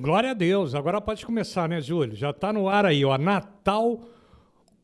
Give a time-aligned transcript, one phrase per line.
[0.00, 0.76] Glória a Deus.
[0.76, 2.14] Agora pode começar, né, Júlio?
[2.14, 3.18] Já está no ar aí, ó.
[3.18, 4.00] Natal,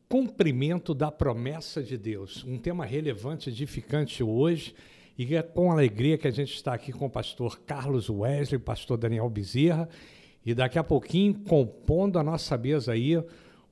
[0.09, 2.43] cumprimento da promessa de Deus.
[2.43, 4.75] Um tema relevante, edificante hoje.
[5.17, 8.97] E é com alegria que a gente está aqui com o pastor Carlos Wesley, pastor
[8.97, 9.87] Daniel Bezerra.
[10.45, 13.15] E daqui a pouquinho, compondo a nossa mesa aí,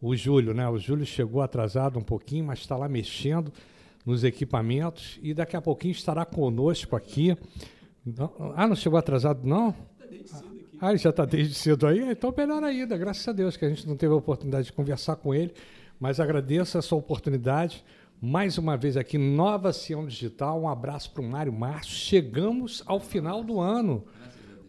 [0.01, 0.69] o Júlio, né?
[0.69, 3.51] O Júlio chegou atrasado um pouquinho, mas está lá mexendo
[4.05, 5.19] nos equipamentos.
[5.21, 7.35] E daqui a pouquinho estará conosco aqui.
[8.55, 9.75] Ah, não chegou atrasado, não?
[10.85, 12.01] Ah, ele já está desde cedo aí?
[12.11, 15.15] Então, melhor ainda, graças a Deus que a gente não teve a oportunidade de conversar
[15.15, 15.53] com ele,
[15.97, 17.85] mas agradeço essa oportunidade.
[18.21, 20.61] Mais uma vez aqui, Nova Sião Digital.
[20.61, 21.93] Um abraço para o Mário Márcio.
[21.93, 24.03] Chegamos ao final do ano,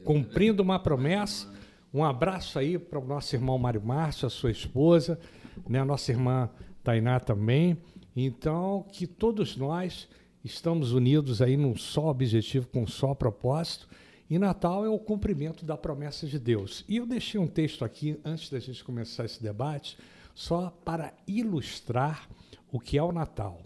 [0.05, 1.53] cumprindo uma promessa.
[1.92, 5.19] Um abraço aí para o nosso irmão Mário Márcio, a sua esposa,
[5.69, 6.48] né, a nossa irmã
[6.84, 7.77] Tainá também.
[8.15, 10.09] Então, que todos nós
[10.45, 13.89] estamos unidos aí num só objetivo, com um só propósito
[14.28, 16.84] e Natal é o cumprimento da promessa de Deus.
[16.88, 19.98] E eu deixei um texto aqui, antes da gente começar esse debate,
[20.34, 22.28] só para ilustrar
[22.72, 23.61] o que é o Natal.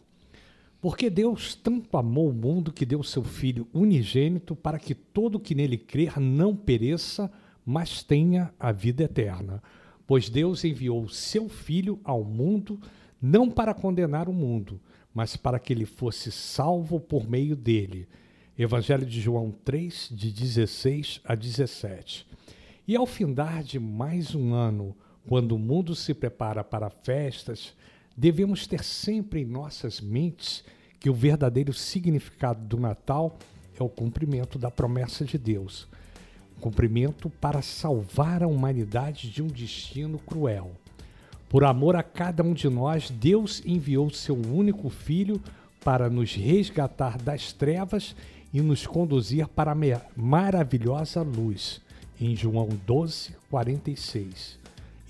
[0.81, 5.55] Porque Deus tanto amou o mundo que deu seu Filho unigênito para que todo que
[5.55, 7.31] nele crer não pereça,
[7.65, 9.63] mas tenha a vida eterna.
[10.07, 12.81] Pois Deus enviou seu Filho ao mundo
[13.21, 14.81] não para condenar o mundo,
[15.13, 18.09] mas para que ele fosse salvo por meio dele.
[18.59, 22.27] Evangelho de João 3, de 16 a 17.
[22.89, 24.97] E ao findar de mais um ano,
[25.29, 27.73] quando o mundo se prepara para festas,
[28.17, 30.65] devemos ter sempre em nossas mentes
[30.99, 33.39] que o verdadeiro significado do Natal
[33.79, 35.87] é o cumprimento da promessa de Deus.
[36.61, 40.73] cumprimento para salvar a humanidade de um destino cruel.
[41.49, 45.41] Por amor a cada um de nós, Deus enviou seu único filho
[45.85, 48.17] para nos resgatar das trevas
[48.53, 51.81] e nos conduzir para a maravilhosa luz.
[52.21, 54.59] Em João 12, 46.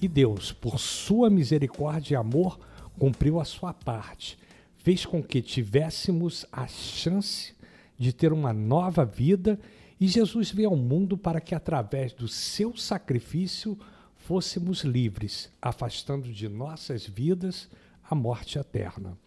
[0.00, 2.58] E Deus, por sua misericórdia e amor,
[2.98, 4.38] cumpriu a sua parte,
[4.78, 7.54] fez com que tivéssemos a chance
[7.98, 9.58] de ter uma nova vida
[10.00, 13.76] e Jesus veio ao mundo para que, através do seu sacrifício,
[14.16, 17.68] fôssemos livres, afastando de nossas vidas
[18.08, 19.18] a morte eterna.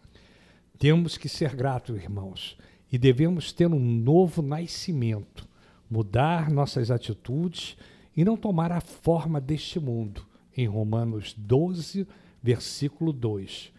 [0.78, 2.56] Temos que ser gratos, irmãos,
[2.92, 5.48] e devemos ter um novo nascimento,
[5.90, 7.74] mudar nossas atitudes
[8.14, 12.06] e não tomar a forma deste mundo, em Romanos 12,
[12.42, 13.72] versículo 2,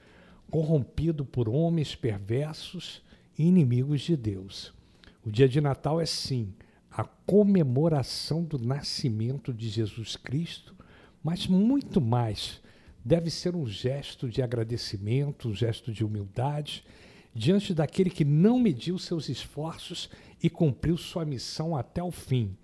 [0.50, 3.04] corrompido por homens perversos
[3.38, 4.74] e inimigos de Deus.
[5.24, 6.52] O dia de Natal é sim
[6.90, 10.76] a comemoração do nascimento de Jesus Cristo,
[11.24, 12.62] mas muito mais.
[13.06, 16.84] Deve ser um gesto de agradecimento, um gesto de humildade
[17.34, 20.10] diante daquele que não mediu seus esforços
[20.42, 22.56] e cumpriu sua missão até o fim.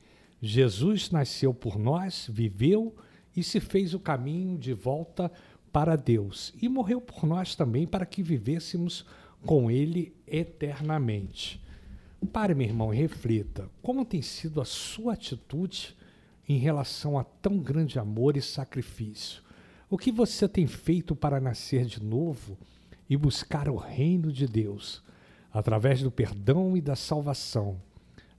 [0.42, 2.96] Jesus nasceu por nós, viveu
[3.36, 5.32] e se fez o caminho de volta
[5.72, 9.06] para Deus e morreu por nós também para que vivêssemos
[9.46, 11.62] com Ele eternamente.
[12.34, 15.96] Pare, meu irmão, e reflita: como tem sido a sua atitude
[16.48, 19.42] em relação a tão grande amor e sacrifício?
[19.90, 22.58] O que você tem feito para nascer de novo?
[23.10, 25.04] E buscar o reino de Deus
[25.52, 27.82] através do perdão e da salvação.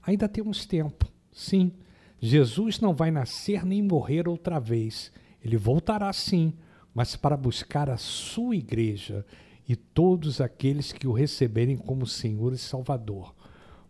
[0.01, 1.71] Ainda temos tempo, sim.
[2.19, 5.11] Jesus não vai nascer nem morrer outra vez.
[5.43, 6.53] Ele voltará sim,
[6.93, 9.25] mas para buscar a sua igreja
[9.67, 13.33] e todos aqueles que o receberem como Senhor e Salvador.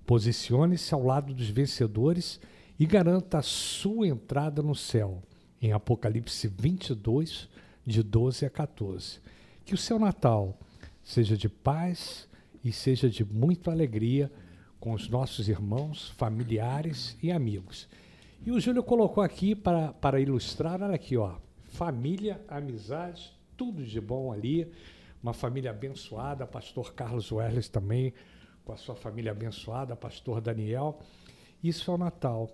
[0.05, 2.39] Posicione-se ao lado dos vencedores
[2.79, 5.21] e garanta a sua entrada no céu.
[5.61, 7.47] Em Apocalipse 22,
[7.85, 9.19] de 12 a 14.
[9.63, 10.57] Que o seu Natal
[11.03, 12.27] seja de paz
[12.63, 14.31] e seja de muita alegria
[14.79, 17.87] com os nossos irmãos, familiares e amigos.
[18.43, 21.35] E o Júlio colocou aqui para, para ilustrar, olha aqui, ó,
[21.65, 24.71] família, amizade, tudo de bom ali,
[25.21, 28.13] uma família abençoada, pastor Carlos Wesley também,
[28.65, 30.99] com a sua família abençoada, pastor Daniel.
[31.63, 32.49] Isso é o Natal.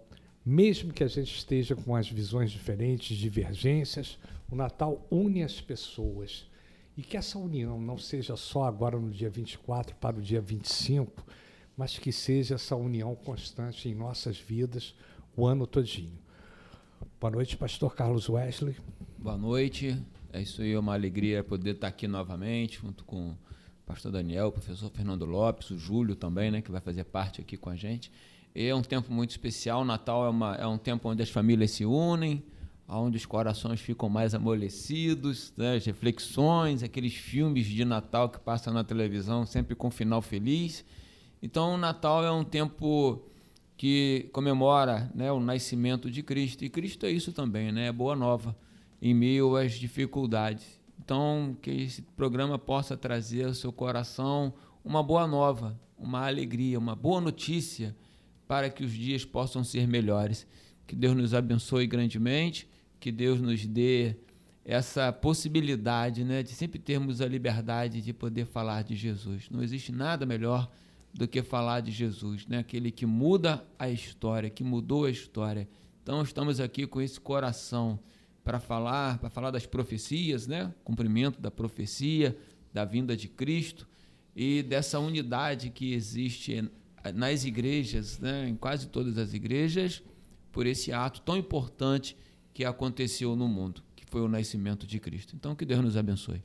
[0.46, 4.18] Mesmo que a gente esteja com as visões diferentes, divergências,
[4.52, 6.46] o Natal une as pessoas.
[6.98, 11.24] E que essa união não seja só agora no dia 24 para o dia 25,
[11.78, 14.96] mas que seja essa união constante em nossas vidas
[15.36, 16.18] o ano todinho.
[17.22, 18.76] Boa noite, pastor Carlos Wesley.
[19.16, 20.04] Boa noite.
[20.34, 23.38] É isso aí, é uma alegria poder estar aqui novamente, junto com o
[23.86, 27.56] pastor Daniel, o professor Fernando Lopes, o Júlio também, né, que vai fazer parte aqui
[27.58, 28.12] com a gente.
[28.56, 29.86] E é um tempo muito especial.
[29.86, 32.44] Natal é, uma, é um tempo onde as famílias se unem,
[32.88, 35.76] onde os corações ficam mais amolecidos, né?
[35.76, 40.86] as reflexões, aqueles filmes de Natal que passam na televisão sempre com final feliz.
[41.42, 43.22] Então, o Natal é um tempo
[43.76, 46.64] que comemora né, o nascimento de Cristo.
[46.66, 47.88] E Cristo é isso também, né?
[47.88, 48.58] É boa nova
[49.02, 50.80] em meio às dificuldades.
[51.00, 56.96] Então, que esse programa possa trazer ao seu coração uma boa nova, uma alegria, uma
[56.96, 57.96] boa notícia
[58.48, 60.48] para que os dias possam ser melhores.
[60.88, 62.68] Que Deus nos abençoe grandemente,
[63.00, 64.16] que Deus nos dê
[64.68, 69.50] essa possibilidade né, de sempre termos a liberdade de poder falar de Jesus.
[69.50, 70.70] Não existe nada melhor
[71.14, 72.60] do que falar de Jesus, né?
[72.60, 75.68] aquele que muda a história, que mudou a história.
[76.04, 78.00] Então, estamos aqui com esse coração
[78.44, 80.74] para falar, para falar das profecias, né?
[80.84, 82.38] cumprimento da profecia,
[82.74, 83.88] da vinda de Cristo
[84.36, 86.70] e dessa unidade que existe
[87.16, 88.48] nas igrejas, né?
[88.48, 90.04] em quase todas as igrejas,
[90.52, 92.18] por esse ato tão importante
[92.58, 95.36] que aconteceu no mundo, que foi o nascimento de Cristo.
[95.36, 96.42] Então, que Deus nos abençoe.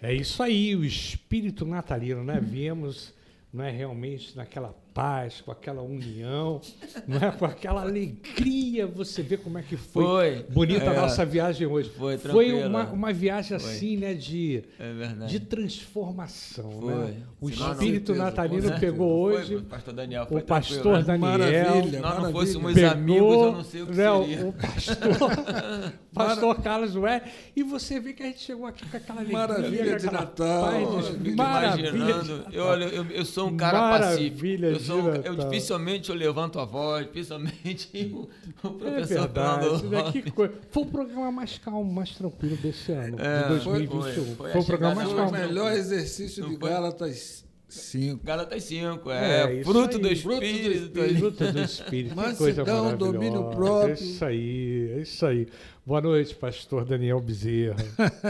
[0.00, 2.40] É isso aí, o espírito natalino, né?
[2.40, 3.12] Viemos
[3.52, 6.60] não é realmente naquela paz, com aquela união,
[7.06, 8.86] não é com aquela alegria.
[8.86, 10.46] Você vê como é que foi, foi.
[10.50, 10.88] bonita é.
[10.88, 11.90] a nossa viagem hoje.
[11.90, 13.70] Foi, foi uma, uma viagem foi.
[13.70, 16.70] assim, né, de, é de transformação.
[16.80, 16.94] Foi.
[16.94, 17.22] Né?
[17.40, 18.78] O Senão, espírito não, natalino né?
[18.78, 19.56] pegou hoje.
[19.56, 21.04] o pastor Daniel, o pastor né?
[21.04, 21.38] Daniel.
[21.38, 24.46] Maravilha, nós não fôssemos pegou, amigos, eu não sei o que né, seria.
[24.46, 27.22] O pastor, pastor Carlos Ué,
[27.56, 29.38] e você vê que a gente chegou aqui com aquela alegria.
[29.38, 30.64] Maravilha de Natal.
[30.64, 31.88] Paz, maravilha.
[31.88, 32.44] Imaginando.
[32.52, 34.81] Eu, eu, eu sou um cara maravilha pacífico.
[34.82, 38.28] Eu sou um, eu dificilmente eu levanto a voz, dificilmente o,
[38.66, 40.24] o professor é verdade, daqui
[40.70, 44.02] Foi o programa mais calmo, mais tranquilo desse ano, é, de 2021.
[44.02, 45.30] Foi, foi, foi, foi o programa mais calmo.
[45.30, 48.22] Foi o melhor exercício de Gálatas 5.
[48.22, 52.14] Gálatas 5, é, é fruto, do espírito, fruto do Espírito.
[52.14, 53.92] Mas coisa dá domínio próprio.
[53.92, 55.48] É isso aí, é isso aí.
[55.86, 57.76] Boa noite, pastor Daniel Bezerra.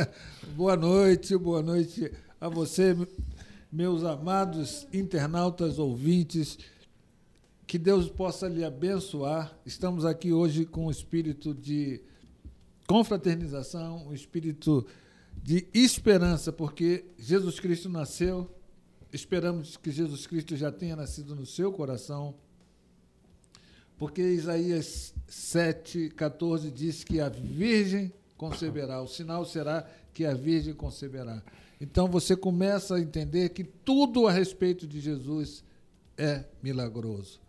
[0.55, 2.11] boa noite, boa noite
[2.41, 2.97] a você,
[3.73, 6.59] meus amados internautas ouvintes
[7.67, 9.59] que Deus possa lhe abençoar.
[9.65, 12.03] Estamos aqui hoje com um espírito de
[12.87, 14.87] confraternização, um espírito
[15.43, 18.55] de esperança, porque Jesus Cristo nasceu.
[19.11, 22.35] Esperamos que Jesus Cristo já tenha nascido no seu coração.
[23.97, 29.01] Porque Isaías 7, 14 diz que a Virgem conceberá.
[29.01, 31.43] O sinal será que a Virgem conceberá.
[31.83, 35.65] Então você começa a entender que tudo a respeito de Jesus
[36.17, 37.41] é milagroso.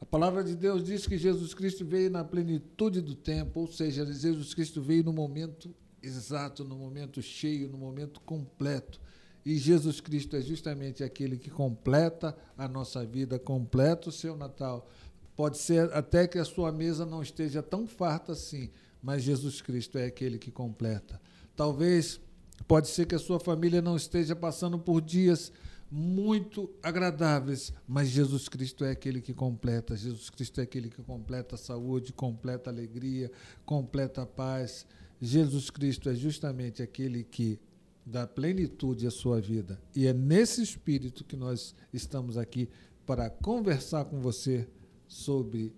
[0.00, 4.06] A palavra de Deus diz que Jesus Cristo veio na plenitude do tempo, ou seja,
[4.06, 9.00] Jesus Cristo veio no momento exato, no momento cheio, no momento completo.
[9.44, 14.88] E Jesus Cristo é justamente aquele que completa a nossa vida, completa o seu Natal.
[15.34, 18.70] Pode ser até que a sua mesa não esteja tão farta assim,
[19.02, 21.20] mas Jesus Cristo é aquele que completa.
[21.56, 22.20] Talvez
[22.66, 25.52] pode ser que a sua família não esteja passando por dias
[25.90, 29.96] muito agradáveis, mas Jesus Cristo é aquele que completa.
[29.96, 33.30] Jesus Cristo é aquele que completa a saúde, completa a alegria,
[33.64, 34.86] completa a paz.
[35.20, 37.60] Jesus Cristo é justamente aquele que
[38.04, 39.80] dá plenitude à sua vida.
[39.94, 42.68] E é nesse espírito que nós estamos aqui
[43.06, 44.66] para conversar com você
[45.06, 45.72] sobre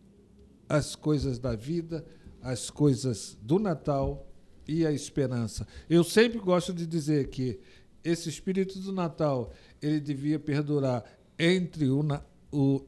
[0.68, 2.04] as coisas da vida,
[2.40, 4.26] as coisas do Natal
[4.66, 5.66] e a esperança.
[5.88, 7.60] Eu sempre gosto de dizer que
[8.02, 9.52] esse espírito do Natal
[9.82, 11.04] ele devia perdurar
[11.38, 12.04] entre o,
[12.52, 12.84] o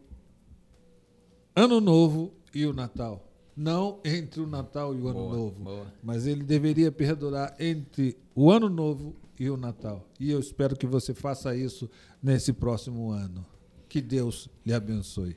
[1.55, 3.25] Ano Novo e o Natal.
[3.57, 5.61] Não entre o Natal e o Ano boa, Novo.
[5.63, 5.93] Boa.
[6.03, 10.09] Mas ele deveria perdurar entre o Ano Novo e o Natal.
[10.19, 11.91] E eu espero que você faça isso
[12.23, 13.45] nesse próximo ano.
[13.89, 15.37] Que Deus lhe abençoe.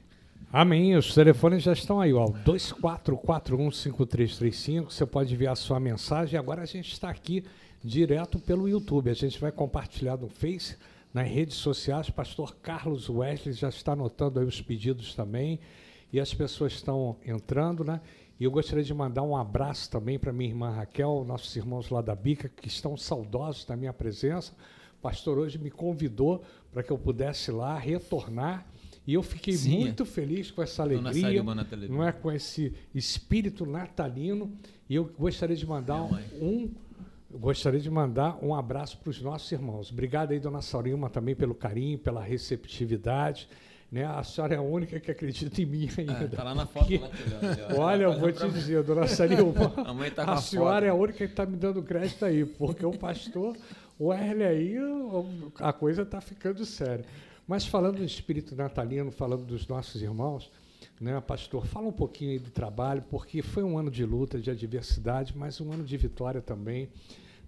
[0.53, 0.97] Amém.
[0.97, 2.25] Os telefones já estão aí, ó.
[2.25, 4.91] 24415335.
[4.91, 6.37] Você pode enviar sua mensagem.
[6.37, 7.45] Agora a gente está aqui
[7.81, 9.09] direto pelo YouTube.
[9.09, 10.75] A gente vai compartilhar no Face
[11.13, 12.09] nas redes sociais.
[12.09, 15.57] Pastor Carlos Wesley já está anotando aí os pedidos também.
[16.11, 18.01] E as pessoas estão entrando, né?
[18.37, 22.01] E eu gostaria de mandar um abraço também para minha irmã Raquel, nossos irmãos lá
[22.01, 24.51] da Bica, que estão saudosos da minha presença.
[24.99, 26.43] O pastor hoje me convidou
[26.73, 28.67] para que eu pudesse lá retornar.
[29.05, 31.43] E eu fiquei Sim, muito feliz com essa alegria,
[31.89, 34.51] não é com esse espírito natalino.
[34.87, 36.69] E eu gostaria de mandar um
[37.33, 39.91] gostaria de mandar um abraço para os nossos irmãos.
[39.91, 43.47] Obrigado aí, dona Saurilma, também pelo carinho, pela receptividade.
[43.91, 44.05] Né?
[44.05, 46.25] A senhora é a única que acredita em mim ainda.
[46.25, 46.87] Está é, lá na foto.
[46.87, 46.97] Que...
[46.97, 47.09] Lá,
[47.77, 50.85] Olha, eu vou te dizer, dona Sarilma, a, mãe tá a senhora foto.
[50.85, 53.55] é a única que está me dando crédito aí, porque o pastor,
[53.99, 54.75] o Erle aí,
[55.59, 57.05] a coisa está ficando séria.
[57.51, 60.49] Mas falando do espírito natalino, falando dos nossos irmãos,
[61.01, 64.49] né, pastor, fala um pouquinho aí do trabalho, porque foi um ano de luta, de
[64.49, 66.87] adversidade, mas um ano de vitória também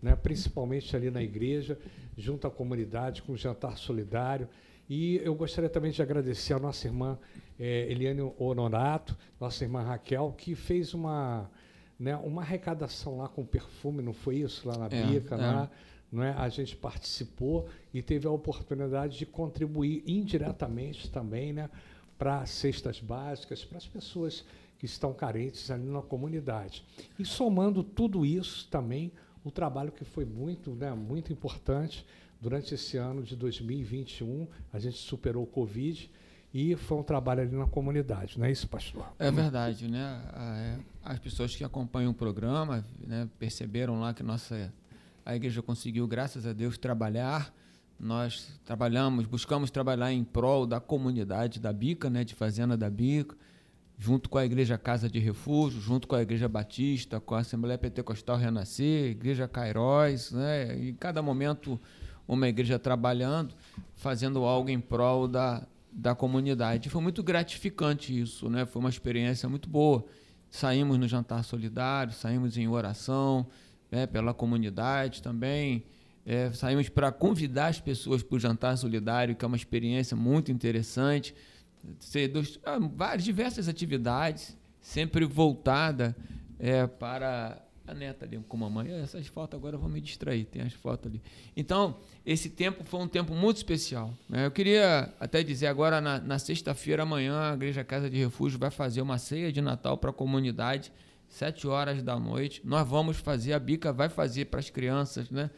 [0.03, 1.79] né, principalmente ali na igreja,
[2.17, 4.49] junto à comunidade, com o jantar solidário.
[4.89, 7.17] E eu gostaria também de agradecer a nossa irmã
[7.57, 11.49] é, Eliane Honorato, nossa irmã Raquel, que fez uma,
[11.97, 14.67] né, uma arrecadação lá com perfume, não foi isso?
[14.67, 15.37] Lá na é, Bica, é.
[15.37, 15.71] lá.
[16.13, 16.31] Não é?
[16.33, 21.71] A gente participou e teve a oportunidade de contribuir indiretamente também né,
[22.19, 24.45] para cestas básicas, para as pessoas
[24.77, 26.85] que estão carentes ali na comunidade.
[27.17, 29.11] E somando tudo isso também,
[29.43, 32.05] o trabalho que foi muito, né, muito importante
[32.39, 36.11] durante esse ano de 2021, a gente superou o Covid
[36.53, 39.11] e foi um trabalho ali na comunidade, não é isso, pastor?
[39.17, 40.21] É verdade, né?
[40.35, 44.71] É, as pessoas que acompanham o programa né, perceberam lá que nossa
[45.25, 47.53] a igreja conseguiu, graças a Deus, trabalhar.
[47.99, 53.35] Nós trabalhamos, buscamos trabalhar em prol da comunidade da Bica, né, de Fazenda da Bica,
[53.97, 57.77] junto com a Igreja Casa de Refúgio, junto com a Igreja Batista, com a Assembleia
[57.77, 61.79] Pentecostal Renascer, Igreja Cairóis, né, em cada momento
[62.27, 63.53] uma igreja trabalhando,
[63.95, 66.89] fazendo algo em prol da, da comunidade.
[66.89, 68.65] Foi muito gratificante isso, né?
[68.65, 70.05] Foi uma experiência muito boa.
[70.49, 73.47] Saímos no jantar solidário, saímos em oração
[73.93, 75.83] né, pela comunidade também.
[76.25, 80.51] É, saímos para convidar as pessoas para o jantar solidário, que é uma experiência muito
[80.51, 81.35] interessante.
[82.31, 86.15] Dos, ah, várias, diversas atividades, sempre voltada
[86.57, 88.91] é, para a neta ali com a mamãe.
[88.93, 91.21] Essas fotos agora vão me distrair, tem as fotos ali.
[91.55, 94.11] Então, esse tempo foi um tempo muito especial.
[94.27, 94.45] Né?
[94.45, 98.71] Eu queria até dizer agora, na, na sexta-feira, amanhã, a Igreja Casa de Refúgio vai
[98.71, 100.91] fazer uma ceia de Natal para a comunidade,
[101.33, 102.61] sete horas da noite.
[102.63, 105.49] Nós vamos fazer, a Bica vai fazer para as crianças, né?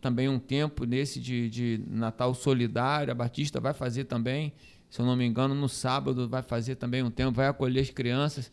[0.00, 4.54] Também um tempo nesse de, de Natal solidário, a Batista vai fazer também,
[4.88, 7.90] se eu não me engano, no sábado vai fazer também um tempo, vai acolher as
[7.90, 8.50] crianças.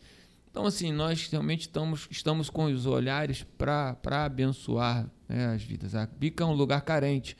[0.50, 5.94] Então, assim, nós realmente estamos, estamos com os olhares para abençoar né, as vidas.
[5.94, 7.38] A Bica é um lugar carente.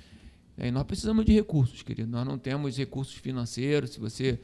[0.57, 2.11] Né, nós precisamos de recursos, querido.
[2.11, 3.91] Nós não temos recursos financeiros.
[3.91, 4.41] Se você,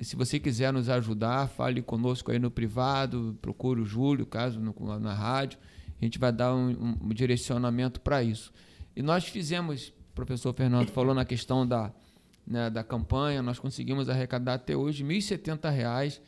[0.00, 4.74] se você quiser nos ajudar, fale conosco aí no privado, procure o Júlio, caso no,
[4.98, 5.58] na rádio.
[6.00, 8.52] A gente vai dar um, um direcionamento para isso.
[8.96, 11.92] E nós fizemos, o professor Fernando falou na questão da,
[12.46, 16.20] né, da campanha, nós conseguimos arrecadar até hoje R$ 1.070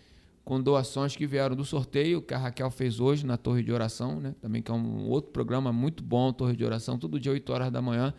[0.44, 4.20] com doações que vieram do sorteio que a Raquel fez hoje na Torre de Oração,
[4.20, 4.34] né?
[4.40, 7.72] também que é um outro programa muito bom, Torre de Oração, todo dia 8 horas
[7.72, 8.12] da manhã.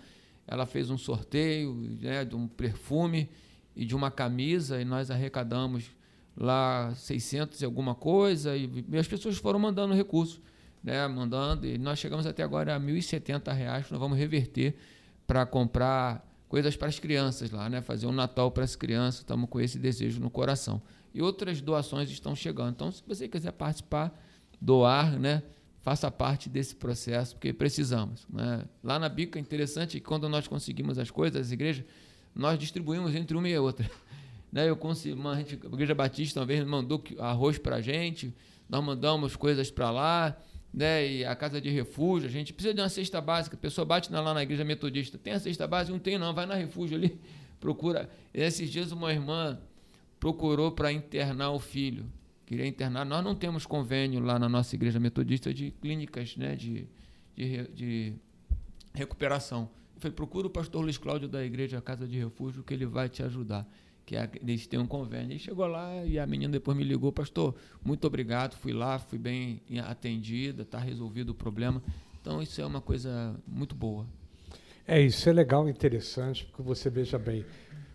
[0.48, 3.30] Ela fez um sorteio né, de um perfume
[3.76, 5.92] e de uma camisa e nós arrecadamos
[6.36, 10.40] lá 600 e alguma coisa e, e as pessoas foram mandando recursos,
[10.84, 14.76] né, mandando e nós chegamos até agora a 1.070 reais nós vamos reverter
[15.26, 19.50] para comprar coisas para as crianças lá, né, fazer um Natal para as crianças, estamos
[19.50, 20.82] com esse desejo no coração
[21.14, 22.72] e outras doações estão chegando.
[22.72, 24.14] Então, se você quiser participar,
[24.60, 25.44] doar, né,
[25.86, 28.28] faça parte desse processo, porque precisamos.
[28.28, 28.66] Né?
[28.84, 31.86] Lá na Bica, é interessante que quando nós conseguimos as coisas, as igrejas,
[32.36, 33.90] nós distribuímos entre uma e outra.
[34.52, 34.70] Né?
[34.70, 38.34] Eu consegui, uma, a, gente, a Igreja Batista uma vez mandou arroz para a gente,
[38.70, 40.38] nós mandamos coisas para lá,
[40.74, 41.06] né?
[41.06, 44.10] e a Casa de Refúgio, a gente precisa de uma cesta básica, a pessoa bate
[44.10, 45.92] lá na Igreja Metodista, tem a cesta básica?
[45.92, 47.20] Não tem não, vai na Refúgio ali,
[47.60, 48.10] procura.
[48.34, 49.60] Esses dias uma irmã
[50.22, 52.06] procurou para internar o filho.
[52.46, 53.06] Queria internar.
[53.06, 56.88] Nós não temos convênio lá na nossa igreja metodista de clínicas né, de,
[57.36, 58.14] de, de
[58.94, 59.70] recuperação.
[59.96, 63.08] Eu falei, procura o pastor Luiz Cláudio da igreja Casa de Refúgio que ele vai
[63.10, 63.68] te ajudar.
[64.06, 65.36] Que eles têm um convênio.
[65.36, 69.18] E chegou lá e a menina depois me ligou, pastor, muito obrigado, fui lá, fui
[69.18, 71.82] bem atendida, está resolvido o problema.
[72.22, 74.06] Então isso é uma coisa muito boa.
[74.88, 77.44] É, isso é legal, interessante, porque você veja bem,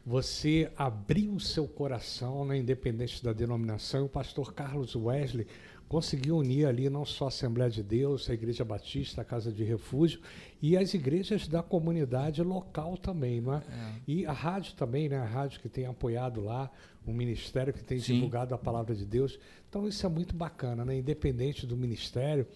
[0.04, 4.07] você abriu o seu coração, né, independente da denominação.
[4.07, 5.47] O pastor Carlos Wesley
[5.90, 9.64] conseguiu unir ali não só a Assembleia de Deus, a Igreja Batista, a Casa de
[9.64, 10.20] Refúgio
[10.62, 13.56] e as igrejas da comunidade local também, não é?
[13.56, 13.94] é.
[14.06, 15.18] E a rádio também, né?
[15.18, 16.70] A rádio que tem apoiado lá,
[17.04, 18.14] o ministério que tem Sim.
[18.14, 19.37] divulgado a palavra de Deus.
[19.68, 20.97] Então isso é muito bacana, né?
[20.97, 22.47] Independente do ministério,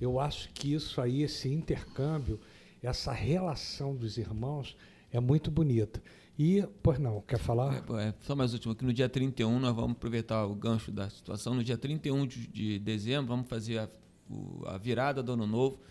[0.00, 2.40] eu acho que isso aí, esse intercâmbio,
[2.82, 4.76] essa relação dos irmãos
[5.12, 6.02] é muito bonita.
[6.42, 7.84] E, pois não, quer falar?
[7.98, 11.10] É, é, só mais último, que no dia 31 nós vamos aproveitar o gancho da
[11.10, 11.52] situação.
[11.52, 13.90] No dia 31 de, de dezembro vamos fazer a,
[14.26, 15.82] o, a, virada do ano novo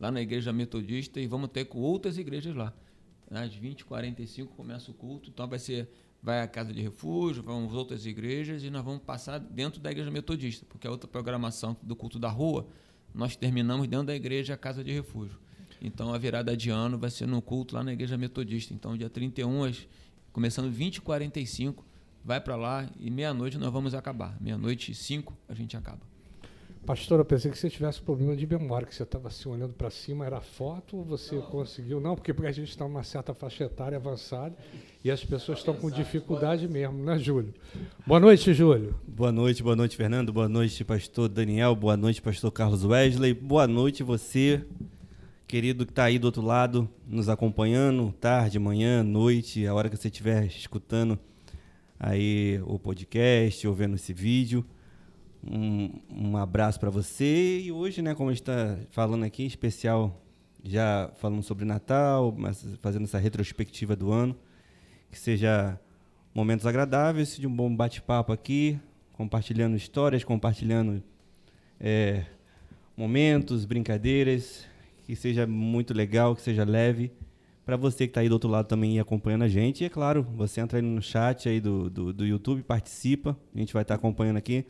[0.00, 2.72] lá na igreja metodista e vamos ter com outras igrejas lá.
[3.30, 5.90] Às 20 45 começa o culto, então vai ser
[6.22, 10.10] vai à casa de refúgio, vamos outras igrejas e nós vamos passar dentro da igreja
[10.10, 12.66] metodista, porque a outra programação do culto da rua
[13.14, 15.38] nós terminamos dentro da igreja casa de refúgio.
[15.80, 18.74] Então a virada de ano vai ser no culto lá na igreja metodista.
[18.74, 19.72] Então dia 31,
[20.32, 21.84] começando 20 e 45,
[22.24, 24.36] vai para lá e meia-noite nós vamos acabar.
[24.40, 26.00] Meia-noite e 5 a gente acaba.
[26.88, 29.90] Pastor, eu pensei que você tivesse problema de memória, que você estava se olhando para
[29.90, 31.42] cima, era foto ou você não.
[31.42, 32.00] conseguiu?
[32.00, 34.56] Não, porque, porque a gente está numa certa faixa etária avançada
[35.04, 37.52] e as pessoas estão com dificuldade mesmo, né, Júlio?
[38.06, 38.94] Boa noite, Júlio.
[39.06, 40.32] Boa noite, boa noite, Fernando.
[40.32, 41.74] Boa noite, pastor Daniel.
[41.76, 43.34] Boa noite, pastor Carlos Wesley.
[43.34, 44.64] Boa noite, você,
[45.48, 49.96] querido que está aí do outro lado, nos acompanhando, tarde, manhã, noite, a hora que
[49.96, 51.18] você estiver escutando
[51.98, 54.62] aí o podcast ou vendo esse vídeo.
[55.42, 59.46] Um, um abraço para você e hoje, né, como a gente está falando aqui, em
[59.46, 60.22] especial
[60.62, 62.36] já falando sobre Natal,
[62.82, 64.36] fazendo essa retrospectiva do ano,
[65.10, 65.80] que seja
[66.34, 68.78] momentos agradáveis, de um bom bate-papo aqui,
[69.14, 71.02] compartilhando histórias, compartilhando
[71.80, 72.26] é,
[72.94, 74.66] momentos, brincadeiras,
[75.08, 77.10] que seja muito legal, que seja leve.
[77.64, 79.80] Para você que está aí do outro lado também acompanhando a gente.
[79.80, 83.34] E é claro, você entra aí no chat aí do, do, do YouTube, participa.
[83.54, 84.66] A gente vai estar tá acompanhando aqui.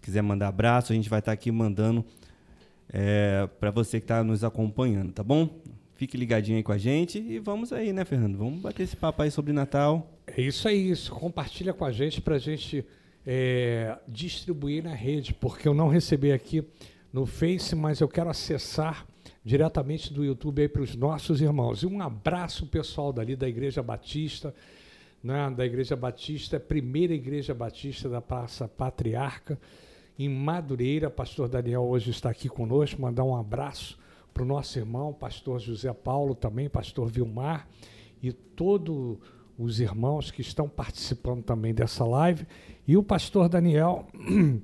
[0.00, 2.02] Quiser mandar abraço, a gente vai estar tá aqui mandando
[2.88, 5.60] é, para você que está nos acompanhando, tá bom?
[5.96, 8.38] Fique ligadinho aí com a gente e vamos aí, né, Fernando?
[8.38, 10.18] Vamos bater esse papo aí sobre Natal.
[10.26, 11.12] É isso aí, isso.
[11.12, 12.86] Compartilha com a gente para a gente
[13.26, 16.64] é, distribuir na rede, porque eu não recebi aqui
[17.12, 19.11] no Face, mas eu quero acessar
[19.44, 21.82] diretamente do YouTube aí para os nossos irmãos.
[21.82, 24.54] E um abraço pessoal dali da Igreja Batista,
[25.22, 29.58] né, da Igreja Batista, primeira Igreja Batista da Praça Patriarca,
[30.18, 31.10] em Madureira.
[31.10, 33.00] Pastor Daniel hoje está aqui conosco.
[33.00, 33.98] Mandar um abraço
[34.32, 37.68] para o nosso irmão, pastor José Paulo, também, pastor Vilmar,
[38.22, 39.18] e todos
[39.58, 42.46] os irmãos que estão participando também dessa live.
[42.86, 44.06] E o pastor Daniel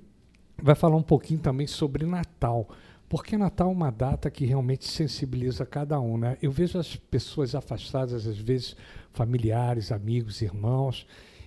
[0.61, 2.69] vai falar um pouquinho também sobre Natal.
[3.09, 6.37] Porque Natal é uma data que realmente sensibiliza cada um, né?
[6.43, 8.77] Eu vejo as pessoas afastadas, às vezes
[9.13, 11.07] familiares, amigos, irmãos,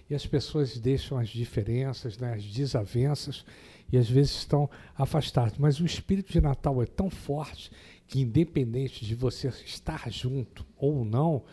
[0.10, 3.46] e as pessoas deixam as diferenças, né, as desavenças,
[3.92, 5.58] e às vezes estão afastadas.
[5.58, 7.72] Mas o espírito de Natal é tão forte
[8.08, 11.44] que, independente de você estar junto ou não,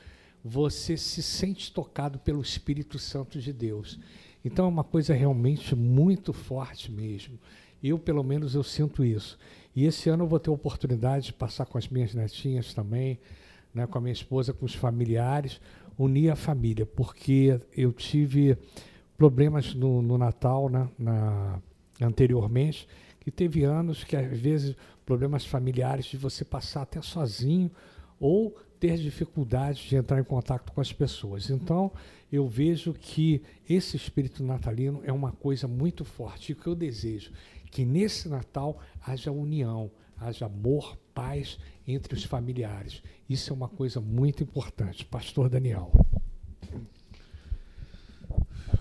[0.42, 3.98] você se sente tocado pelo Espírito Santo de Deus.
[4.44, 7.38] Então é uma coisa realmente muito forte mesmo.
[7.82, 9.38] Eu, pelo menos, eu sinto isso.
[9.78, 13.16] E esse ano eu vou ter a oportunidade de passar com as minhas netinhas também,
[13.72, 15.60] né, com a minha esposa, com os familiares,
[15.96, 18.58] unir a família, porque eu tive
[19.16, 21.60] problemas no, no Natal, né, na,
[22.00, 22.88] anteriormente,
[23.20, 24.74] que teve anos que, às vezes,
[25.06, 27.70] problemas familiares de você passar até sozinho
[28.18, 31.50] ou ter dificuldade de entrar em contato com as pessoas.
[31.50, 31.92] Então,
[32.32, 36.50] eu vejo que esse espírito natalino é uma coisa muito forte.
[36.50, 37.30] E o que eu desejo
[37.70, 43.02] que nesse Natal haja união, haja amor, paz entre os familiares.
[43.28, 45.04] Isso é uma coisa muito importante.
[45.04, 45.92] Pastor Daniel.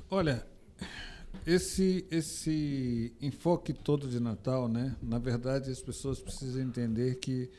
[0.10, 0.45] Olha,
[1.45, 4.95] esse, esse enfoque todo de Natal, né?
[5.02, 7.50] na verdade, as pessoas precisam entender que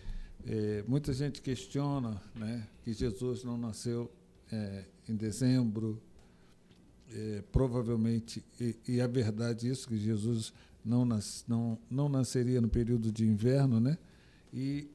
[0.47, 4.11] é, muita gente questiona né, que Jesus não nasceu
[4.51, 6.01] é, em dezembro,
[7.11, 10.53] é, provavelmente, e, e, é verdade isso, que Jesus
[10.89, 13.99] não, nas, não, não nasceria no período de inverno, né?
[14.53, 14.91] E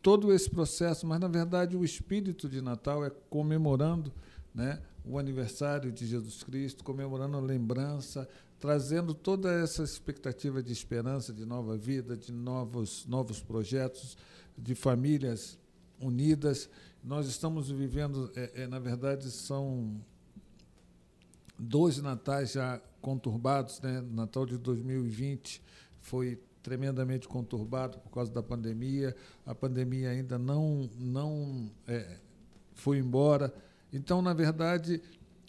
[0.00, 4.12] todo esse processo, mas na verdade o espírito de Natal é comemorando,
[4.54, 11.32] né, o aniversário de Jesus Cristo, comemorando a lembrança, trazendo toda essa expectativa de esperança,
[11.32, 14.16] de nova vida, de novos novos projetos,
[14.56, 15.58] de famílias
[16.00, 16.68] unidas.
[17.02, 20.00] Nós estamos vivendo, é, é, na verdade, são
[21.58, 24.00] dois natais já conturbados, né?
[24.12, 25.60] Natal de 2020
[26.00, 29.14] foi tremendamente conturbado por causa da pandemia.
[29.44, 32.18] A pandemia ainda não não é,
[32.72, 33.52] foi embora.
[33.92, 35.02] Então, na verdade,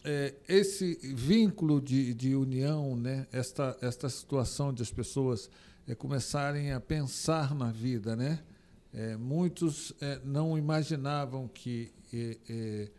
[0.03, 3.27] é, esse vínculo de, de união, né?
[3.31, 5.49] Esta esta situação de as pessoas
[5.87, 8.43] é, começarem a pensar na vida, né?
[8.91, 12.89] É, muitos é, não imaginavam que é,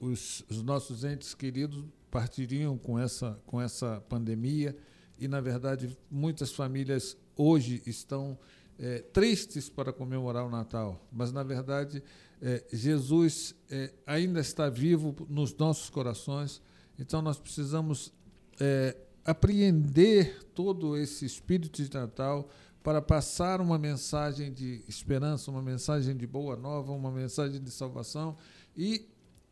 [0.00, 4.76] os, os nossos entes queridos partiriam com essa, com essa pandemia.
[5.18, 8.38] E, na verdade, muitas famílias hoje estão
[8.78, 12.00] é, tristes para comemorar o Natal, mas, na verdade,
[12.40, 16.62] é, Jesus é, ainda está vivo nos nossos corações,
[16.96, 18.12] então nós precisamos
[18.60, 22.48] é, apreender todo esse espírito de Natal
[22.80, 28.36] para passar uma mensagem de esperança, uma mensagem de boa nova, uma mensagem de salvação
[28.76, 29.08] e,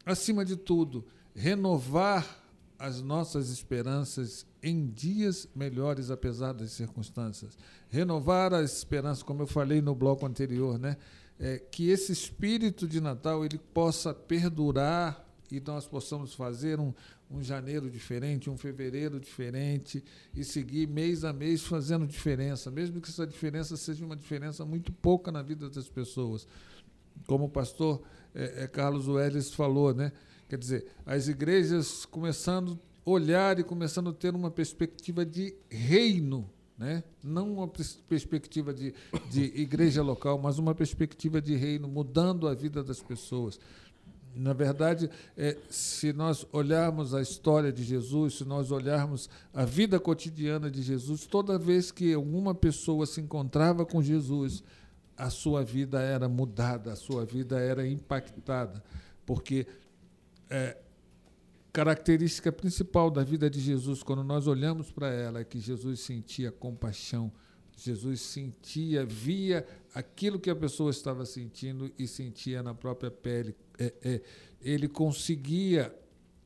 [0.06, 2.41] acima de tudo, renovar
[2.82, 7.56] as nossas esperanças em dias melhores, apesar das circunstâncias.
[7.88, 10.96] Renovar a esperança, como eu falei no bloco anterior, né?
[11.38, 16.92] É, que esse espírito de Natal ele possa perdurar e nós possamos fazer um,
[17.30, 20.02] um janeiro diferente, um fevereiro diferente
[20.34, 24.92] e seguir mês a mês fazendo diferença, mesmo que essa diferença seja uma diferença muito
[24.92, 26.48] pouca na vida das pessoas.
[27.28, 28.02] Como o pastor
[28.34, 30.10] é, é, Carlos Welles falou, né?
[30.52, 36.46] Quer dizer, as igrejas começando a olhar e começando a ter uma perspectiva de reino,
[36.76, 37.02] né?
[37.24, 37.66] não uma
[38.06, 38.92] perspectiva de,
[39.30, 43.58] de igreja local, mas uma perspectiva de reino, mudando a vida das pessoas.
[44.36, 49.98] Na verdade, é, se nós olharmos a história de Jesus, se nós olharmos a vida
[49.98, 54.62] cotidiana de Jesus, toda vez que alguma pessoa se encontrava com Jesus,
[55.16, 58.84] a sua vida era mudada, a sua vida era impactada,
[59.24, 59.66] porque
[60.52, 60.76] é,
[61.72, 66.52] característica principal da vida de Jesus, quando nós olhamos para ela, é que Jesus sentia
[66.52, 67.32] compaixão,
[67.74, 73.56] Jesus sentia, via aquilo que a pessoa estava sentindo e sentia na própria pele.
[73.78, 74.22] É, é,
[74.60, 75.94] ele conseguia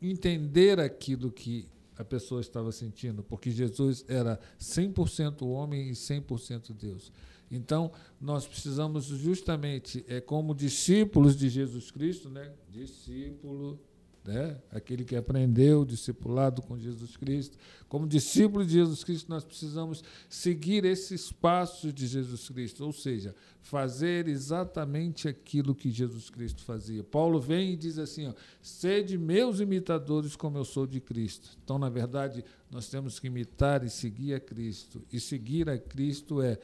[0.01, 7.11] entender aquilo que a pessoa estava sentindo, porque Jesus era 100% homem e 100% Deus.
[7.51, 7.90] Então,
[8.21, 12.53] nós precisamos justamente, é como discípulos de Jesus Cristo, né?
[12.71, 13.81] discípulo
[14.27, 14.57] né?
[14.71, 17.57] aquele que aprendeu, discipulado com Jesus Cristo.
[17.89, 23.35] Como discípulo de Jesus Cristo, nós precisamos seguir esses passos de Jesus Cristo, ou seja,
[23.61, 27.05] fazer exatamente aquilo que Jesus Cristo fazia.
[27.05, 31.57] Paulo vem e diz assim: ó, sede meus imitadores, como eu sou de Cristo.
[31.62, 35.03] Então, na verdade, nós temos que imitar e seguir a Cristo.
[35.12, 36.59] E seguir a Cristo é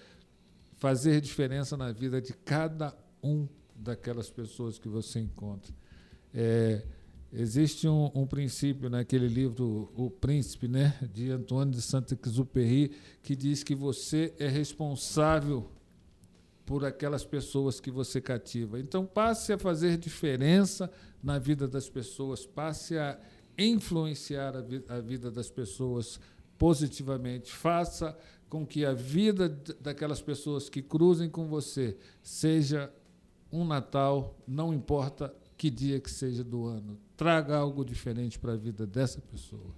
[0.77, 3.46] fazer diferença na vida de cada um
[3.77, 5.72] daquelas pessoas que você encontra.
[6.35, 6.83] É,
[7.34, 12.92] Existe um, um, princípio naquele livro, O Príncipe, né, de Antônio de Saint-Exupéry,
[13.22, 15.70] que diz que você é responsável
[16.66, 18.78] por aquelas pessoas que você cativa.
[18.78, 20.90] Então, passe a fazer diferença
[21.22, 23.18] na vida das pessoas, passe a
[23.56, 26.20] influenciar a, vi a vida das pessoas
[26.58, 27.50] positivamente.
[27.50, 28.16] Faça
[28.46, 29.48] com que a vida
[29.80, 32.92] daquelas pessoas que cruzem com você seja
[33.50, 36.98] um Natal, não importa que dia que seja do ano.
[37.16, 39.70] Traga algo diferente para a vida dessa pessoa.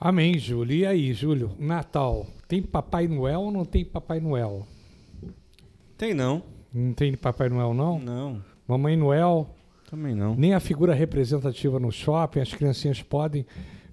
[0.00, 0.76] Amém, Júlio.
[0.76, 4.66] E aí, Júlio, Natal, tem Papai Noel ou não tem Papai Noel?
[5.96, 6.42] Tem não.
[6.74, 8.00] Não tem Papai Noel, não?
[8.00, 8.42] Não.
[8.66, 9.48] Mamãe Noel?
[9.88, 10.34] Também não.
[10.34, 13.46] Nem a figura representativa no shopping, as criancinhas podem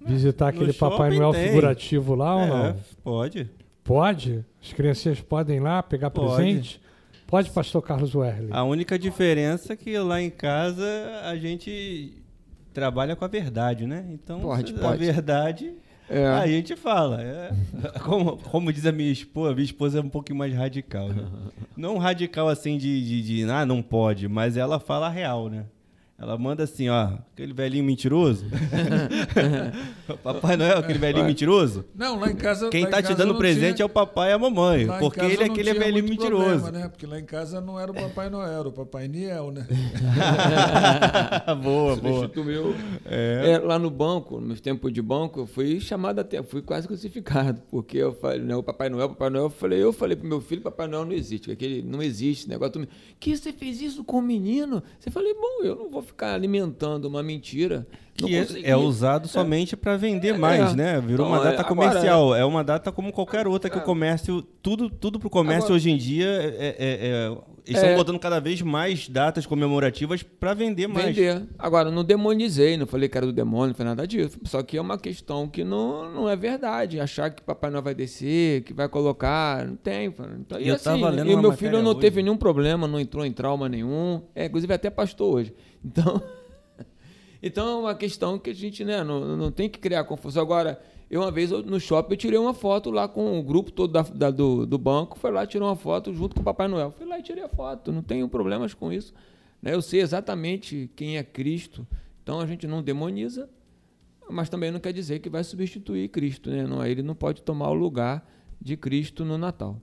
[0.04, 1.48] visitar aquele Papai Noel tem.
[1.48, 2.80] figurativo lá é, ou não?
[3.04, 3.52] Pode.
[3.84, 4.44] Pode?
[4.60, 6.36] As criancinhas podem ir lá pegar pode.
[6.38, 6.82] presente?
[7.28, 8.50] Pode, pastor Carlos Werley.
[8.52, 10.86] A única diferença é que lá em casa
[11.24, 12.24] a gente
[12.74, 14.06] trabalha com a verdade, né?
[14.10, 15.04] Então, pode, a pode.
[15.04, 15.74] verdade
[16.10, 16.26] é.
[16.28, 17.22] a gente fala.
[17.22, 17.52] É,
[18.04, 21.10] como, como diz a minha esposa, a minha esposa é um pouquinho mais radical.
[21.10, 21.28] Né?
[21.76, 25.66] Não radical assim de, de, de, ah, não pode, mas ela fala a real, né?
[26.18, 28.46] Ela manda assim, ó, aquele velhinho mentiroso.
[30.24, 31.84] papai Noel, aquele velhinho mentiroso.
[31.94, 32.70] Não, lá em casa.
[32.70, 33.84] Quem tá te dando presente tinha...
[33.84, 34.86] é o papai e a mamãe.
[34.86, 36.62] Lá porque ele é aquele velhinho mentiroso.
[36.62, 36.88] Problema, né?
[36.88, 39.68] Porque lá em casa não era o Papai Noel, era o Papai Niel, né?
[41.62, 42.32] boa, boa.
[43.04, 43.52] É.
[43.52, 46.88] É, lá no banco, no meu tempo de banco, eu fui chamado até, fui quase
[46.88, 47.62] crucificado.
[47.70, 50.40] Porque eu falei, né, o Papai Noel, Papai Noel, eu falei, eu falei pro meu
[50.40, 51.52] filho, Papai Noel não existe.
[51.52, 52.88] Aquele não existe negócio.
[53.20, 54.82] Que você fez isso com o menino?
[54.98, 57.86] Você falei, bom, eu não vou ficar alimentando uma mentira.
[58.14, 60.76] Que é, é, usado somente para vender é, mais, é.
[60.76, 61.02] né?
[61.02, 62.24] Virou então, uma data comercial.
[62.24, 64.42] Agora, é uma data como qualquer outra que o comércio.
[64.62, 67.38] Tudo, tudo para o comércio agora, hoje em dia é, é
[67.68, 71.16] estão botando cada vez mais datas comemorativas para vender mais.
[71.16, 71.44] Vender.
[71.58, 74.40] Agora, não demonizei, não falei que era do demônio, não foi nada disso.
[74.46, 77.00] Só que é uma questão que não, não é verdade.
[77.00, 79.66] Achar que Papai Noel vai descer, que vai colocar.
[79.66, 80.14] Não tem.
[80.40, 82.02] Então, e, assim, e meu filho não hoje.
[82.02, 84.22] teve nenhum problema, não entrou em trauma nenhum.
[84.36, 85.54] É, inclusive, até pastor hoje.
[85.86, 86.22] Então,
[87.42, 90.42] então é uma questão que a gente né, não, não tem que criar confusão.
[90.42, 93.92] Agora, eu uma vez no shopping eu tirei uma foto lá com o grupo todo
[93.92, 96.92] da, da, do, do banco, foi lá tirou uma foto junto com o Papai Noel.
[96.92, 99.14] Fui lá e tirei a foto, não tenho problemas com isso.
[99.62, 99.74] Né?
[99.74, 101.88] Eu sei exatamente quem é Cristo,
[102.24, 103.48] então a gente não demoniza,
[104.28, 106.50] mas também não quer dizer que vai substituir Cristo.
[106.50, 106.66] Né?
[106.66, 108.28] Não, ele não pode tomar o lugar
[108.60, 109.80] de Cristo no Natal.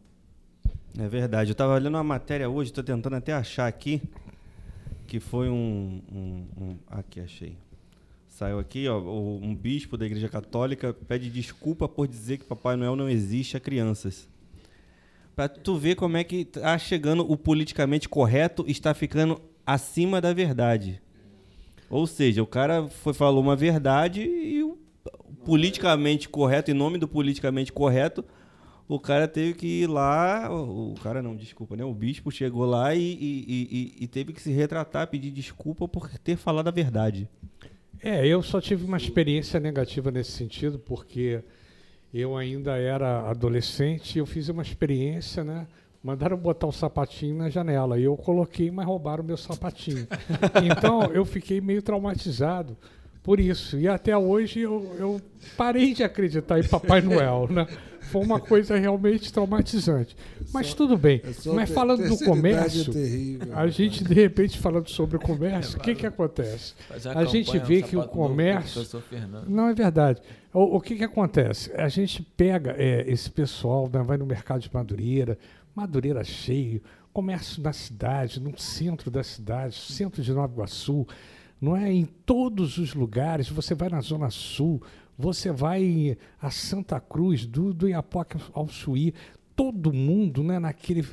[0.99, 1.51] É verdade.
[1.51, 4.03] Eu estava lendo uma matéria hoje, estou tentando até achar aqui
[5.13, 7.59] que foi um, um, um, Aqui, achei.
[8.27, 12.97] Saiu aqui, ó, um bispo da Igreja Católica pede desculpa por dizer que Papai Noel
[12.97, 14.27] não existe a crianças.
[15.37, 20.33] Para tu ver como é que tá chegando o politicamente correto está ficando acima da
[20.33, 20.99] verdade.
[21.91, 24.79] Ou seja, o cara foi falou uma verdade e o
[25.45, 28.25] politicamente correto, em nome do politicamente correto,
[28.95, 31.85] o cara teve que ir lá, o, o cara não, desculpa, né?
[31.85, 36.09] O bispo chegou lá e, e, e, e, teve que se retratar, pedir desculpa por
[36.19, 37.29] ter falado a verdade.
[38.03, 41.43] É, eu só tive uma experiência negativa nesse sentido, porque
[42.13, 45.67] eu ainda era adolescente e eu fiz uma experiência, né?
[46.03, 50.07] Mandaram botar um sapatinho na janela e eu coloquei, mas roubaram o meu sapatinho.
[50.71, 52.77] então eu fiquei meio traumatizado
[53.23, 53.79] por isso.
[53.79, 55.21] E até hoje eu, eu
[55.57, 57.67] parei de acreditar em Papai Noel, né?
[58.11, 60.15] Foi uma coisa realmente traumatizante.
[60.53, 61.23] Mas só, tudo bem.
[61.25, 65.79] É Mas falando do comércio, é terrível, a gente de repente falando sobre o comércio,
[65.79, 66.75] o que que acontece?
[67.15, 69.03] A gente vê que o comércio
[69.47, 70.21] não é verdade.
[70.53, 71.73] O, o que que acontece?
[71.75, 75.39] A gente pega é, esse pessoal, né, vai no mercado de Madureira,
[75.75, 76.83] Madureira cheio,
[77.13, 81.07] comércio na cidade, no centro da cidade, centro de Nova Iguaçu,
[81.63, 81.93] não é?
[81.93, 84.83] Em todos os lugares, você vai na Zona Sul,
[85.17, 89.15] você vai a Santa Cruz, do, do Iapoca ao Chuí,
[89.55, 91.07] todo mundo né, naquele,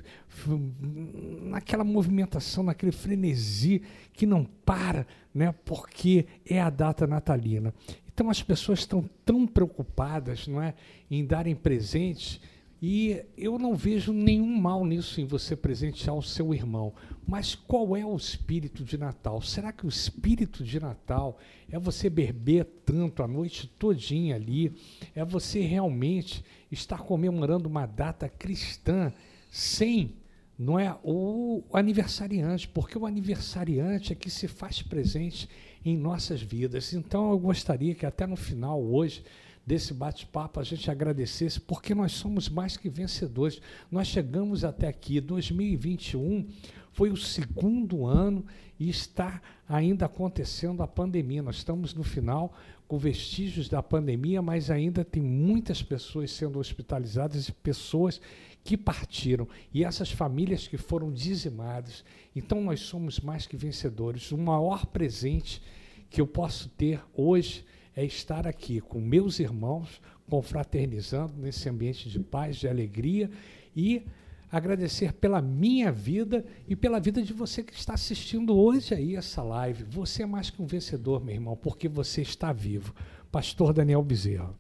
[1.44, 7.72] naquela movimentação, naquele frenesi que não para, né, porque é a data natalina.
[8.12, 10.74] Então as pessoas estão tão preocupadas não é,
[11.12, 12.42] em darem presentes
[12.82, 16.94] e eu não vejo nenhum mal nisso em você presentear o seu irmão.
[17.28, 19.42] Mas qual é o espírito de Natal?
[19.42, 21.38] Será que o espírito de Natal
[21.70, 24.74] é você beber tanto a noite todinha ali?
[25.13, 29.12] É você realmente estar comemorando uma data cristã
[29.52, 30.15] sem
[30.58, 35.48] não é o aniversariante, porque o aniversariante é que se faz presente
[35.86, 36.92] em nossas vidas.
[36.92, 39.24] Então eu gostaria que até no final hoje
[39.65, 43.62] desse bate-papo a gente agradecesse, porque nós somos mais que vencedores.
[43.91, 46.48] Nós chegamos até aqui, 2021
[46.91, 48.45] foi o segundo ano
[48.80, 51.41] e está ainda acontecendo a pandemia.
[51.41, 52.54] Nós estamos no final
[52.88, 58.19] com vestígios da pandemia, mas ainda tem muitas pessoas sendo hospitalizadas e pessoas
[58.63, 62.04] que partiram e essas famílias que foram dizimadas.
[62.36, 64.32] Então nós somos mais que vencedores.
[64.32, 65.62] O maior presente
[66.10, 67.63] que eu posso ter hoje
[68.00, 73.30] é estar aqui com meus irmãos, confraternizando nesse ambiente de paz, de alegria
[73.76, 74.06] e
[74.50, 79.44] agradecer pela minha vida e pela vida de você que está assistindo hoje aí essa
[79.44, 79.84] live.
[79.84, 82.96] Você é mais que um vencedor, meu irmão, porque você está vivo.
[83.30, 84.56] Pastor Daniel Bezerra.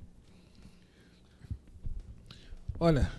[2.77, 3.09] Olha,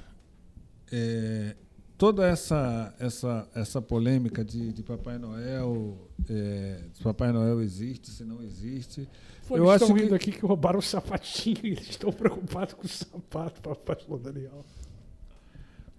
[0.92, 1.56] é,
[1.96, 8.22] toda essa, essa, essa polêmica de, de Papai Noel, é, se Papai Noel existe, se
[8.22, 9.08] não existe,
[9.50, 10.04] Pô, eu eles acho estão que...
[10.04, 14.64] indo aqui que roubaram o sapatinho e eles estão preocupados com o sapato, papai Daniel.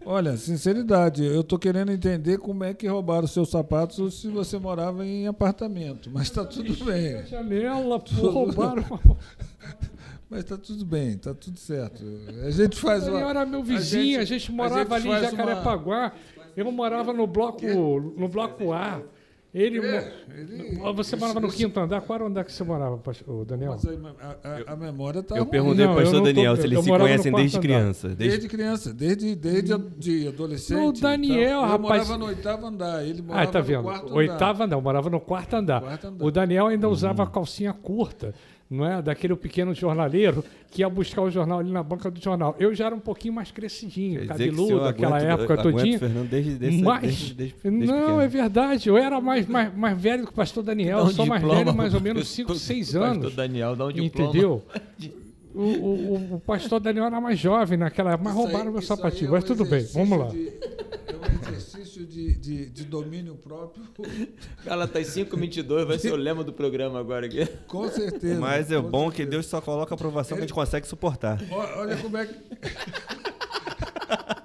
[0.06, 4.30] Olha, sinceridade, eu estou querendo entender como é que roubaram os seus sapatos ou se
[4.30, 7.26] você morava em apartamento, mas está tudo bem.
[7.26, 8.84] Janela, pô, roubaram.
[10.30, 12.02] mas está tudo bem, está tudo certo.
[12.46, 13.20] A gente faz uma.
[13.20, 16.14] era meu vizinho, a gente, a gente morava a gente ali em Jacarepaguá.
[16.38, 16.42] Uma...
[16.56, 19.02] Eu morava no bloco, no bloco A.
[19.54, 22.00] Ele, é, ele, você morava no quinto andar?
[22.00, 23.72] Qual era o andar que você morava, o Daniel?
[23.72, 25.38] Mas a, a, a memória está.
[25.38, 28.08] Eu perguntei para o pastor Daniel tô, se eles se conhecem desde criança.
[28.08, 28.28] Desde...
[28.30, 30.80] desde, criança, desde, desde de adolescente.
[30.80, 31.74] O Daniel, rapaz.
[31.74, 33.78] Eu morava no oitavo andar, ele morava ah, tá vendo?
[33.80, 34.64] no quarto oitavo andar.
[34.64, 35.82] andar, eu morava no quarto andar.
[35.82, 36.26] quarto andar.
[36.26, 37.30] O Daniel ainda usava uhum.
[37.32, 38.34] calcinha curta
[38.72, 39.02] não é?
[39.02, 42.56] Daquele pequeno jornaleiro que ia buscar o jornal ali na banca do jornal.
[42.58, 46.00] Eu já era um pouquinho mais crescidinho, cabeludo, daquela época todinha.
[46.00, 48.22] Fernando desde, desde, mas, desde, desde, desde Não, pequeno.
[48.22, 48.88] é verdade.
[48.88, 51.00] Eu era mais, mais, mais velho que o pastor Daniel.
[51.00, 53.18] Eu sou mais velho, mais ou menos 5, 6 anos.
[53.18, 54.30] Pastor Daniel, dá um diploma.
[54.30, 54.64] Entendeu?
[55.54, 59.28] O, o, o, pastor Daniel era mais jovem naquela época, mas roubaram aí, meu sapatinho.
[59.28, 60.28] É um mas tudo bem, vamos lá.
[60.28, 61.40] De, é um
[62.02, 63.84] exercício de, de, de domínio próprio.
[64.66, 67.46] Galatas 5,22 vai ser o lema do programa agora aqui.
[67.68, 68.40] Com certeza.
[68.40, 69.16] Mas é bom certeza.
[69.16, 71.42] que Deus só coloca a aprovação que a gente consegue suportar.
[71.52, 72.36] Olha como é que.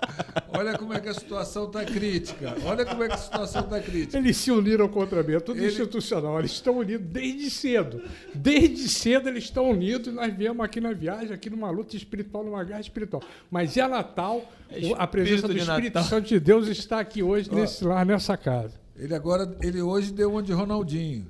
[0.58, 2.56] Olha como é que a situação está crítica.
[2.64, 4.18] Olha como é que a situação está crítica.
[4.18, 5.68] Eles se uniram contra mim, é tudo Ele...
[5.68, 6.38] institucional.
[6.38, 8.02] Eles estão unidos desde cedo.
[8.34, 12.44] Desde cedo eles estão unidos e nós viemos aqui na viagem, aqui numa luta espiritual,
[12.44, 13.22] numa guerra espiritual.
[13.50, 16.04] Mas é Natal, é a presença do Espírito Natal.
[16.04, 18.74] Santo de Deus está aqui hoje nesse lar, nessa casa.
[18.96, 21.28] Ele agora, ele hoje deu uma de Ronaldinho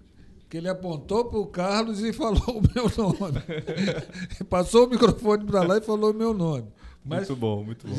[0.48, 3.42] que ele apontou para o Carlos e falou o meu nome.
[4.48, 6.68] Passou o microfone para lá e falou o meu nome.
[7.04, 7.94] Mas muito bom, muito bom.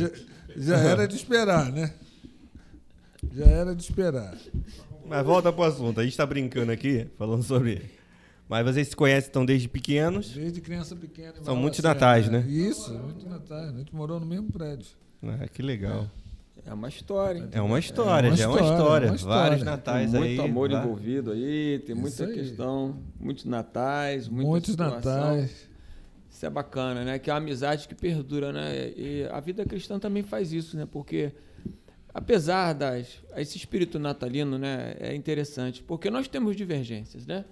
[0.58, 1.94] Já, era de esperar, né?
[3.32, 4.36] Já era de esperar.
[5.06, 6.00] Mas volta para o assunto.
[6.00, 7.82] A gente está brincando aqui, falando sobre.
[8.50, 10.30] Mas vocês se conhecem então desde pequenos?
[10.30, 11.34] Desde criança pequena.
[11.44, 12.46] São muitos natais, né?
[12.48, 13.70] Isso, muitos natais.
[13.74, 14.88] A gente morou no mesmo prédio.
[15.24, 16.10] Ah, que legal.
[16.66, 17.48] É uma história.
[17.52, 19.06] É uma história, é uma já é uma história.
[19.06, 19.42] É uma história.
[19.42, 20.38] Vários natais tem muito aí.
[20.38, 20.84] Muito amor lá.
[20.84, 23.00] envolvido aí, tem muita questão.
[23.20, 24.96] Muitos natais, Muitos situação.
[24.98, 25.67] natais.
[26.38, 27.18] Isso é bacana, né?
[27.18, 28.94] Que é a amizade que perdura, né?
[28.96, 30.88] E a vida cristã também faz isso, né?
[30.90, 31.32] Porque
[32.14, 37.44] apesar das esse espírito natalino, né, é interessante, porque nós temos divergências, né?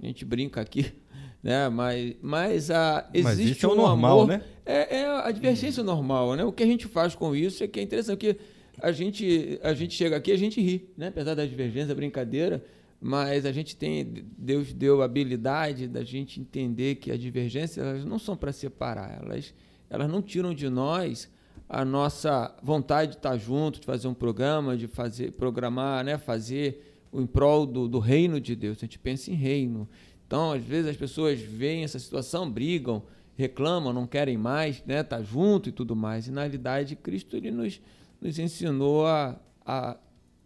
[0.00, 0.86] A gente brinca aqui,
[1.42, 1.68] né?
[1.68, 4.42] Mas mas a existe mas isso é o um normal, amor, né?
[4.64, 6.44] É, é a divergência normal, né?
[6.44, 8.38] O que a gente faz com isso é que é interessante, porque
[8.80, 11.08] a gente a gente chega aqui, a gente ri, né?
[11.08, 12.64] Apesar da divergência, brincadeira,
[13.00, 18.04] mas a gente tem Deus deu a habilidade da gente entender que as divergências elas
[18.04, 19.54] não são para separar, elas
[19.90, 21.30] elas não tiram de nós
[21.68, 27.06] a nossa vontade de estar junto, de fazer um programa, de fazer programar, né, fazer
[27.12, 28.78] em prol do, do reino de Deus.
[28.78, 29.88] A gente pensa em reino.
[30.26, 33.02] Então, às vezes as pessoas veem essa situação, brigam,
[33.36, 36.26] reclamam, não querem mais, né, tá junto e tudo mais.
[36.26, 37.80] E na realidade, Cristo ele nos
[38.20, 39.96] nos ensinou a, a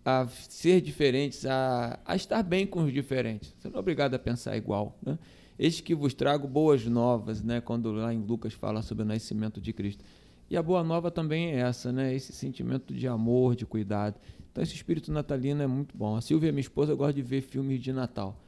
[0.05, 3.55] a ser diferentes, a, a estar bem com os diferentes.
[3.59, 4.99] Você não é obrigado a pensar igual.
[5.05, 5.19] Né?
[5.59, 7.61] Eis que vos trago boas novas, né?
[7.61, 10.05] quando lá em Lucas fala sobre o nascimento de Cristo.
[10.51, 12.15] E a boa nova também é essa, né?
[12.15, 14.17] esse sentimento de amor, de cuidado.
[14.51, 16.17] Então esse espírito natalino é muito bom.
[16.17, 18.42] A Silvia, minha esposa, gosta de ver filmes de Natal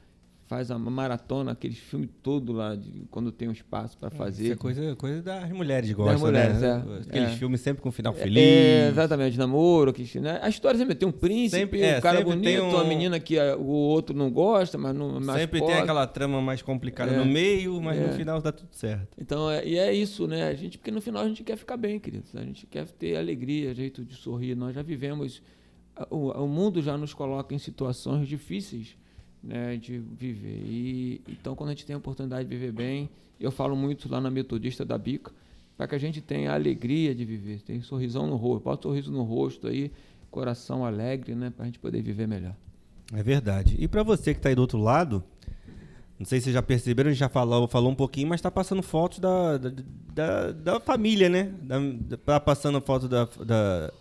[0.47, 4.43] faz a maratona, aquele filme todo lá, de, quando tem um espaço para fazer.
[4.43, 6.83] Isso é coisa, coisa das mulheres gostam, das mulheres, né?
[6.87, 7.35] É, Aqueles é.
[7.37, 8.37] filmes sempre com final É, feliz.
[8.43, 10.39] É, exatamente, namoro, que, né?
[10.43, 12.83] A história sempre tem um príncipe, Sempre- é, um cara sempre tem bonito, um- uma
[12.83, 15.81] menina que o outro não gosta, mas não mas Sempre tem pode.
[15.81, 17.17] aquela trama mais complicada É.
[17.17, 18.05] no meio, mas É.
[18.07, 19.17] no final dá tudo certo.
[19.19, 20.47] Então, é, e é isso, né?
[20.47, 22.35] A gente, porque no final a gente quer ficar bem, queridos.
[22.35, 24.53] A gente quer ter alegria, jeito de sorrir.
[24.53, 25.41] Nós já vivemos,
[26.11, 28.95] o, o mundo já nos coloca em situações difíceis,
[29.45, 30.59] né, de viver.
[30.65, 34.19] E então, quando a gente tem a oportunidade de viver bem, eu falo muito lá
[34.19, 35.31] na metodista da Bica,
[35.77, 38.91] para que a gente tenha a alegria de viver, tem sorrisão no rosto, bota um
[38.91, 39.91] sorriso no rosto aí,
[40.31, 42.55] coração alegre, né, para a gente poder viver melhor.
[43.13, 43.75] É verdade.
[43.77, 45.23] E pra você que tá aí do outro lado,
[46.17, 48.81] não sei se já perceberam, a gente já falou, falou um pouquinho, mas tá passando
[48.81, 49.71] fotos da, da,
[50.13, 51.51] da, da família, né?
[51.61, 53.93] Da, da- tá passando foto da, da,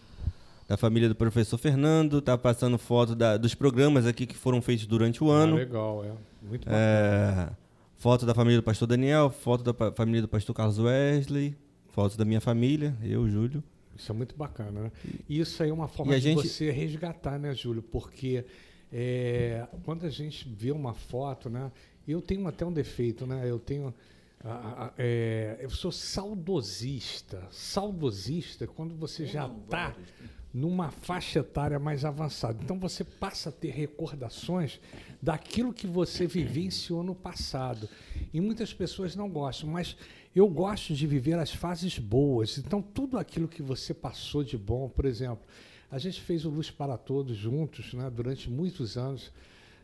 [0.66, 4.86] da família do professor Fernando, tá passando foto da- dos programas aqui que foram feitos
[4.86, 5.56] durante o Ah, ano.
[5.56, 6.12] legal, é.
[6.42, 6.76] Muito bacana.
[6.78, 7.50] É,
[7.96, 11.54] foto da família do pastor Daniel, foto da família do pastor Carlos Wesley,
[11.88, 13.62] fotos da minha família, eu, Júlio.
[13.96, 14.92] Isso é muito bacana, né?
[15.28, 17.80] E isso aí é uma forma a de gente- você resgatar, né, Júlio?
[17.82, 18.44] Porque
[18.92, 21.70] é, quando a gente vê uma foto, né?
[22.06, 23.42] Eu tenho até um defeito, né?
[23.48, 23.94] Eu tenho.
[24.98, 27.42] é, eu sou saudosista.
[27.50, 29.94] Saudosista quando você já está
[30.54, 32.62] numa faixa etária mais avançada.
[32.62, 34.78] Então você passa a ter recordações
[35.20, 37.88] daquilo que você vivenciou no passado.
[38.32, 39.96] E muitas pessoas não gostam, mas
[40.34, 42.56] eu gosto de viver as fases boas.
[42.56, 45.44] Então tudo aquilo que você passou de bom, por exemplo,
[45.90, 49.32] a gente fez o Luz para Todos juntos, né, durante muitos anos.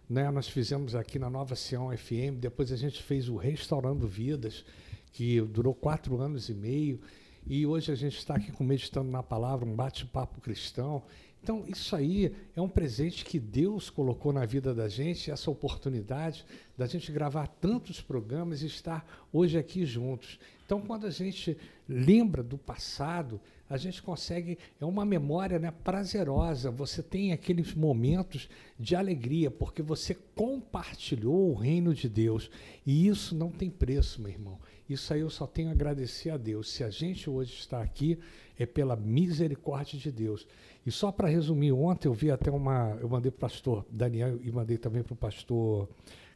[0.09, 4.65] Né, nós fizemos aqui na Nova Sião FM, depois a gente fez o Restaurando Vidas,
[5.13, 7.01] que durou quatro anos e meio,
[7.47, 11.03] e hoje a gente está aqui com Meditando na Palavra, um bate-papo cristão.
[11.43, 16.45] Então, isso aí é um presente que Deus colocou na vida da gente, essa oportunidade
[16.77, 20.39] da gente gravar tantos programas e estar hoje aqui juntos.
[20.67, 21.57] Então, quando a gente
[21.89, 26.71] lembra do passado, a gente consegue, é uma memória né, prazerosa.
[26.71, 28.49] Você tem aqueles momentos
[28.79, 32.51] de alegria, porque você compartilhou o reino de Deus.
[32.85, 34.59] E isso não tem preço, meu irmão.
[34.91, 36.69] Isso aí eu só tenho a agradecer a Deus.
[36.69, 38.19] Se a gente hoje está aqui,
[38.59, 40.49] é pela misericórdia de Deus.
[40.85, 42.99] E só para resumir, ontem eu vi até uma.
[43.01, 45.89] Eu mandei para o pastor Daniel e mandei também para o pastor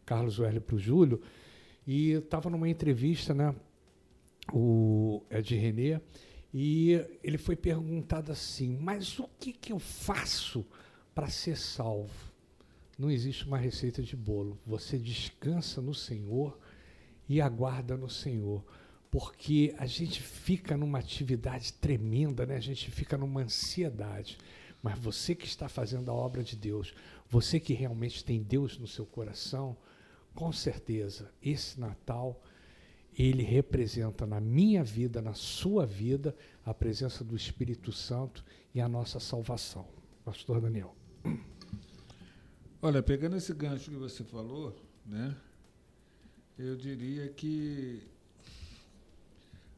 [0.06, 1.20] Carlos Werle para o Júlio.
[1.84, 3.52] E estava numa entrevista, né?
[4.52, 6.00] O Ed René,
[6.52, 6.92] e
[7.24, 10.64] ele foi perguntado assim: Mas o que, que eu faço
[11.12, 12.32] para ser salvo?
[12.96, 14.56] Não existe uma receita de bolo.
[14.64, 16.56] Você descansa no Senhor
[17.28, 18.64] e aguarda no Senhor.
[19.10, 22.56] Porque a gente fica numa atividade tremenda, né?
[22.56, 24.38] a gente fica numa ansiedade.
[24.82, 26.94] Mas você que está fazendo a obra de Deus,
[27.28, 29.76] você que realmente tem Deus no seu coração,
[30.34, 32.42] com certeza, esse Natal,
[33.16, 38.88] ele representa na minha vida, na sua vida, a presença do Espírito Santo e a
[38.88, 39.86] nossa salvação.
[40.24, 40.94] Pastor Daniel.
[42.82, 45.34] Olha, pegando esse gancho que você falou, né?
[46.58, 48.02] Eu diria que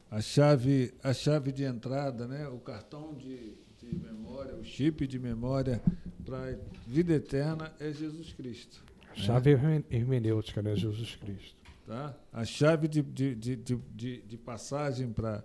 [0.09, 2.47] a chave, a chave de entrada, né?
[2.47, 5.81] O cartão de, de memória, o chip de memória
[6.25, 6.55] para a
[6.87, 8.83] vida eterna é Jesus Cristo.
[9.11, 10.75] A chave hermen- hermenêutica, né?
[10.75, 11.55] Jesus Cristo.
[11.85, 12.15] tá?
[12.31, 15.43] A chave de, de, de, de, de- de passagem para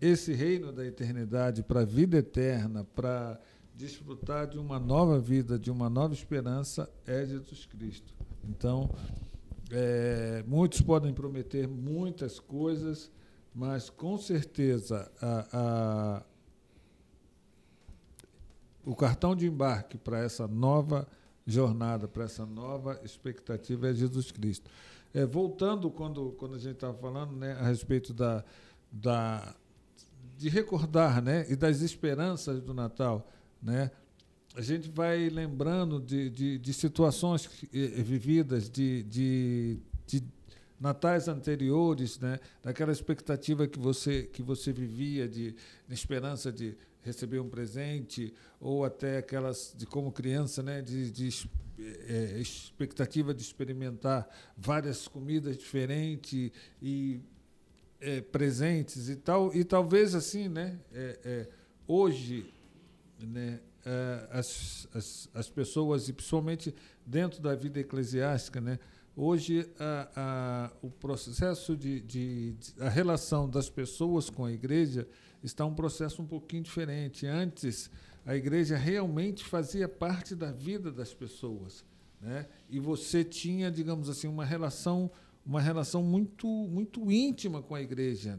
[0.00, 3.38] esse reino da eternidade, para a vida eterna, para
[3.76, 8.14] desfrutar de uma nova vida, de uma nova esperança, é Jesus Cristo.
[8.48, 8.90] Então,
[9.70, 13.10] É, muitos podem prometer muitas coisas,
[13.54, 16.22] mas com certeza a, a,
[18.84, 21.06] o cartão de embarque para essa nova
[21.46, 24.70] jornada, para essa nova expectativa é Jesus Cristo.
[25.14, 28.44] É, voltando quando, quando a gente estava falando né, a respeito da,
[28.90, 29.54] da,
[30.36, 33.28] de recordar né, e das esperanças do Natal,
[33.62, 33.90] né,
[34.54, 40.24] a gente vai lembrando de, de, de situações eh, vividas, de, de, de,
[40.78, 42.40] natais anteriores, né?
[42.62, 45.54] daquela expectativa que você, que você vivia, de,
[45.86, 50.82] de esperança de receber um presente, ou até aquelas de como criança, né?
[50.82, 51.48] de, de
[52.08, 56.50] é, expectativa de experimentar várias comidas diferentes
[56.82, 57.20] e
[58.00, 59.54] é, presentes e tal.
[59.54, 60.78] E talvez assim, né?
[60.92, 61.48] É,
[61.86, 62.52] hoje,
[63.18, 63.60] né?
[63.84, 66.74] Eh, as, as, as pessoas, e principalmente
[67.06, 68.78] dentro da vida eclesiástica, né?
[69.16, 75.08] Hoje, a, a, o processo de, de, de, a relação das pessoas com a igreja
[75.42, 77.26] está um processo um pouquinho diferente.
[77.26, 77.90] Antes,
[78.24, 81.82] a igreja realmente fazia parte da vida das pessoas,
[82.20, 82.46] né?
[82.68, 85.10] E você tinha, digamos assim, uma relação,
[85.44, 88.38] uma relação muito, muito íntima com a igreja.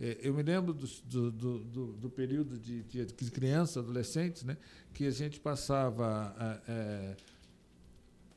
[0.00, 4.56] É, eu me lembro do, do, do, do período de, de, de criança, adolescentes, né,
[4.94, 6.34] que a gente passava.
[6.66, 7.16] É,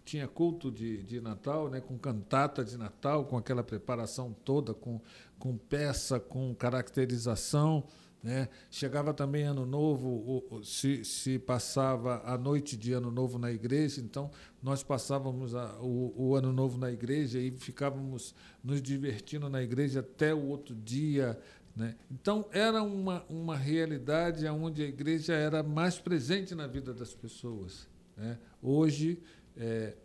[0.03, 4.99] tinha culto de, de Natal, né, com cantata de Natal, com aquela preparação toda, com,
[5.39, 7.85] com peça, com caracterização.
[8.23, 8.47] Né?
[8.71, 14.31] Chegava também Ano Novo, se, se passava a noite de Ano Novo na igreja, então
[14.61, 19.99] nós passávamos a, o, o Ano Novo na igreja e ficávamos nos divertindo na igreja
[19.99, 21.37] até o outro dia.
[21.75, 21.97] Né?
[22.09, 27.89] Então, era uma, uma realidade onde a igreja era mais presente na vida das pessoas.
[28.15, 28.39] Né?
[28.61, 29.21] Hoje,
[29.57, 29.95] é,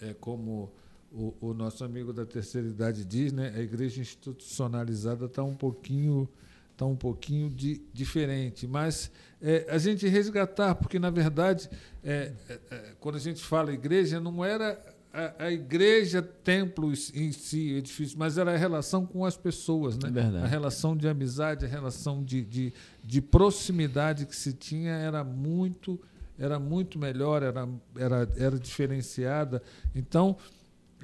[0.00, 0.72] é como
[1.12, 3.52] o, o, nosso amigo da terceira idade diz, né?
[3.54, 6.26] a igreja institucionalizada está um pouquinho
[6.72, 8.66] está um pouquinho de, diferente.
[8.66, 9.10] Mas
[9.40, 11.68] é, a gente resgatar, porque, na verdade,
[12.02, 14.80] é, é, é, quando a gente fala igreja, não era
[15.12, 20.10] a, a, igreja, templo em si, edifício, mas era a relação com as pessoas, né?
[20.40, 22.72] É a relação de amizade, a relação de, de,
[23.04, 26.00] de proximidade que se tinha era muito
[26.38, 29.62] era muito melhor, era, era, era diferenciada.
[29.94, 30.36] Então,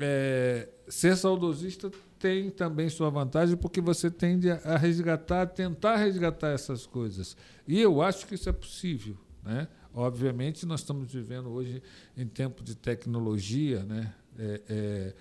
[0.01, 6.49] é, ser saudosista tem também sua vantagem, porque você tende a resgatar, a tentar resgatar
[6.49, 7.37] essas coisas.
[7.67, 9.17] E eu acho que isso é possível.
[9.43, 9.69] Né?
[9.95, 11.83] Obviamente, nós estamos vivendo hoje
[12.17, 13.83] em tempo de tecnologia.
[13.85, 14.13] Né?
[14.39, 15.15] É, é,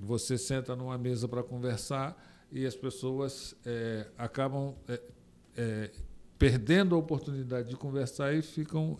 [0.00, 2.16] você senta numa mesa para conversar
[2.50, 5.00] e as pessoas é, acabam é,
[5.56, 5.90] é,
[6.38, 8.96] perdendo a oportunidade de conversar e ficam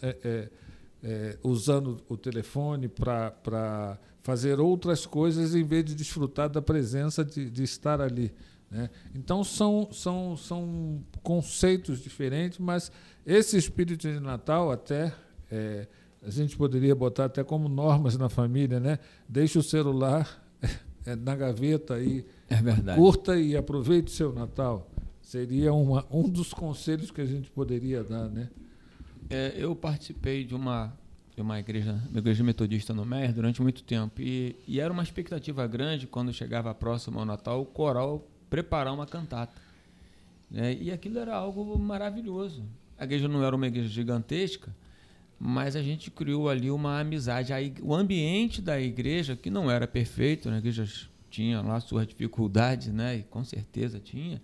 [1.03, 7.51] é, usando o telefone para fazer outras coisas em vez de desfrutar da presença de,
[7.51, 8.33] de estar ali.
[8.71, 8.89] Né?
[9.15, 12.93] Então são, são, são conceitos diferentes, mas
[13.27, 15.13] esse espírito de Natal até
[15.51, 15.89] é,
[16.23, 18.99] a gente poderia botar até como normas na família, né?
[19.29, 20.45] Deixe o celular
[21.05, 24.91] é, na gaveta e é curta e aproveite o seu Natal.
[25.23, 28.51] Seria uma, um dos conselhos que a gente poderia dar, né?
[29.31, 30.93] É, eu participei de uma
[31.35, 34.21] de uma igreja, uma igreja metodista no Mer durante muito tempo.
[34.21, 39.07] E, e era uma expectativa grande, quando chegava próximo ao Natal, o coral preparar uma
[39.07, 39.55] cantata.
[40.51, 40.77] Né?
[40.79, 42.65] E aquilo era algo maravilhoso.
[42.99, 44.75] A igreja não era uma igreja gigantesca,
[45.39, 47.53] mas a gente criou ali uma amizade.
[47.53, 50.57] Aí, o ambiente da igreja, que não era perfeito, né?
[50.57, 50.87] a igreja
[51.31, 53.19] tinha lá suas dificuldades, né?
[53.19, 54.43] e com certeza tinha.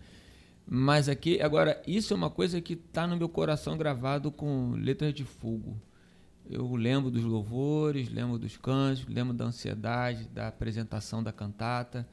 [0.68, 5.14] Mas aqui, agora, isso é uma coisa que está no meu coração gravado com letras
[5.14, 5.80] de fogo.
[6.48, 12.08] Eu lembro dos louvores, lembro dos cânticos, lembro da ansiedade, da apresentação da cantata.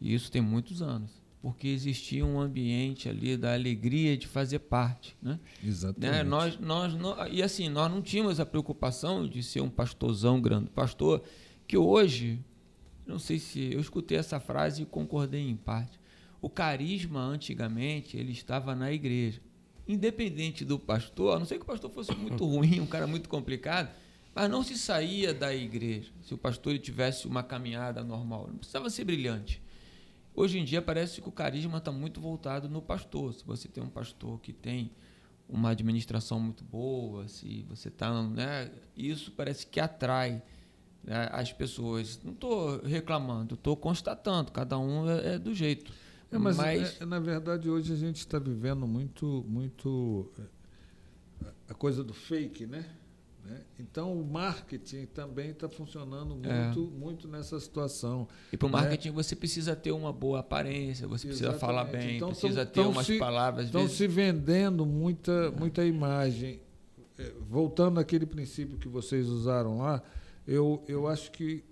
[0.00, 1.10] E isso tem muitos anos.
[1.42, 5.16] Porque existia um ambiente ali da alegria de fazer parte.
[5.20, 5.38] Né?
[5.62, 6.12] Exatamente.
[6.12, 6.22] Né?
[6.22, 6.94] Nós, nós,
[7.30, 10.70] e assim, nós não tínhamos a preocupação de ser um pastorzão grande.
[10.70, 11.22] Pastor,
[11.66, 12.42] que hoje,
[13.06, 15.99] não sei se eu escutei essa frase e concordei em parte.
[16.40, 19.40] O carisma, antigamente, ele estava na igreja
[19.92, 23.28] independente do pastor, a não ser que o pastor fosse muito ruim, um cara muito
[23.28, 23.90] complicado,
[24.34, 28.46] mas não se saía da igreja se o pastor tivesse uma caminhada normal.
[28.48, 29.60] Não precisava ser brilhante.
[30.34, 33.34] Hoje em dia parece que o carisma está muito voltado no pastor.
[33.34, 34.92] Se você tem um pastor que tem
[35.48, 40.40] uma administração muito boa, se você está, né, isso parece que atrai
[41.02, 42.20] né, as pessoas.
[42.22, 44.52] Não estou reclamando, estou constatando.
[44.52, 45.92] Cada um é, é do jeito.
[46.32, 47.00] É, mas, mas...
[47.00, 50.42] É, na verdade hoje a gente está vivendo muito, muito é,
[51.68, 52.84] a coisa do fake, né?
[53.44, 53.62] Né?
[53.78, 56.64] Então, o marketing também está funcionando É.
[56.66, 58.28] muito, muito nessa situação.
[58.52, 58.78] E para o né?
[58.80, 62.06] marketing você precisa ter uma boa aparência, você precisa falar Exatamente.
[62.06, 63.64] bem, Então, precisa tão- ter tão umas se- palavras.
[63.66, 66.60] Estão vezes- se vendendo muita, muita imagem.
[67.18, 70.02] É, Voltando àquele princípio que vocês usaram lá,
[70.46, 71.64] eu, eu acho que,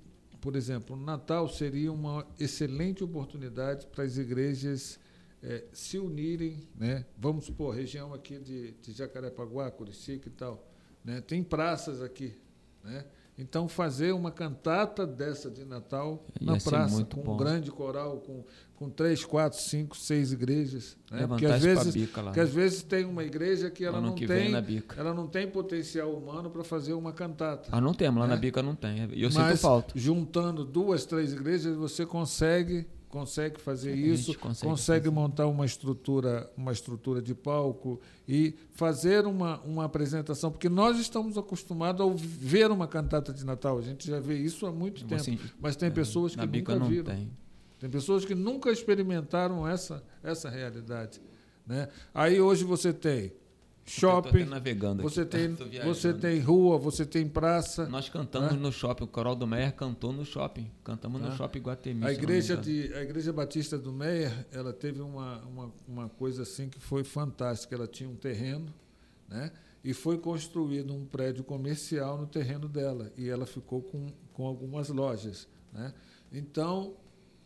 [0.49, 4.99] por exemplo, Natal seria uma excelente oportunidade para as igrejas
[5.43, 6.67] é, se unirem.
[6.75, 7.05] Né?
[7.19, 10.67] Vamos supor, região aqui de, de Jacarepaguá, Curicica e tal.
[11.05, 11.21] Né?
[11.21, 12.35] Tem praças aqui.
[12.83, 13.05] Né?
[13.39, 17.35] Então, fazer uma cantata dessa de Natal Ia na ser praça, com bom.
[17.35, 20.97] um grande coral, com, com três, quatro, cinco, seis igrejas.
[21.09, 21.25] Né?
[21.25, 22.27] Porque às vezes, bica lá.
[22.27, 24.53] porque às vezes tem uma igreja que ela não que tem,
[24.97, 27.69] ela não tem potencial humano para fazer uma cantata.
[27.71, 28.35] Ah, não temos, lá né?
[28.35, 29.09] na bica não tem.
[29.13, 29.93] E eu sinto Mas falta.
[29.97, 35.15] juntando duas, três igrejas, você consegue consegue fazer isso, consegue consegue, fazer.
[35.15, 41.39] montar uma estrutura, uma estrutura de palco e fazer uma, uma apresentação, porque nós estamos
[41.39, 45.21] acostumados a ver uma cantata de Natal, a gente já vê isso há muito tempo,
[45.21, 47.05] Assim, mas tem é, pessoas que nunca viram.
[47.05, 47.31] tem.
[47.79, 51.21] Tem pessoas que nunca experimentaram essa, essa realidade.
[51.67, 51.89] Né?
[52.13, 53.33] Aí hoje você tem
[53.89, 55.31] shopping, navegando você aqui.
[55.31, 57.89] tem, você tem rua, você tem praça.
[57.89, 58.59] Nós cantamos né?
[58.59, 60.71] no shopping, o Coral do Meyer cantou no shopping.
[60.85, 61.37] Cantamos no Tá.
[61.37, 62.05] shopping Guatemi.
[62.05, 66.69] A igreja, de, a igreja Batista do Meyer, ela teve uma, uma, uma coisa assim
[66.69, 67.75] que foi fantástica.
[67.75, 68.73] Ela tinha um terreno,
[69.29, 69.51] né?
[69.85, 73.13] E foi construído um prédio comercial no terreno dela.
[73.17, 75.95] E ela ficou com, com algumas lojas, né?
[76.33, 76.95] Então,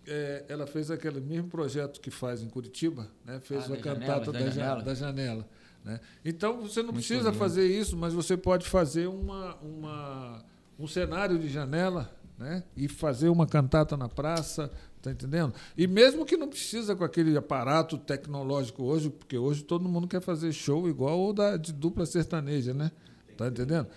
[0.06, 3.38] eh, ela fez aquele mesmo projeto que faz em Curitiba, né?
[3.40, 4.82] Fez Ah, a cantata janelas, da, da ja- janela.
[4.82, 5.48] da janela.
[5.84, 6.00] Né?
[6.24, 7.38] Então, você não Muito precisa lindo.
[7.38, 10.44] fazer isso, mas você pode fazer uma, uma,
[10.78, 12.62] um cenário de janela né?
[12.76, 14.70] e fazer uma cantata na praça,
[15.00, 15.54] tá entendendo?
[15.76, 20.20] E mesmo que não precisa com aquele aparato tecnológico hoje, porque hoje todo mundo quer
[20.20, 22.90] fazer show igual o da de dupla sertaneja, né?
[23.36, 23.88] Tá entendendo?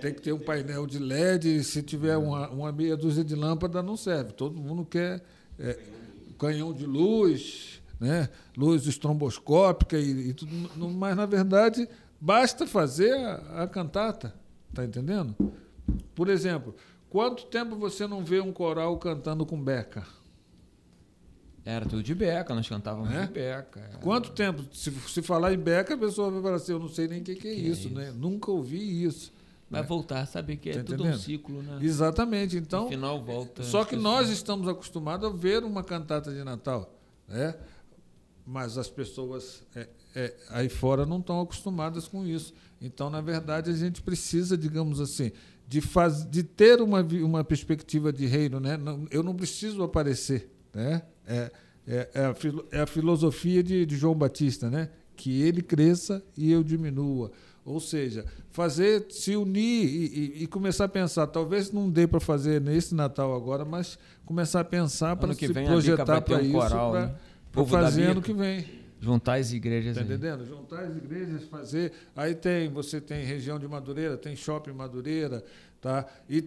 [0.00, 3.82] Tem que ter um painel de LED, se tiver uma, uma meia dúzia de lâmpada
[3.82, 4.32] não serve.
[4.32, 5.22] Todo mundo quer
[5.58, 5.78] é,
[6.38, 8.28] canhão de luz, né?
[8.56, 10.52] luz estromboscópica e, e tudo,
[10.90, 11.88] mas na verdade
[12.20, 14.34] basta fazer a, a cantata,
[14.72, 15.34] tá entendendo?
[16.14, 16.74] Por exemplo,
[17.10, 20.04] quanto tempo você não vê um coral cantando com beca?
[21.64, 23.26] Era tudo de beca, nós cantávamos É?
[23.26, 23.80] de beca.
[23.80, 23.96] é.
[23.96, 24.62] Quanto tempo?
[24.70, 27.24] Se, se falar em beca, a pessoa vai falar assim, eu não sei nem o
[27.24, 28.12] que, que é Que é isso, né?
[28.14, 29.32] Nunca ouvi isso.
[29.70, 29.88] Vai né?
[29.88, 31.78] voltar a saber que é Tá tudo um ciclo, né?
[31.80, 32.56] Exatamente.
[32.58, 33.62] Então, no final volta.
[33.62, 36.94] Só que nós estamos acostumados a ver uma cantata de Natal,
[37.26, 37.54] né?
[38.46, 42.52] Mas as pessoas é, é, aí fora não estão acostumadas com isso.
[42.80, 45.32] Então, na verdade, a gente precisa, digamos assim,
[45.66, 48.60] de, faz, de ter uma, uma perspectiva de reino.
[48.60, 48.76] Né?
[48.76, 50.50] Não- eu não preciso aparecer.
[50.74, 51.02] Né?
[51.26, 51.50] É,
[51.86, 54.90] é, é, a, filo- é a filosofia de, de João Batista, né?
[55.16, 57.30] que ele cresça e eu diminua.
[57.64, 60.04] Ou seja, fazer, se unir e,
[60.40, 61.26] e- e começar a pensar.
[61.28, 66.20] Talvez não dê para fazer nesse Natal agora, mas começar a pensar para se projetar
[66.20, 67.14] para um isso, coral, para né?
[67.54, 68.64] Povo da fazer ano que vem.
[69.00, 70.06] Juntar as igrejas Tá aí.
[70.06, 70.46] entendendo?
[70.46, 71.92] Juntar as igrejas, fazer.
[72.16, 75.44] Aí tem, você tem região de Madureira, tem shopping Madureira,
[75.80, 76.06] tá?
[76.28, 76.42] E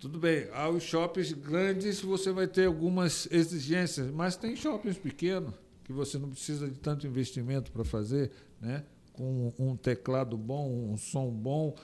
[0.00, 5.52] tudo bem, há os shoppings grandes você vai ter algumas exigências, mas tem shoppings pequenos
[5.84, 8.30] que você não precisa de tanto investimento para fazer,
[8.60, 8.84] né?
[9.12, 11.74] Com um teclado bom, um som bom,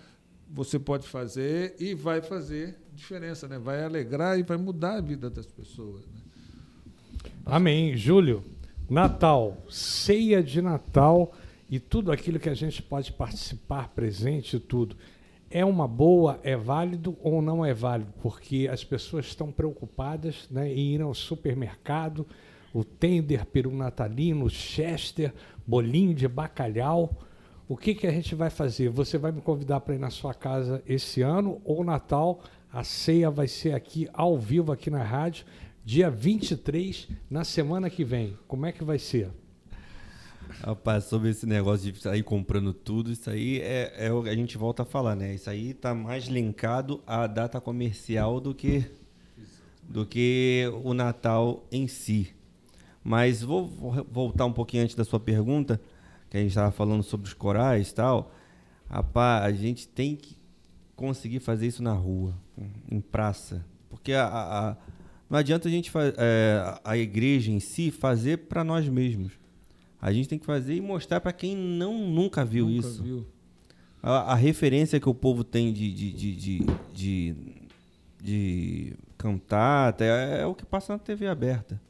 [0.49, 3.59] você pode fazer e vai fazer diferença, né?
[3.59, 6.03] Vai alegrar e vai mudar a vida das pessoas.
[6.07, 6.20] Né?
[7.45, 7.97] Amém.
[7.97, 8.43] Júlio,
[8.89, 11.32] Natal, ceia de Natal
[11.70, 14.97] e tudo aquilo que a gente pode participar, presente tudo.
[15.51, 18.12] É uma boa, é válido ou não é válido?
[18.20, 22.26] Porque as pessoas estão preocupadas né, em ir ao supermercado,
[22.74, 25.32] o tender, peru natalino, chester,
[25.66, 27.16] bolinho de bacalhau.
[27.66, 28.91] O que, que a gente vai fazer?
[28.91, 32.41] Você vai me convidar para ir na sua casa esse ano ou Natal?
[32.70, 35.47] A ceia vai ser aqui ao vivo, aqui na rádio,
[35.85, 38.37] dia 23, na semana que vem.
[38.49, 39.30] Como é que vai ser?
[40.62, 44.35] Rapaz, sobre esse negócio de sair comprando tudo, isso aí é, é o que a
[44.37, 45.35] gente volta a falar, né?
[45.35, 48.85] Isso aí tá mais linkado à data comercial do que
[49.87, 52.32] do que o Natal em si.
[53.03, 55.78] Mas vou vo- voltar um pouquinho antes da sua pergunta,
[56.30, 58.32] que a gente estava falando sobre os corais e tal.
[58.89, 60.39] Rapaz, a gente tem que
[60.97, 62.35] conseguir fazer isso na rua,
[62.91, 63.62] em praça.
[63.91, 64.76] Porque a- a-
[65.29, 69.33] não adianta a gente é, a igreja em si fazer para nós mesmos.
[70.01, 73.03] A gente tem que fazer e mostrar para quem não nunca viu Nunca isso.
[73.03, 73.27] viu.
[74.03, 77.35] A, a referência que o povo tem de, de, de, de, de,
[78.22, 81.81] de cantata é, é o que passa na TV aberta.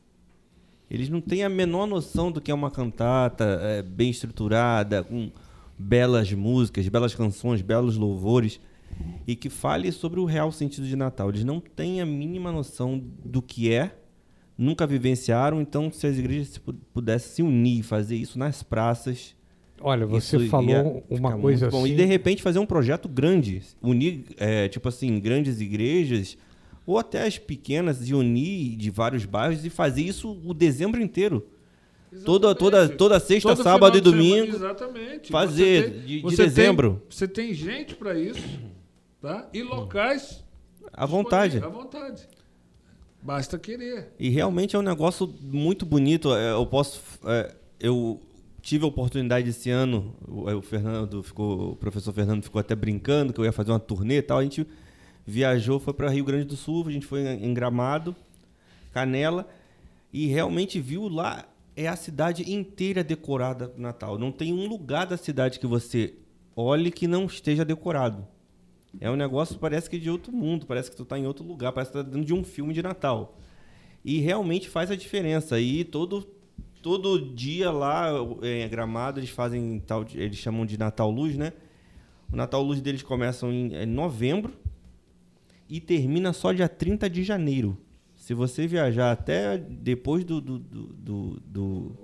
[0.89, 5.33] Eles não têm a menor noção do que é uma cantata é, bem estruturada, com
[5.77, 8.61] belas músicas, belas canções, belos louvores.
[9.27, 11.29] E que fale sobre o real sentido de Natal.
[11.29, 13.97] Eles não têm a mínima noção do que é,
[14.57, 16.61] nunca vivenciaram, então se as igrejas
[16.93, 19.35] pudessem se unir, fazer isso nas praças.
[19.81, 21.87] Olha, você falou uma coisa assim.
[21.87, 26.39] E de repente fazer um projeto grande, unir, é, tipo assim, grandes igrejas
[26.87, 31.47] ou até as pequenas de unir de vários bairros e fazer isso o dezembro inteiro.
[32.25, 34.53] Toda, toda, toda sexta, Todo sábado e domingo.
[34.53, 35.33] Semana, exatamente.
[35.33, 36.91] Fazer tem, de, de dezembro.
[36.91, 38.47] Tem, você tem gente para isso,
[39.25, 39.49] tá?
[39.55, 40.45] E locais.
[40.93, 41.59] À vontade.
[41.59, 42.29] À vontade.
[43.23, 44.13] Basta querer.
[44.19, 46.35] E realmente é um negócio muito bonito.
[46.35, 47.01] É, eu posso.
[47.25, 48.21] É, eu
[48.61, 50.15] tive a oportunidade esse ano.
[50.29, 54.19] O, Fernando ficou, o professor Fernando ficou até brincando que eu ia fazer uma turnê
[54.19, 54.39] e tal.
[54.39, 54.67] A gente
[55.25, 58.15] viajou, foi para Rio Grande do Sul, a gente foi em Gramado,
[58.93, 59.49] Canela,
[60.13, 61.47] e realmente viu lá
[61.77, 64.19] é a cidade inteira decorada Natal.
[64.19, 66.15] Não tem um lugar da cidade que você
[66.55, 68.34] olhe que não esteja decorado.
[69.01, 71.73] É um negócio parece que de outro mundo, parece que tu está em outro lugar,
[71.73, 73.39] parece que tá dentro de um filme de Natal.
[74.05, 75.61] E realmente faz a diferença.
[75.61, 76.27] E todo
[76.83, 78.11] todo dia lá
[78.43, 81.55] em Gramado eles fazem tal, eles chamam de Natal Luz, né?
[82.31, 84.53] O Natal Luz deles começa em, em novembro
[85.69, 87.79] e termina só dia 30 de janeiro.
[88.15, 91.97] Se você viajar até depois do, do, do, do, do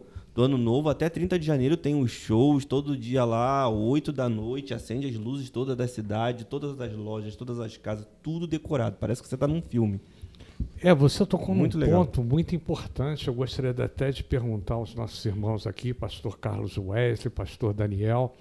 [0.42, 4.74] ano novo, até 30 de janeiro, tem os shows todo dia lá, 8 da noite,
[4.74, 8.96] acende as luzes todas da cidade, todas as lojas, todas as casas, tudo decorado.
[8.98, 10.00] Parece que você está num filme.
[10.82, 12.04] É, você tocou muito num legal.
[12.04, 13.28] ponto muito importante.
[13.28, 18.34] Eu gostaria até de perguntar aos nossos irmãos aqui, pastor Carlos Wesley, pastor Daniel,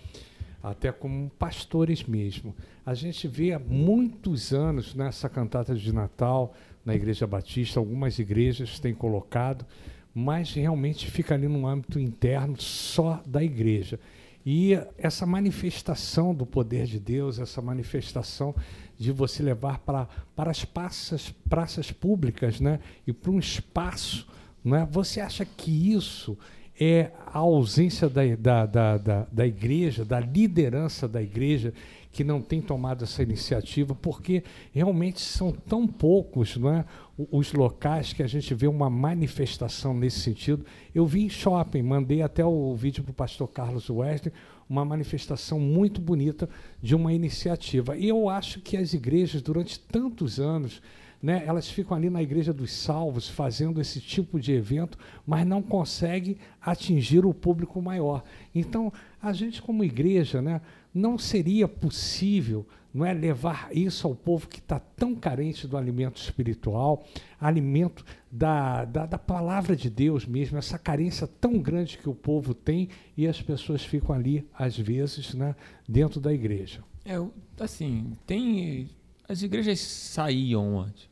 [0.61, 2.55] até como pastores mesmo.
[2.85, 6.53] A gente vê há muitos anos nessa cantata de Natal,
[6.85, 9.65] na Igreja Batista, algumas igrejas têm colocado,
[10.13, 13.99] mas realmente fica ali no âmbito interno só da igreja.
[14.45, 18.55] E essa manifestação do poder de Deus, essa manifestação
[18.97, 22.79] de você levar para, para as praças, praças públicas né?
[23.05, 24.27] e para um espaço,
[24.63, 24.87] né?
[24.89, 26.37] você acha que isso
[26.79, 31.73] é a ausência da, da, da, da, da igreja, da liderança da igreja,
[32.11, 34.43] que não tem tomado essa iniciativa, porque
[34.73, 36.85] realmente são tão poucos não é,
[37.31, 40.65] os locais que a gente vê uma manifestação nesse sentido.
[40.93, 44.33] Eu vi em shopping, mandei até o vídeo para o pastor Carlos Wesley,
[44.67, 46.49] uma manifestação muito bonita
[46.81, 47.97] de uma iniciativa.
[47.97, 50.81] E eu acho que as igrejas, durante tantos anos,
[51.21, 55.61] né, elas ficam ali na Igreja dos Salvos fazendo esse tipo de evento, mas não
[55.61, 58.23] conseguem atingir o público maior.
[58.55, 58.91] Então,
[59.21, 60.61] a gente, como igreja, né,
[60.93, 66.19] não seria possível não é levar isso ao povo que está tão carente do alimento
[66.19, 67.05] espiritual,
[67.39, 72.53] alimento da, da, da, palavra de Deus mesmo, essa carência tão grande que o povo
[72.53, 75.55] tem e as pessoas ficam ali, às vezes, né,
[75.87, 76.83] dentro da igreja.
[77.05, 77.15] É,
[77.59, 78.89] assim, tem.
[79.27, 81.07] As igrejas saíam antes.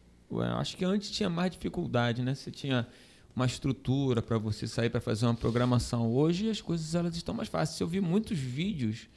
[0.59, 2.35] Acho que antes tinha mais dificuldade, né?
[2.35, 2.87] Você tinha
[3.35, 6.11] uma estrutura para você sair para fazer uma programação.
[6.11, 7.79] Hoje as coisas elas estão mais fáceis.
[7.79, 9.07] Eu vi muitos vídeos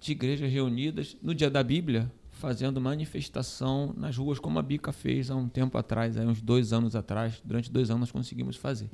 [0.00, 5.30] de igrejas reunidas no dia da Bíblia, fazendo manifestação nas ruas, como a Bica fez
[5.30, 7.40] há um tempo atrás, há uns dois anos atrás.
[7.44, 8.88] Durante dois anos nós conseguimos fazer.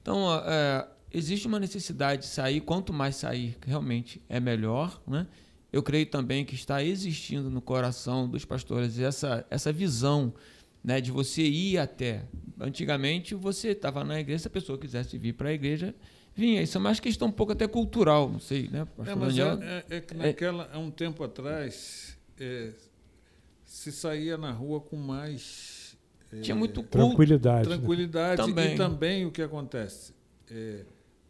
[0.00, 2.60] Então, é, existe uma necessidade de sair.
[2.60, 5.00] Quanto mais sair, realmente é melhor.
[5.06, 5.28] Né?
[5.72, 10.34] Eu creio também que está existindo no coração dos pastores essa, essa visão
[10.82, 12.24] né, de você ir até.
[12.60, 15.94] Antigamente, você estava na igreja, se a pessoa quisesse vir para a igreja,
[16.34, 16.62] vinha.
[16.62, 18.84] Isso é mais questão um pouco até cultural, não sei, né?
[18.96, 22.72] Pastor é, mas é, é, é, que naquela, há um tempo atrás, é,
[23.64, 25.96] se saía na rua com mais...
[26.32, 27.68] É, Tinha muito culto, tranquilidade.
[27.68, 27.76] Né?
[27.76, 28.40] Tranquilidade.
[28.40, 28.46] Né?
[28.46, 28.74] Também.
[28.74, 30.14] E também o que acontece?
[30.50, 30.84] É,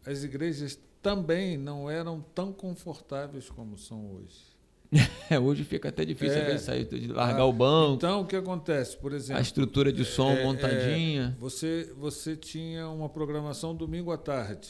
[0.05, 4.53] as igrejas também não eram tão confortáveis como são hoje.
[5.43, 7.95] hoje fica até difícil é, sair de largar ah, o banco.
[7.95, 9.39] Então, o que acontece, por exemplo?
[9.39, 11.35] A estrutura de som é, montadinha.
[11.35, 14.69] É, você, você tinha uma programação domingo à tarde.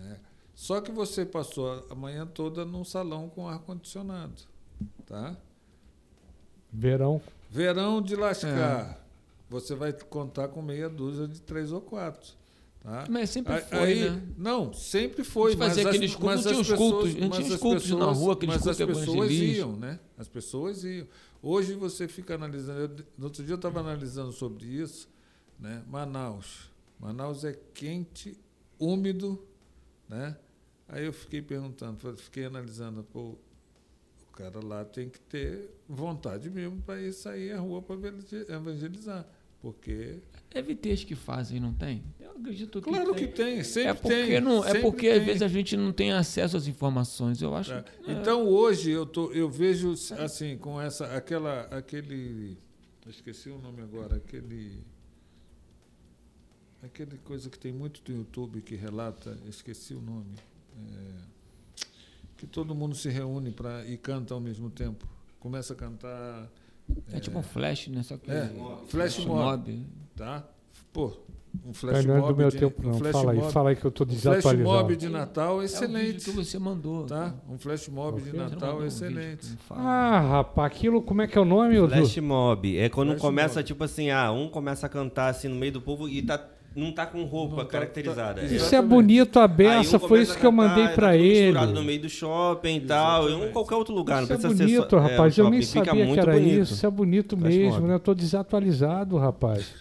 [0.00, 0.18] Né?
[0.54, 4.42] Só que você passou a manhã toda num salão com ar-condicionado.
[5.06, 5.36] Tá?
[6.72, 7.20] Verão.
[7.50, 8.96] Verão de lascar.
[8.96, 9.00] É.
[9.48, 12.32] Você vai contar com meia dúzia de três ou quatro.
[12.80, 13.04] Tá?
[13.10, 14.22] Mas sempre foi, Aí, né?
[14.38, 15.54] Não, sempre foi.
[15.54, 18.32] Mas aqueles cultos, mas não tinha os cultos, não tinha os cultos pessoas, na rua,
[18.32, 20.00] aqueles mas cultos as pessoas iam, né?
[20.16, 21.06] As pessoas iam.
[21.42, 25.08] Hoje você fica analisando, eu, no outro dia eu estava analisando sobre isso,
[25.58, 25.82] né?
[25.88, 26.70] Manaus.
[26.98, 28.38] Manaus é quente,
[28.78, 29.42] úmido,
[30.10, 30.36] né?
[30.88, 33.36] Aí eu fiquei perguntando, fiquei analisando, pô,
[34.28, 37.96] o cara lá tem que ter vontade mesmo para ir sair à rua para
[38.48, 39.26] evangelizar.
[39.62, 40.18] Porque
[40.50, 42.02] Deve ter as que fazem, não tem?
[42.18, 43.26] Eu acredito que claro tem.
[43.28, 44.40] que tem, sempre é porque, tem.
[44.40, 45.26] não, é sempre porque às tem.
[45.26, 47.42] vezes a gente não tem acesso às informações.
[47.42, 47.70] Eu acho.
[47.70, 47.82] Tá.
[47.82, 48.14] que- é.
[48.14, 52.56] Então hoje eu tô, eu vejo assim com essa aquela aquele
[53.06, 54.82] esqueci o nome agora aquele
[56.82, 60.34] aquele coisa que tem muito do YouTube que relata esqueci o nome
[60.78, 61.12] é,
[62.36, 65.06] que todo mundo se reúne para e canta ao mesmo tempo
[65.38, 66.48] começa a cantar
[67.12, 68.02] É, tipo um flash, né?
[68.02, 68.50] Só que É,
[68.88, 69.86] flash mob.
[70.16, 70.48] tá tá
[71.64, 72.98] um flash não é mob do meu de, tempo, um não.
[72.98, 74.62] flash Fala aí, mob, fala aí que eu tô um flash desatualizado.
[74.82, 77.06] mob de Natal É excelente que você mandou.
[77.06, 79.80] tá um flash mob de não Natal mandou um vídeo excelente não fala.
[79.82, 81.76] Ah, rapaz, aquilo, como é que é o nome?
[81.88, 82.76] Flash mob.
[82.78, 83.66] É quando Flash começa, mob.
[83.66, 86.38] tipo assim, ah, um começa a cantar assim no meio do povo e tá,
[86.74, 88.40] não tá com roupa Não tá- caracterizada.
[88.42, 88.54] tá- É.
[88.56, 91.42] Isso é bonito a beça, um foi isso que eu mandei tá pra tudo ele.
[91.42, 94.22] misturado no meio do shopping e tal, em qualquer outro lugar.
[94.22, 95.38] Isso não é precisa ser bonito, só, é, rapaz.
[95.38, 96.62] um eu nem sabia que muito era bonito.
[96.62, 96.74] isso.
[96.74, 97.94] Isso é bonito Flash mesmo, né?
[97.94, 99.74] Eu tô desatualizado, rapaz.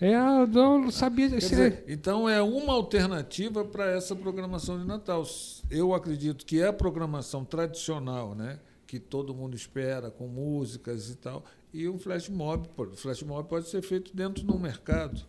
[0.00, 1.28] É, eu não sabia.
[1.28, 5.24] Dizer, então é uma alternativa para essa programação de Natal.
[5.70, 8.58] Eu acredito que é a programação tradicional, né?
[8.84, 11.44] Que todo mundo espera, com músicas e tal.
[11.72, 15.20] E um flash mob, pô, flash mob pode ser feito dentro de um mercado,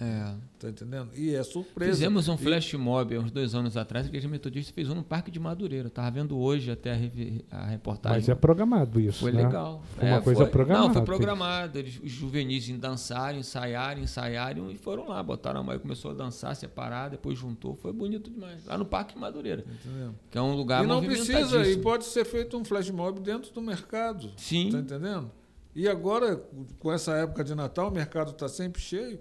[0.00, 0.32] É.
[0.58, 1.10] tá entendendo?
[1.14, 1.92] E é surpresa.
[1.92, 4.94] Fizemos um E- flash mob há uns dois anos atrás, a Igreja Metodista fez um
[4.94, 5.88] no Parque de Madureira.
[5.88, 8.18] Estava vendo hoje até a, revi- a reportagem.
[8.18, 9.20] Mas é programado isso.
[9.20, 9.44] Foi né?
[9.44, 9.82] legal.
[9.96, 10.86] Foi uma coisa programada.
[10.88, 11.78] Não, foi programado.
[11.78, 15.22] Eles, os juvenis dançaram, ensaiaram, ensaiaram e foram lá.
[15.22, 17.74] Botaram a mãe, começou a dançar, separar, depois juntou.
[17.76, 18.64] Foi bonito demais.
[18.64, 20.14] Lá no Parque de Madureira, Entendeu?
[20.30, 23.52] que é um lugar E não precisa, e pode ser feito um flash mob dentro
[23.52, 24.30] do mercado.
[24.38, 24.70] Sim.
[24.70, 25.30] Tá entendendo?
[25.74, 26.42] E agora,
[26.78, 29.20] com essa época de Natal, o mercado está sempre cheio.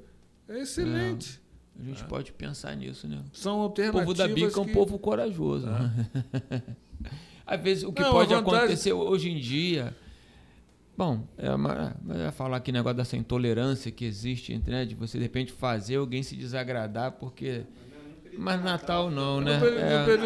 [0.49, 1.39] É excelente.
[1.79, 3.23] A gente pode pensar nisso, né?
[3.31, 4.05] São O alternativas.
[4.05, 5.67] povo da Bica é um que- povo corajoso.
[5.67, 6.07] né?
[7.47, 9.95] Às vezes, o que Não, pode vantagem- acontecer hoje em dia.
[10.97, 15.23] Bom, é uma, ia falar aqui negócio dessa intolerância que existe, né, de você de
[15.23, 17.63] repente fazer alguém se desagradar porque.
[18.39, 19.59] Mas Natal não, né?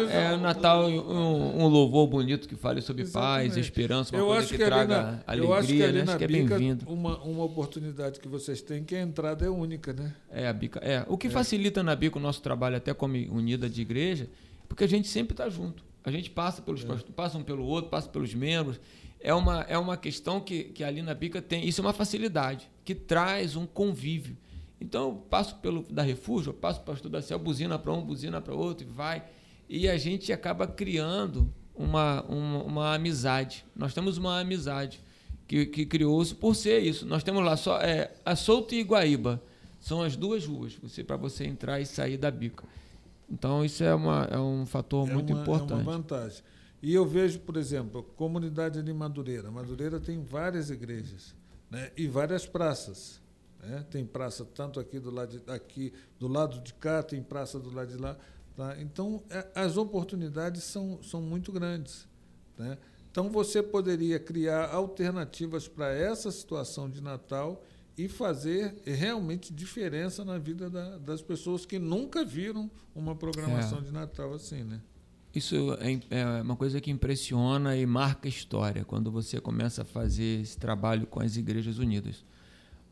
[0.08, 3.60] É, é Natal um, um louvor bonito que fale sobre paz, Exatamente.
[3.60, 6.04] esperança, uma Eu coisa acho que, que, traga na, alegria, eu acho que ali né?
[6.04, 6.86] na Acho que é bem-vindo.
[6.88, 10.14] uma, uma oportunidade que vocês têm, que a entrada é única, né?
[10.30, 10.78] É, a bica.
[10.78, 14.28] É, o que facilita na bica o nosso trabalho até como unida de igreja,
[14.68, 15.82] porque a gente sempre está junto.
[16.04, 18.78] A gente passa pelos pastores, passa um pelo outro, passa pelos membros.
[19.18, 21.66] É uma, é uma questão que, que ali na bica tem.
[21.66, 24.36] Isso é uma facilidade, que traz um convívio.
[24.80, 28.40] Então eu passo pelo da refúgio, eu passo pastor da céu, buzina para um, buzina
[28.40, 29.24] para outro e vai.
[29.68, 33.64] E a gente acaba criando uma, uma, uma amizade.
[33.74, 35.00] Nós temos uma amizade
[35.46, 37.06] que, que criou-se por ser isso.
[37.06, 39.42] Nós temos lá só é, a Souto e Iguaíba.
[39.80, 42.64] São as duas ruas você para você entrar e sair da bica.
[43.30, 45.72] Então isso é, uma, é um fator muito é uma, importante.
[45.72, 46.42] É uma vantagem.
[46.82, 49.50] E eu vejo, por exemplo, comunidade de Madureira.
[49.50, 51.34] Madureira tem várias igrejas
[51.70, 51.90] né?
[51.96, 53.20] e várias praças.
[53.64, 53.84] Né?
[53.90, 57.74] Tem praça tanto aqui do lado de, aqui, do lado de cá, tem praça do
[57.74, 58.16] lado de lá.
[58.56, 58.80] Tá?
[58.80, 62.06] Então, é, as oportunidades são, são muito grandes.
[62.58, 62.78] Né?
[63.10, 67.62] Então, você poderia criar alternativas para essa situação de Natal
[67.96, 73.82] e fazer realmente diferença na vida da, das pessoas que nunca viram uma programação É.
[73.82, 74.80] de Natal assim, né?
[75.34, 79.84] Isso é, é uma coisa que impressiona e marca a história quando você começa a
[79.84, 82.24] fazer esse trabalho com as igrejas unidas.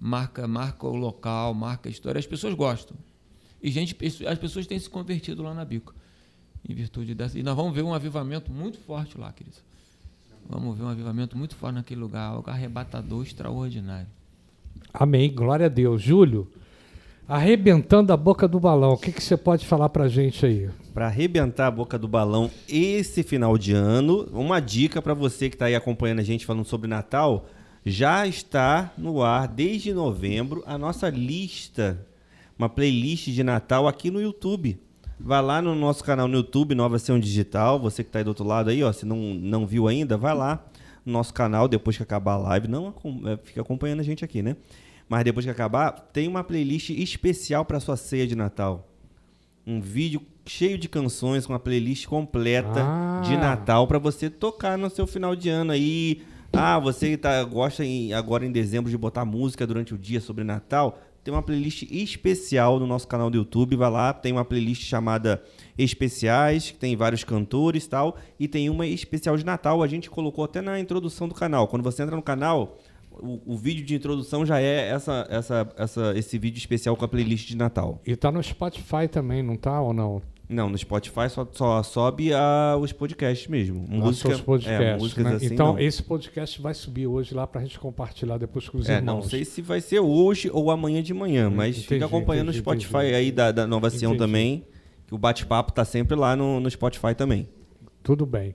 [0.05, 2.19] Marca, marca o local, marca a história.
[2.19, 2.97] As pessoas gostam.
[3.63, 3.97] E gente,
[4.27, 5.95] as pessoas têm se convertido lá na Bico.
[6.69, 7.39] Em virtude dessa.
[7.39, 9.59] E nós vamos ver um avivamento muito forte lá, querido.
[10.49, 14.09] Vamos ver um avivamento muito forte naquele lugar, algo arrebatador, extraordinário.
[14.93, 16.03] Amém, glória a Deus.
[16.03, 16.51] Júlio,
[17.29, 20.69] arrebentando a boca do balão, o que, que você pode falar pra gente aí?
[20.93, 25.55] Para arrebentar a boca do balão esse final de ano, uma dica para você que
[25.55, 27.47] está aí acompanhando a gente falando sobre Natal,
[27.85, 32.07] já está no ar desde novembro a nossa lista,
[32.59, 34.79] uma playlist de Natal aqui no YouTube.
[35.19, 38.29] Vai lá no nosso canal no YouTube, Nova Ação Digital, você que está aí do
[38.29, 40.65] outro lado aí, ó, se não, não viu ainda, vai lá
[41.05, 42.95] no nosso canal depois que acabar a live, não
[43.27, 44.57] é, fica acompanhando a gente aqui, né?
[45.09, 48.89] Mas depois que acabar, tem uma playlist especial para sua ceia de Natal
[49.67, 53.23] um vídeo cheio de canções com uma playlist completa Ah.
[53.25, 56.23] de Natal para você tocar no seu final de ano aí.
[56.55, 60.45] Ah, você tá, gosta em- agora em dezembro de botar música durante o dia sobre
[60.45, 60.99] Natal?
[61.25, 65.43] Tem uma playlist especial no nosso canal do YouTube, vai lá, tem uma playlist chamada
[65.79, 70.11] Especiais, que tem vários cantores e tal, e tem uma especial de Natal, a gente
[70.11, 71.69] colocou até na introdução do canal.
[71.69, 72.77] Quando você entra no canal,
[73.11, 77.09] o, o vídeo de introdução já é essa, essa, essa, esse vídeo especial com a
[77.09, 78.01] playlist de Natal.
[78.05, 80.21] E tá no Spotify também, não tá ou não?
[80.53, 83.85] Não, no Spotify só, só sobe a, os podcasts mesmo.
[83.89, 85.35] Música, os podcasts, é, né?
[85.35, 85.79] assim, então, não.
[85.79, 89.15] esse podcast vai subir hoje lá para a gente compartilhar depois com os É, irmãos.
[89.15, 92.59] não sei se vai ser hoje ou amanhã de manhã, mas Entendi, fica acompanhando entendi,
[92.59, 93.15] o Spotify entendi.
[93.15, 94.67] aí da, da Nova Sião também,
[95.07, 97.49] que o bate-papo tá sempre lá no, no Spotify também.
[98.03, 98.55] Tudo bem.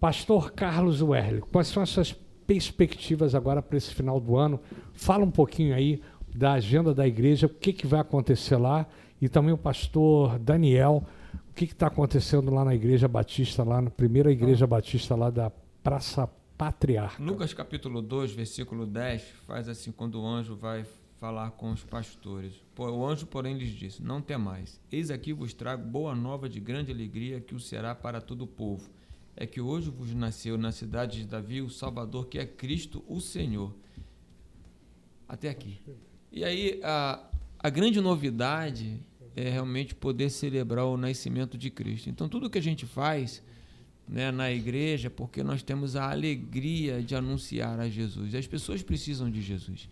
[0.00, 2.12] Pastor Carlos Werle, quais são as suas
[2.46, 4.58] perspectivas agora para esse final do ano?
[4.92, 6.00] Fala um pouquinho aí
[6.34, 8.86] da agenda da igreja, o que, que vai acontecer lá,
[9.20, 11.04] e também o pastor Daniel,
[11.66, 15.50] que está acontecendo lá na Igreja Batista, lá na primeira Igreja Batista lá da
[15.82, 17.22] Praça Patriarca.
[17.22, 20.84] Lucas capítulo 2, versículo 10, faz assim quando o anjo vai
[21.18, 22.54] falar com os pastores.
[22.78, 26.90] O anjo, porém, lhes disse: Não temais, eis aqui vos trago boa nova de grande
[26.90, 28.88] alegria que o será para todo o povo.
[29.36, 33.20] É que hoje vos nasceu na cidade de Davi o Salvador, que é Cristo o
[33.20, 33.74] Senhor.
[35.28, 35.80] Até aqui.
[36.32, 37.22] E aí, a,
[37.58, 39.00] a grande novidade
[39.36, 42.10] é realmente poder celebrar o nascimento de Cristo.
[42.10, 43.42] Então, tudo que a gente faz
[44.10, 48.34] né, na igreja, porque nós temos a alegria de anunciar a Jesus.
[48.34, 49.88] As pessoas precisam de Jesus.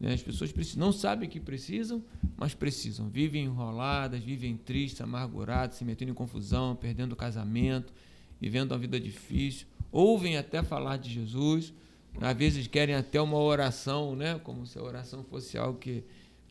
[0.00, 0.12] né?
[0.14, 2.02] As pessoas precisam, não sabem que precisam,
[2.36, 3.08] mas precisam.
[3.08, 7.92] Vivem enroladas, vivem tristes, amarguradas, se metendo em confusão, perdendo o casamento,
[8.40, 9.68] vivendo uma vida difícil.
[9.92, 11.72] Ouvem até falar de Jesus,
[12.20, 14.40] às vezes querem até uma oração, né?
[14.42, 16.02] como se a oração fosse algo que,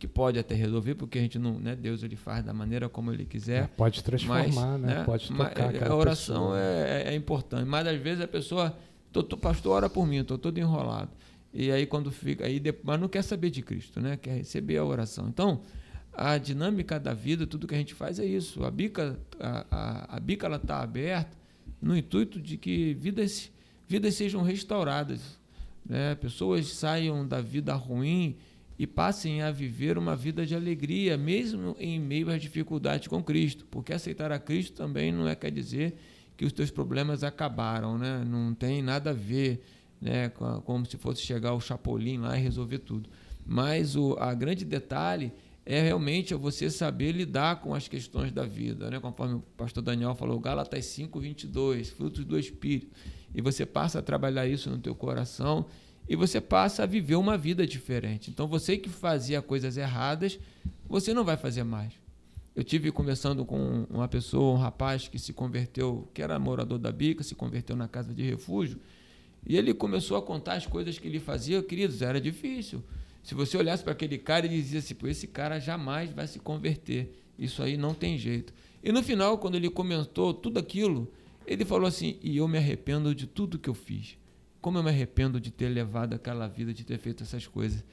[0.02, 1.76] que pode até resolver, porque a gente não, né?
[1.76, 3.66] Deus ele faz da maneira como ele quiser.
[3.66, 5.04] É, pode transformar, Mas, né?
[5.04, 6.60] Pode mas tocar aquela A oração pessoa.
[6.60, 8.76] é, é importante, mas às vezes a pessoa,
[9.14, 11.12] tô, tô, pastor, ora por mim, estou todo enrolado.
[11.54, 14.18] E aí quando fica, aí mas não quer saber de Cristo, né?
[14.18, 15.28] Quer receber a oração.
[15.28, 15.62] Então,
[16.12, 18.64] a dinâmica da vida, tudo que a gente faz é isso.
[18.64, 21.38] A bica, a, a, a bica ela está aberta
[21.80, 23.52] no intuito de que vidas,
[23.88, 25.39] vidas sejam restauradas,
[25.86, 26.16] né?
[26.16, 28.36] Pessoas saiam da vida ruim
[28.82, 33.64] e passem a viver uma vida de alegria, mesmo em meio às dificuldades com Cristo.
[33.70, 35.94] Porque aceitar a Cristo também não é quer dizer
[36.36, 38.26] que os teus problemas acabaram, né?
[38.26, 39.64] Não tem nada a ver,
[40.02, 40.30] né?
[40.30, 43.08] Como se fosse chegar o Chapolin lá e resolver tudo.
[43.46, 45.32] Mas o a grande detalhe
[45.64, 49.00] é realmente você saber lidar com as questões da vida, né?
[49.00, 52.98] Conforme o pastor Daniel falou, Gálatas 5, 22, frutos do Espírito.
[53.36, 55.68] E você passa a trabalhar isso no teu coração
[56.12, 58.30] e você passa a viver uma vida diferente.
[58.30, 60.38] Então, você que fazia coisas erradas,
[60.86, 61.93] você não vai fazer mais.
[62.53, 66.91] Eu tive conversando com uma pessoa, um rapaz que se converteu, que era morador da
[66.91, 68.78] Bica, se converteu na casa de refúgio,
[69.47, 72.84] e ele começou a contar as coisas que ele fazia, queridos, era difícil.
[73.24, 77.24] Se você olhasse para aquele cara e dizia assim, esse cara jamais vai se converter.
[77.39, 78.53] Isso aí não tem jeito.
[78.84, 81.09] E no final, quando ele comentou tudo aquilo,
[81.47, 84.18] ele falou assim: "E eu me arrependo de tudo que eu fiz.
[84.62, 87.84] Como eu me arrependo de ter levado aquela vida, de ter feito essas coisas."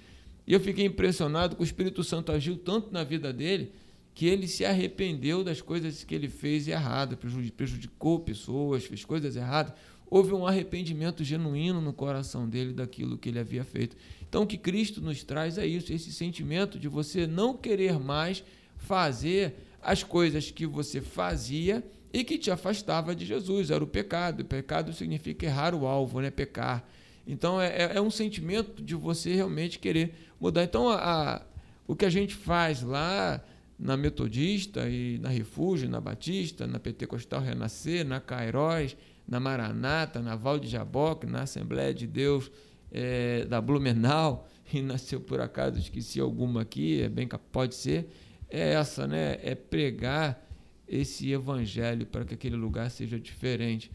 [0.46, 3.72] E eu fiquei impressionado que o Espírito Santo agiu tanto na vida dele
[4.14, 9.36] que ele se arrependeu das coisas que ele fez errado, prejudi- prejudicou pessoas, fez coisas
[9.36, 9.74] erradas.
[10.10, 13.96] Houve um arrependimento genuíno no coração dele daquilo que ele havia feito.
[14.28, 18.42] Então, o que Cristo nos traz é isso, esse sentimento de você não querer mais
[18.76, 23.70] fazer as coisas que você fazia e que te afastava de Jesus.
[23.70, 24.44] Era o pecado.
[24.44, 26.30] Pecado significa errar o alvo, né?
[26.30, 26.84] Pecar.
[27.26, 30.64] Então, é, é- é um sentimento de você realmente querer mudar.
[30.64, 30.96] Então, a-
[31.36, 31.42] a-
[31.86, 33.42] o que a gente faz lá
[33.78, 38.96] na Metodista e na Refúgio, na Batista, na Pentecostal Renascer, na Cairóis,
[39.26, 42.50] na Maranata, na Val de Jaboque, na Assembleia de Deus
[42.90, 48.08] eh, da Blumenau, e nasceu por acaso, esqueci alguma aqui, é bem pode ser,
[48.50, 49.38] é essa, né?
[49.42, 50.47] É pregar
[50.88, 53.90] esse evangelho para que aquele lugar seja diferente.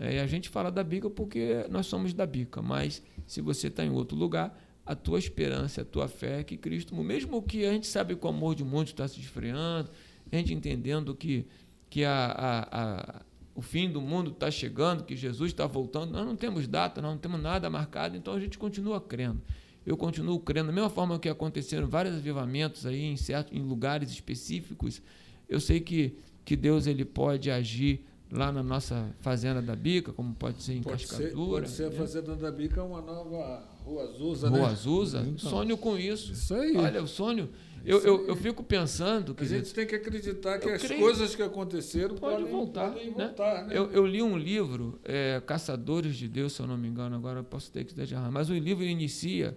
[0.00, 3.66] É, e a gente fala da bica porque nós somos da bica, mas se você
[3.66, 7.66] está em outro lugar, a tua esperança, a tua fé é que Cristo, mesmo que
[7.66, 9.90] a gente sabe que o amor de muitos está se esfriando,
[10.30, 11.46] a gente entendendo que,
[11.90, 13.22] que a, a, a-
[13.54, 17.10] o fim do mundo está chegando, que Jesus está voltando, nós não temos data, nós
[17.10, 19.42] não temos nada marcado, então a gente continua crendo.
[19.84, 24.10] Eu continuo crendo, da mesma forma que aconteceram vários avivamentos aí em, certos, em lugares
[24.10, 25.02] específicos,
[25.48, 30.34] eu sei que, que Deus ele pode agir lá na nossa fazenda da Bica, como
[30.34, 31.62] pode ser em Pode ser, Cascadura.
[31.62, 31.96] pode ser a né?
[31.96, 34.66] Fazenda da Bica uma nova Rua Azusa, Rua né?
[34.66, 36.32] Azusa, Então, sonho com isso.
[36.32, 36.76] Isso aí.
[36.76, 37.48] Olha, o sonho.
[37.84, 41.00] Eu, eu, eu fico pensando, a querido, gente tem que acreditar que as creio.
[41.00, 43.26] coisas que aconteceram Pode podem voltar, podem né?
[43.28, 43.78] voltar, né?
[43.78, 47.38] Eu, eu li um livro, é, Caçadores de Deus, se eu não me engano, agora
[47.38, 49.56] eu posso ter que estar errado, mas o livro inicia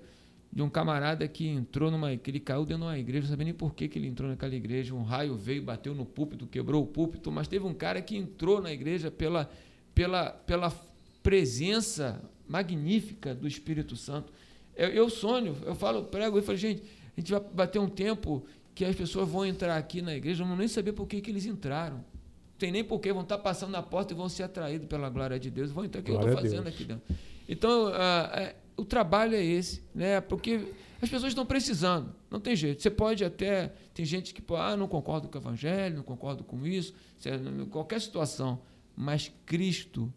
[0.51, 2.15] de um camarada que entrou numa.
[2.17, 4.29] que ele caiu dentro de uma igreja, não sabia nem por que, que ele entrou
[4.29, 4.93] naquela igreja.
[4.93, 8.61] Um raio veio, bateu no púlpito, quebrou o púlpito, mas teve um cara que entrou
[8.61, 9.49] na igreja pela,
[9.95, 10.71] pela, pela
[11.23, 14.33] presença magnífica do Espírito Santo.
[14.75, 16.83] Eu, eu sonho, eu falo, prego, eu falo, gente,
[17.15, 18.45] a gente vai bater um tempo
[18.75, 21.31] que as pessoas vão entrar aqui na igreja, não vão nem saber por que, que
[21.31, 22.03] eles entraram.
[22.57, 25.49] tem nem porquê, vão estar passando na porta e vão ser atraídos pela glória de
[25.49, 25.71] Deus.
[25.71, 27.03] Vão então o que eu estou fazendo aqui dentro.
[27.47, 30.21] Então, ah, é, o trabalho é esse, né?
[30.21, 32.81] Porque as pessoas estão precisando, não tem jeito.
[32.81, 33.73] Você pode até.
[33.93, 36.93] Tem gente que, ah, não concordo com o evangelho, não concordo com isso,
[37.69, 38.61] qualquer situação.
[38.95, 40.13] Mas Cristo,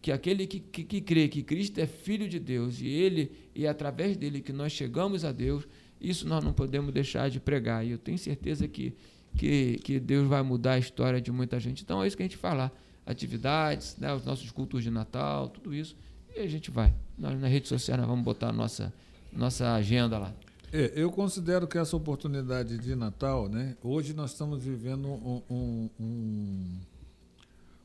[0.00, 3.66] que aquele que, que, que crê que Cristo é filho de Deus e ele e
[3.66, 5.66] é através dele que nós chegamos a Deus,
[6.00, 7.86] isso nós não podemos deixar de pregar.
[7.86, 8.94] E eu tenho certeza que,
[9.36, 11.82] que, que Deus vai mudar a história de muita gente.
[11.82, 12.72] Então é isso que a gente falar.
[13.04, 15.96] Atividades, né, os nossos cultos de Natal, tudo isso.
[16.34, 16.94] E a gente vai.
[17.18, 18.92] Nós na rede social nós vamos botar a nossa,
[19.32, 20.34] nossa agenda lá.
[20.72, 23.76] É, eu considero que essa oportunidade de Natal, né?
[23.82, 26.80] Hoje nós estamos vivendo um, um, um,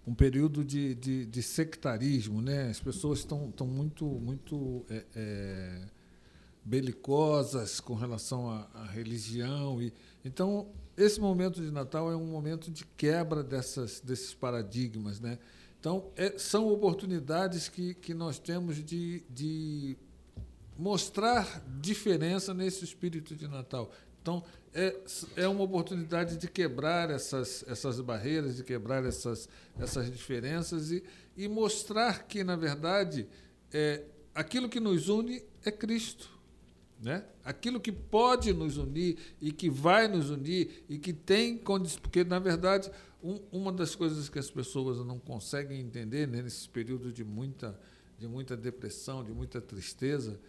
[0.07, 2.69] um período de, de, de sectarismo, né?
[2.69, 5.81] As pessoas estão, estão muito, muito é, é,
[6.63, 9.91] belicosas com relação à, à religião e
[10.23, 10.67] então
[10.97, 15.37] esse momento de Natal é um momento de quebra dessas, desses paradigmas, né?
[15.80, 19.97] Então é, são oportunidades que, que nós temos de, de
[20.78, 23.91] mostrar diferença nesse espírito de Natal.
[24.21, 24.95] Então, é,
[25.38, 29.47] é uma oportunidade de quebrar essas, essas barreiras, de quebrar essas,
[29.80, 31.03] essas diferenças e,
[31.36, 33.28] e mostrar que, na verdade,
[33.71, 34.03] é,
[34.36, 36.30] aquilo que nos une é Cristo.
[37.01, 37.23] Né?
[37.43, 41.99] Aquilo que pode nos unir e que vai nos unir e que tem condições.
[41.99, 42.91] Porque, na verdade,
[43.24, 47.80] um, uma das coisas que as pessoas não conseguem entender né, nesse período de muita,
[48.18, 50.39] de muita depressão, de muita tristeza,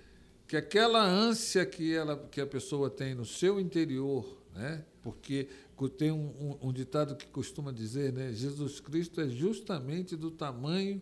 [0.47, 4.85] que aquela ânsia que, ela, que a pessoa tem no seu interior, né?
[5.03, 5.49] porque
[5.97, 8.33] tem um, um, um ditado que costuma dizer, né?
[8.33, 11.01] Jesus Cristo é justamente do tamanho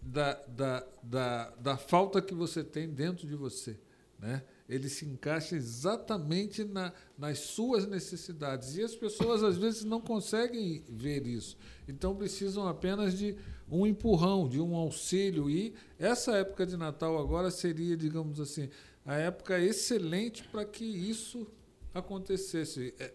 [0.00, 3.78] da, da, da, da falta que você tem dentro de você.
[4.18, 4.42] Né?
[4.68, 8.76] Ele se encaixa exatamente na, nas suas necessidades.
[8.76, 11.56] E as pessoas, às vezes, não conseguem ver isso.
[11.88, 13.34] Então, precisam apenas de
[13.70, 15.48] um empurrão, de um auxílio.
[15.48, 18.68] E essa época de Natal agora seria, digamos assim,
[19.06, 21.46] a época excelente para que isso
[21.94, 23.12] acontecesse, é,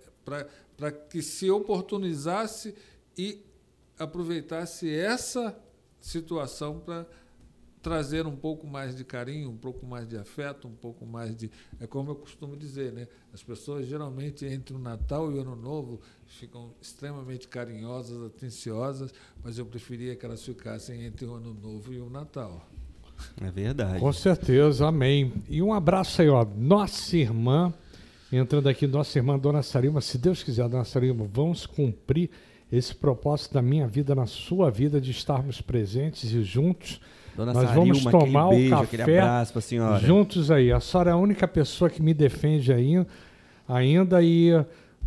[0.75, 2.73] para que se oportunizasse
[3.15, 3.43] e
[3.97, 5.55] aproveitasse essa
[5.99, 7.07] situação para
[7.83, 11.51] trazer um pouco mais de carinho, um pouco mais de afeto, um pouco mais de.
[11.81, 13.07] É como eu costumo dizer, né?
[13.33, 19.13] As pessoas geralmente entre o Natal e o Ano Novo ficam extremamente carinhosas, atenciosas,
[19.43, 22.65] mas eu preferia que elas ficassem entre o Ano Novo e o Natal.
[23.41, 23.99] É verdade.
[23.99, 25.33] Com certeza, amém.
[25.49, 26.45] E um abraço aí, ó.
[26.45, 27.73] Nossa irmã,
[28.31, 32.29] entrando aqui, nossa irmã Dona Sarima, se Deus quiser, Dona Sarima, vamos cumprir
[32.71, 37.01] esse propósito da minha vida, na sua vida, de estarmos presentes e juntos.
[37.35, 39.99] Dona Nós Sarilma, vamos tomar aquele beijo, o aquele café abraço pra senhora.
[40.05, 40.71] juntos aí.
[40.71, 43.05] A senhora é a única pessoa que me defende aí,
[43.67, 44.51] ainda e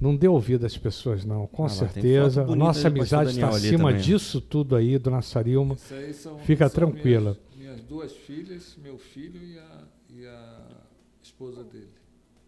[0.00, 1.46] não dê ouvido às pessoas, não.
[1.46, 2.42] Com Ah certeza.
[2.42, 4.02] A nossa amizade está acima também.
[4.02, 5.76] disso tudo aí, Dona Sarilma.
[6.12, 7.36] São, Fica são tranquila.
[7.56, 9.78] Minhas, minhas duas filhas, meu filho e a,
[10.10, 10.58] e a
[11.22, 11.88] esposa dele.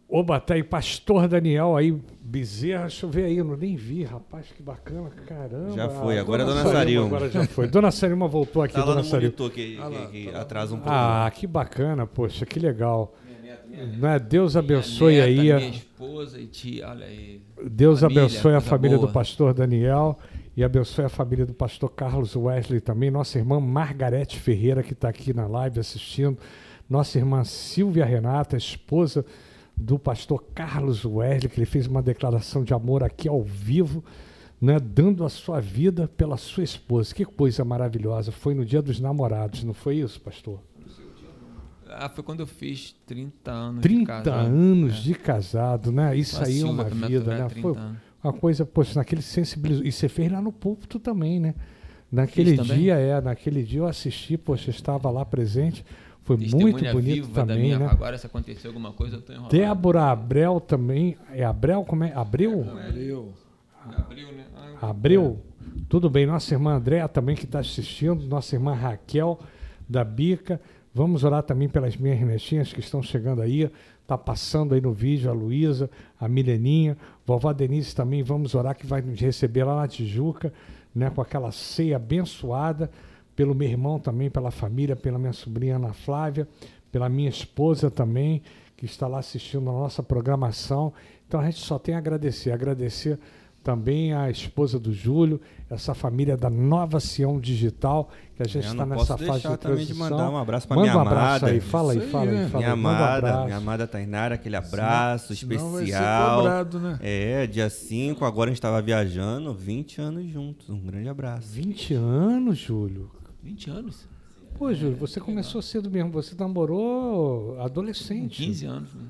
[0.09, 4.04] Oba, tá aí, Pastor Daniel aí, Bezerra, deixa eu ver aí, eu não nem vi,
[4.04, 5.72] rapaz, que bacana, caramba.
[5.74, 7.06] Já foi, agora é Dona Sarilma.
[7.06, 7.68] Agora já foi.
[7.68, 9.22] Dona Sarilma voltou aqui, Tá Dona Sarilma.
[9.36, 10.90] monitor que, Ah lá, que- que tá atrasa um pouco.
[10.90, 13.14] Ah, que bacana, poxa, que legal.
[13.68, 14.18] Minha Né?
[14.18, 15.36] Deus abençoe Minha aí.
[15.36, 17.40] neta, a- Minha esposa e tia, olha aí.
[17.70, 19.12] Deus Família, abençoe a família do boa.
[19.12, 20.18] pastor Daniel
[20.56, 25.11] e abençoe a família do pastor Carlos Wesley também, nossa irmã Margarete Ferreira, que está
[25.11, 26.38] aqui na live assistindo,
[26.88, 29.24] nossa irmã Silvia Renata, esposa
[29.79, 34.05] do pastor Carlos Wesley, que ele fez uma declaração de amor aqui ao vivo,
[34.61, 37.14] né, dando a sua vida pela sua esposa.
[37.14, 38.33] Que coisa maravilhosa.
[38.33, 40.61] Foi no dia dos namorados, não foi isso, pastor?
[41.91, 44.47] Ah, foi quando eu fiz 30 anos de 30 casado.
[44.47, 45.01] anos É.
[45.01, 46.16] de casado, né?
[46.16, 47.49] Isso aí é Silvia, uma vida, né?
[47.49, 47.74] 30 Foi,
[48.22, 49.85] uma coisa, poxa, naquele sensibilizou.
[49.87, 51.55] E você fez lá no púlpito também, né?
[52.11, 55.85] Naquele dia, é, naquele dia eu assisti, poxa, estava lá presente.
[56.29, 57.89] Foi muito bonito viva da também, minha, né?
[57.91, 59.57] Agora, se acontecer alguma coisa, eu tô enrolado.
[59.57, 61.16] Débora Abreu também.
[61.33, 61.83] É Abreu?
[61.87, 62.12] Como é?
[62.12, 62.66] Abreu?
[62.70, 63.33] Abriu.
[63.97, 64.45] Abriu, né?
[64.55, 65.41] Ah, Abreu?
[65.89, 66.26] Tudo bem.
[66.26, 68.26] Nossa irmã Andréa também que está assistindo.
[68.26, 69.41] Nossa irmã Raquel
[69.89, 70.61] da Bica.
[70.93, 73.70] Vamos orar também pelas minhas netinhas que estão chegando aí.
[74.03, 75.89] Está passando aí no vídeo a Luísa,
[76.20, 76.95] a Mileninha.
[77.26, 78.22] Vovó Denise também.
[78.22, 80.53] Vamos orar que vai nos receber lá na Tijuca,
[80.95, 82.91] né, com aquela ceia abençoada.
[83.39, 86.49] Pelo meu irmão também, pela família, pela minha sobrinha Ana Flávia,
[86.91, 88.43] pela minha esposa também,
[88.76, 90.93] que está lá assistindo a nossa programação.
[91.28, 92.51] Então a gente só tem a agradecer.
[92.51, 93.16] Agradecer
[93.62, 98.72] também a esposa do Júlio, essa família da Nova Sião Digital, que a gente Eu
[98.72, 100.11] está nessa posso fase de também de transição.
[100.18, 101.47] mandar um abraço Manda minha um abraço amada.
[101.53, 102.70] aí, fala aí, aí, fala aí, fala Minha aí.
[102.70, 103.45] Um amada, abraço.
[103.45, 106.36] minha amada Tainara, aquele abraço Senão vai ser especial.
[106.39, 106.99] cobrado, né?
[107.03, 110.68] É, dia 5, agora a gente tava viajando, 20 anos juntos.
[110.68, 111.47] Um grande abraço.
[111.53, 113.11] 20 anos, Júlio.
[113.49, 114.09] 20 anos.
[114.59, 116.11] Pô, Júlio, você começou cedo mesmo.
[116.11, 118.42] Você namorou adolescente.
[118.44, 118.94] 15 anos.
[118.94, 119.09] Né?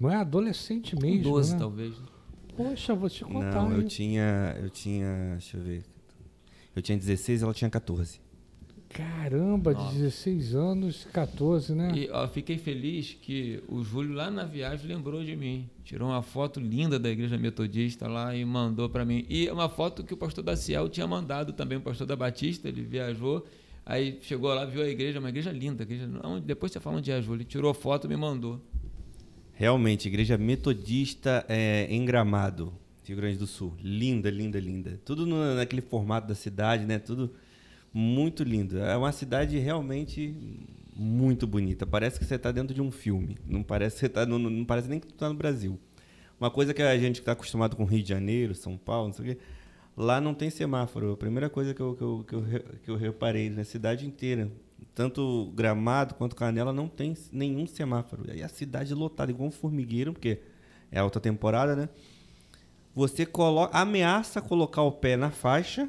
[0.00, 1.58] Não é adolescente Com mesmo, 12, né?
[1.58, 1.98] talvez.
[1.98, 2.06] né?
[2.56, 3.62] Poxa, vou te contar.
[3.62, 3.86] Não, eu hein?
[3.86, 4.56] tinha.
[4.62, 5.32] Eu tinha.
[5.32, 5.84] Deixa eu ver.
[6.74, 8.20] Eu tinha 16 e ela tinha 14.
[8.88, 9.92] Caramba, Nossa.
[9.98, 11.90] 16 anos, 14, né?
[11.96, 15.68] E ó, fiquei feliz que o Júlio lá na viagem lembrou de mim.
[15.82, 19.26] Tirou uma foto linda da igreja metodista lá e mandou para mim.
[19.28, 22.68] E uma foto que o pastor da Ciel tinha mandado também, o pastor da Batista,
[22.68, 23.44] ele viajou.
[23.86, 25.82] Aí chegou lá, viu a igreja, uma igreja linda.
[25.82, 26.08] Igreja,
[26.44, 27.38] depois você fala onde é, Júlio.
[27.42, 28.60] Ele tirou foto e me mandou.
[29.52, 32.72] Realmente, igreja metodista é, em Gramado,
[33.04, 33.74] Rio Grande do Sul.
[33.82, 35.00] Linda, linda, linda.
[35.04, 36.98] Tudo no- naquele formato da cidade, né?
[36.98, 37.32] Tudo
[37.92, 38.78] muito lindo.
[38.78, 40.34] É uma cidade realmente
[40.96, 41.86] muito bonita.
[41.86, 43.36] Parece que você está dentro de um filme.
[43.46, 45.78] Não parece que você tá no, não parece nem que tu está no Brasil.
[46.40, 49.24] Uma coisa que a gente está acostumado com Rio de Janeiro, São Paulo, não sei
[49.24, 49.40] o quê,
[49.96, 51.12] lá não tem semáforo.
[51.12, 52.44] A primeira coisa que eu, que eu, que eu,
[52.82, 54.50] que eu reparei na cidade inteira,
[54.94, 58.24] tanto Gramado quanto Canela, não tem nenhum semáforo.
[58.32, 60.40] E a cidade lotada, igual um formigueiro, porque
[60.90, 61.88] é alta temporada, né?
[62.94, 65.88] Você coloca, ameaça colocar o pé na faixa,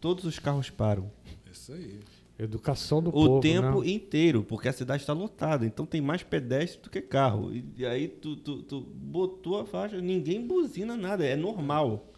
[0.00, 1.10] todos os carros param.
[1.50, 1.98] Isso aí.
[2.38, 3.90] Educação do o povo, tempo né?
[3.90, 5.66] inteiro, porque a cidade está lotada.
[5.66, 7.52] Então tem mais pedestre do que carro.
[7.54, 12.11] E, e aí tu, tu, tu botou a faixa, ninguém buzina nada, é normal.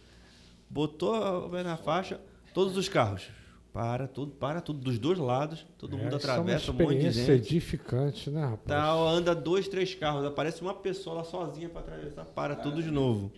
[0.69, 2.19] Botou na faixa,
[2.53, 3.27] todos os carros.
[3.71, 6.75] Para tudo, para tudo, dos dois lados, todo mundo É, isso é uma atravessa, um
[6.75, 7.31] monte de gente.
[7.31, 8.61] edificante, né, rapaz?
[8.67, 12.89] Tá, anda dois, três carros, aparece uma pessoa lá sozinha para atravessar, para tudo de
[12.89, 13.29] novo.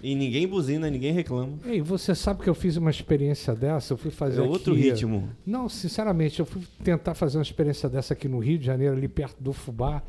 [0.00, 1.58] E ninguém buzina, ninguém reclama.
[1.64, 3.92] Ei, você sabe que eu fiz uma experiência dessa?
[3.94, 5.30] Eu fui fazer É outro aqui- ritmo.
[5.44, 9.08] Não, sinceramente, eu fui tentar fazer uma experiência dessa aqui no Rio de Janeiro, ali
[9.08, 10.02] perto do Fubá.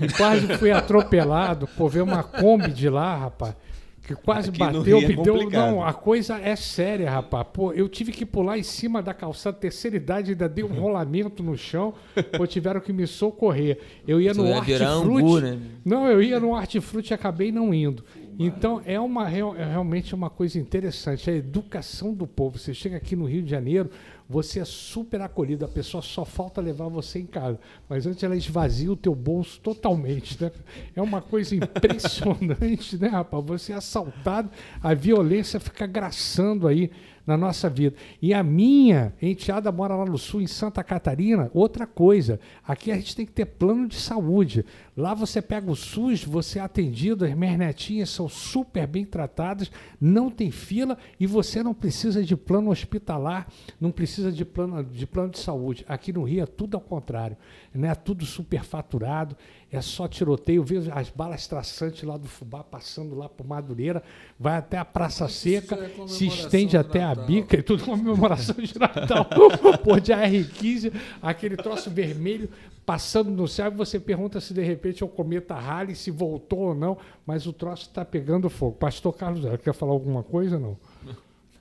[0.00, 3.54] E quase fui atropelado por ver uma Kombi de lá, rapaz.
[4.02, 5.14] Que quase Aqui bateu, é deu.
[5.34, 5.70] complicado.
[5.70, 7.46] Não, a coisa é séria, rapaz.
[7.52, 11.42] Pô, eu tive que pular em cima da calçada, terceira idade, ainda dei um rolamento
[11.42, 11.94] no chão,
[12.36, 13.78] pô, tiveram que me socorrer.
[14.08, 15.42] Eu ia Você no angu, hortifruti.
[15.44, 15.58] né?
[15.84, 18.02] Não, eu ia no hortifruti e acabei não indo.
[18.42, 22.56] Então, é, uma, real- é realmente uma coisa interessante, a educação do povo.
[22.58, 23.90] Você chega aqui no Rio de Janeiro,
[24.26, 27.58] você é super acolhido, a pessoa só falta levar você em casa.
[27.86, 30.50] Mas antes ela esvazia o teu bolso totalmente, né?
[30.96, 33.44] É uma coisa impressionante, né, rapaz?
[33.44, 34.50] Você é assaltado,
[34.82, 36.90] a violência fica graçando aí
[37.30, 37.94] na nossa vida.
[38.20, 42.40] E a minha enteada mora lá no sul, em Santa Catarina, outra coisa.
[42.66, 44.64] Aqui a gente tem que ter plano de saúde.
[44.96, 49.70] Lá você pega o SUS, você é atendido, as minhas netinhas são super bem tratadas,
[50.00, 53.46] não tem fila e você não precisa de plano hospitalar,
[53.80, 55.84] não precisa de plano de, plano de saúde.
[55.88, 57.36] Aqui no Rio é tudo ao contrário.
[57.72, 57.94] Né?
[57.94, 59.36] Tudo superfaturado,
[59.70, 60.64] é só tiroteio.
[60.64, 64.02] Vejo as balas traçantes lá do Fubá passando lá por Madureira,
[64.38, 67.14] vai até a Praça Seca, é se comemoração estende até a.
[67.26, 69.26] bica e tudo comemoração de Natal.
[69.84, 70.92] Pô, de AR-15,
[71.22, 72.48] aquele troço vermelho
[72.84, 76.58] passando no céu e você pergunta se de repente é o cometa Halley, se voltou
[76.60, 78.76] ou não, mas o troço está pegando fogo.
[78.76, 80.76] Pastor Carlos, quer falar alguma coisa não?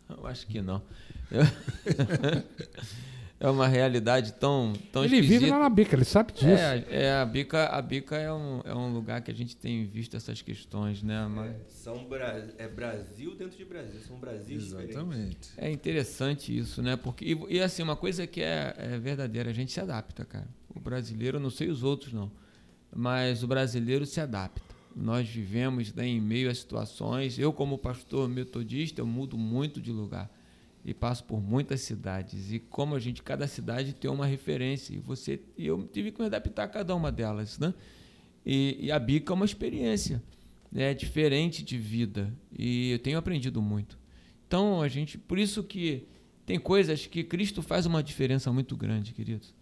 [0.10, 0.82] Eu acho que não.
[1.32, 1.44] Eu-
[3.40, 5.40] é uma realidade tão, tão ele esquisita.
[5.40, 6.46] vive lá na bica, ele sabe disso.
[6.48, 9.86] É, é, a Bica, a Bica é, um, é um lugar que a gente tem
[9.86, 11.26] visto essas questões, né?
[11.28, 15.52] Mas São Bra- é Brasil dentro de Brasil, são Brasil Exatamente.
[15.58, 16.98] é interessante isso, né?
[16.98, 20.48] Porque, e, e, assim, uma coisa que é, é verdadeira, a gente se adapta, cara.
[20.76, 22.30] O brasileiro, eu não sei os outros não,
[22.94, 24.62] mas o brasileiro se adapta.
[24.96, 27.40] Nós vivemos né, em meio a situações.
[27.40, 30.30] Eu, como pastor metodista, eu mudo muito de lugar
[30.90, 32.52] e passo por muitas cidades.
[32.52, 34.94] E como a gente, cada cidade tem uma referência.
[34.94, 37.74] E você, e eu tive que me adaptar a cada uma delas, né?
[38.46, 40.24] E, e a bica é uma experiência,
[40.72, 40.94] né?
[40.94, 42.34] diferente de vida.
[42.58, 44.00] E eu tenho aprendido muito.
[44.48, 46.08] Então a gente, por isso que
[46.46, 49.54] tem coisas que Cristo faz uma diferença muito grande, queridos.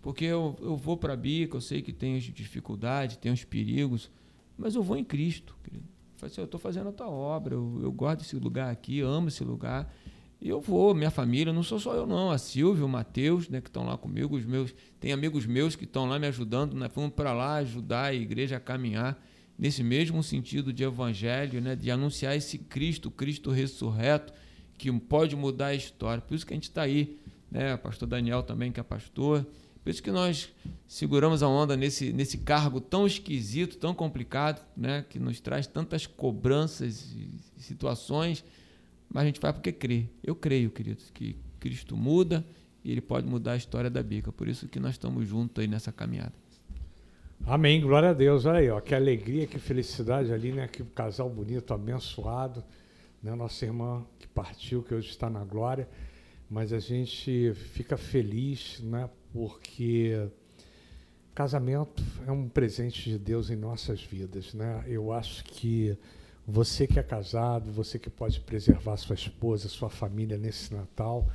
[0.00, 3.42] Porque eu, eu vou para a bica, eu sei que tem as dificuldades, tem os
[3.42, 4.08] perigos,
[4.56, 5.88] mas eu vou em Cristo, querido.
[6.22, 9.42] Assim, Eu estou fazendo a tua obra, eu, eu gosto desse lugar aqui, amo esse
[9.42, 9.92] lugar.
[10.46, 13.60] E eu vou, minha família, não sou só eu não, a Silvia, o Matheus, né,
[13.60, 16.88] que estão lá comigo, os meus, tem amigos meus que estão lá me ajudando, né,
[16.88, 19.20] fomos para lá ajudar a igreja a caminhar
[19.58, 24.32] nesse mesmo sentido de evangelho, né, de anunciar esse Cristo, Cristo ressurreto,
[24.78, 26.22] que pode mudar a história.
[26.22, 27.18] Por isso que a gente está aí,
[27.50, 29.44] né, pastor Daniel também, que é pastor,
[29.82, 30.48] Por isso que nós
[30.86, 35.04] seguramos a onda nesse, nesse cargo tão esquisito, tão complicado, né?
[35.08, 38.44] que nos traz tantas cobranças e situações,
[39.16, 40.10] mas a gente vai porque crê.
[40.22, 42.44] Eu creio, queridos, que Cristo muda
[42.84, 44.30] e ele pode mudar a história da bica.
[44.30, 46.34] Por isso que nós estamos juntos aí nessa caminhada.
[47.46, 48.44] Amém, glória a Deus.
[48.44, 50.68] Olha aí, ó, que alegria, que felicidade ali, né?
[50.68, 52.62] Que casal bonito, abençoado,
[53.22, 53.34] né?
[53.34, 55.88] Nossa irmã que partiu, que hoje está na glória.
[56.50, 59.08] Mas a gente fica feliz, né?
[59.32, 60.28] Porque
[61.34, 64.84] casamento é um presente de Deus em nossas vidas, né?
[64.86, 65.96] Eu acho que
[66.46, 71.28] você que é casado, você que pode preservar sua esposa, sua família nesse Natal,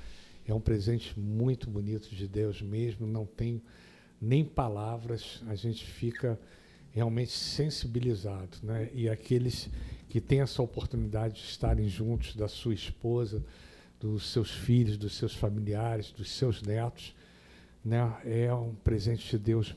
[0.47, 3.05] é um presente muito bonito de Deus mesmo.
[3.05, 3.61] Não tem
[4.21, 6.39] nem palavras, a gente fica
[6.91, 8.89] realmente sensibilizado, né?
[8.93, 9.69] E aqueles
[10.07, 13.43] que têm essa oportunidade de estarem juntos da sua esposa,
[13.99, 17.13] dos seus filhos, dos seus familiares, dos seus netos,
[17.83, 18.17] né?
[18.23, 19.75] É um presente de Deus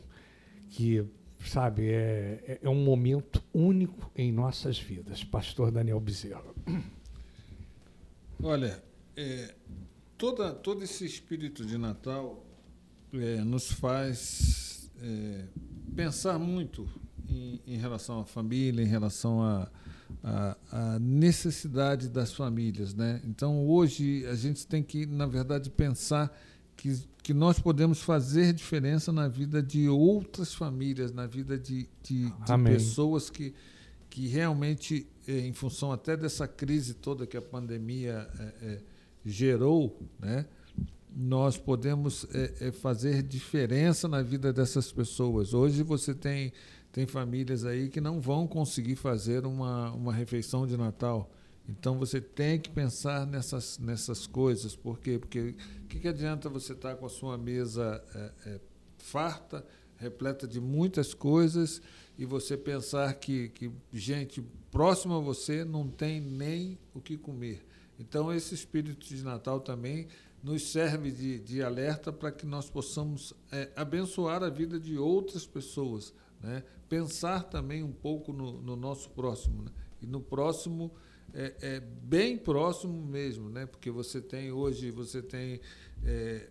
[0.71, 1.05] que
[1.49, 5.23] sabe, é, é um momento único em nossas vidas.
[5.23, 6.43] Pastor Daniel Bezerra.
[8.43, 8.83] Olha,
[9.17, 9.55] é,
[10.19, 12.45] toda, todo esse espírito de Natal
[13.13, 15.45] é, nos faz é,
[15.95, 16.89] pensar muito
[17.29, 19.71] em, em, relação à família, em relação à
[20.23, 22.95] a, a, a, necessidade das famílias.
[22.95, 23.21] Né?
[23.25, 26.37] Então, hoje, a gente tem que, na verdade, pensar
[26.77, 32.27] que que nós podemos fazer diferença na vida de outras famílias, na vida de, de,
[32.27, 33.55] de pessoas que,
[34.11, 38.83] que realmente, eh, em função até dessa crise toda que a pandemia é, é,
[39.25, 40.45] gerou, né,
[41.17, 45.55] nós podemos é, fazer diferença na vida dessas pessoas.
[45.55, 46.53] Hoje você tem,
[46.93, 51.31] tem famílias aí que não vão conseguir fazer uma, uma refeição de Natal
[51.69, 54.77] então você tem que pensar nessas, nessas coisas.
[54.77, 55.19] Por quê?
[55.19, 58.61] Porque o que, que adianta você estar tá com a sua mesa é, é,
[58.99, 59.65] farta,
[59.97, 61.81] repleta de muitas coisas,
[62.19, 67.65] e você pensar que, que gente próxima a você não tem nem o que comer.
[67.99, 70.09] Então esse espírito de Natal também
[70.43, 75.47] nos serve de, de alerta para que nós possamos é, abençoar a vida de outras
[75.47, 76.13] pessoas.
[76.41, 76.63] Né?
[76.89, 79.63] Pensar também um pouco no, no nosso próximo.
[79.63, 79.71] Né?
[80.03, 80.93] E no próximo
[81.35, 83.67] é, é, bem próximo mesmo, né?
[83.67, 85.61] Porque você tem hoje você tem
[86.05, 86.49] é,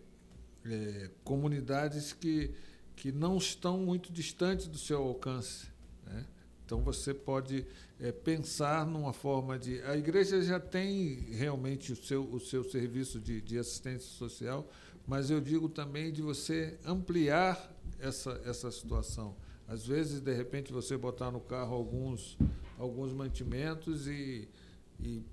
[0.66, 2.52] é, comunidades que,
[2.96, 5.68] que não estão muito distantes do seu alcance,
[6.06, 6.26] né?
[6.66, 7.66] Então você pode
[8.00, 13.22] é, pensar numa forma de a igreja já tem realmente o seu o seu serviço
[13.22, 14.70] de, de assistência social,
[15.08, 19.36] mas eu digo também de você ampliar essa essa situação.
[19.66, 22.38] Às vezes, de repente, você botar no carro alguns
[22.78, 24.50] alguns mantimentos e
[24.99, 25.24] e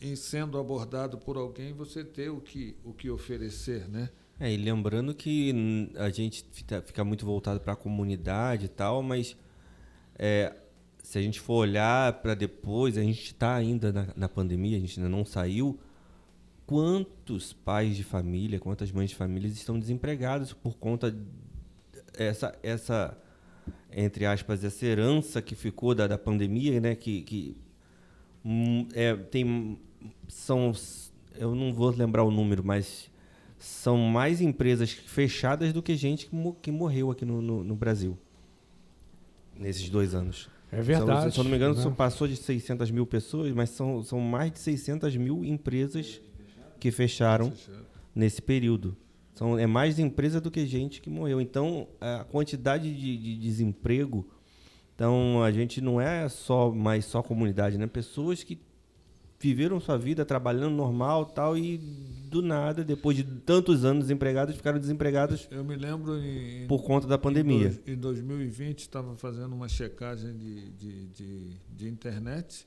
[0.00, 4.10] em sendo abordado por alguém você ter o que o que oferecer, né?
[4.38, 6.44] É, e lembrando que a gente
[6.84, 9.36] fica muito voltado para a comunidade e tal, mas
[10.18, 10.54] é,
[11.02, 14.80] se a gente for olhar para depois, a gente está ainda na, na, pandemia, a
[14.80, 15.78] gente ainda não saiu.
[16.66, 21.14] Quantos pais de família, quantas mães de família estão desempregados por conta
[22.14, 23.16] essa essa
[23.92, 26.94] entre aspas essa herança que ficou da, da pandemia, né?
[26.96, 27.56] Que, que
[28.94, 29.78] é, tem
[30.28, 30.72] são
[31.36, 33.10] eu não vou lembrar o número, mas
[33.58, 38.16] são mais empresas fechadas do que gente que, que morreu aqui no, no, no, Brasil
[39.58, 40.48] nesses dois anos.
[40.70, 41.30] É verdade.
[41.30, 41.94] Se, se eu não me engano, né?
[41.96, 46.20] passou de 600 mil pessoas, mas são, são mais de 600 mil empresas
[46.78, 47.52] que fecharam
[48.14, 48.96] nesse período.
[49.34, 51.40] São, é mais empresa do que gente que morreu.
[51.40, 54.28] Então, a quantidade de, de desemprego
[54.94, 57.86] então a gente não é só mais só comunidade, né?
[57.86, 58.60] Pessoas que
[59.40, 64.78] viveram sua vida trabalhando normal tal e do nada depois de tantos anos desempregados ficaram
[64.78, 67.78] desempregados eu me lembro em, por conta da pandemia.
[67.86, 72.66] em, em 2020 estava fazendo uma checagem de, de, de, de, internet.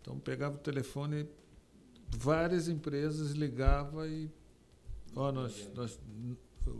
[0.00, 1.26] Então pegava o telefone
[2.16, 4.30] várias empresas ligava e
[5.14, 6.00] ó nós, nós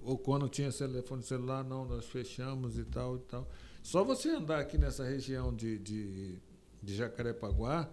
[0.04, 3.46] ou quando tinha telefone celular não nós fechamos e tal e tal
[3.84, 6.38] só você andar aqui nessa região de, de,
[6.82, 7.86] de Jacarepaguá,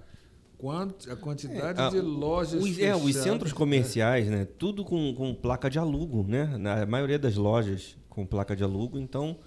[0.58, 2.64] quanto, a quantidade é, de lojas.
[2.64, 4.48] Os, é, os centros comerciais, né?
[4.58, 6.58] Tudo com, com placa de alugo, né?
[6.58, 9.38] Na maioria das lojas com placa de alugo, então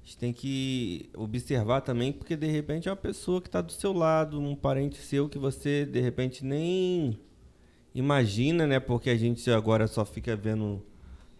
[0.00, 3.72] a gente tem que observar também, porque de repente é uma pessoa que está do
[3.72, 7.18] seu lado, um parente seu que você de repente nem
[7.92, 8.78] imagina, né?
[8.78, 10.80] Porque a gente agora só fica vendo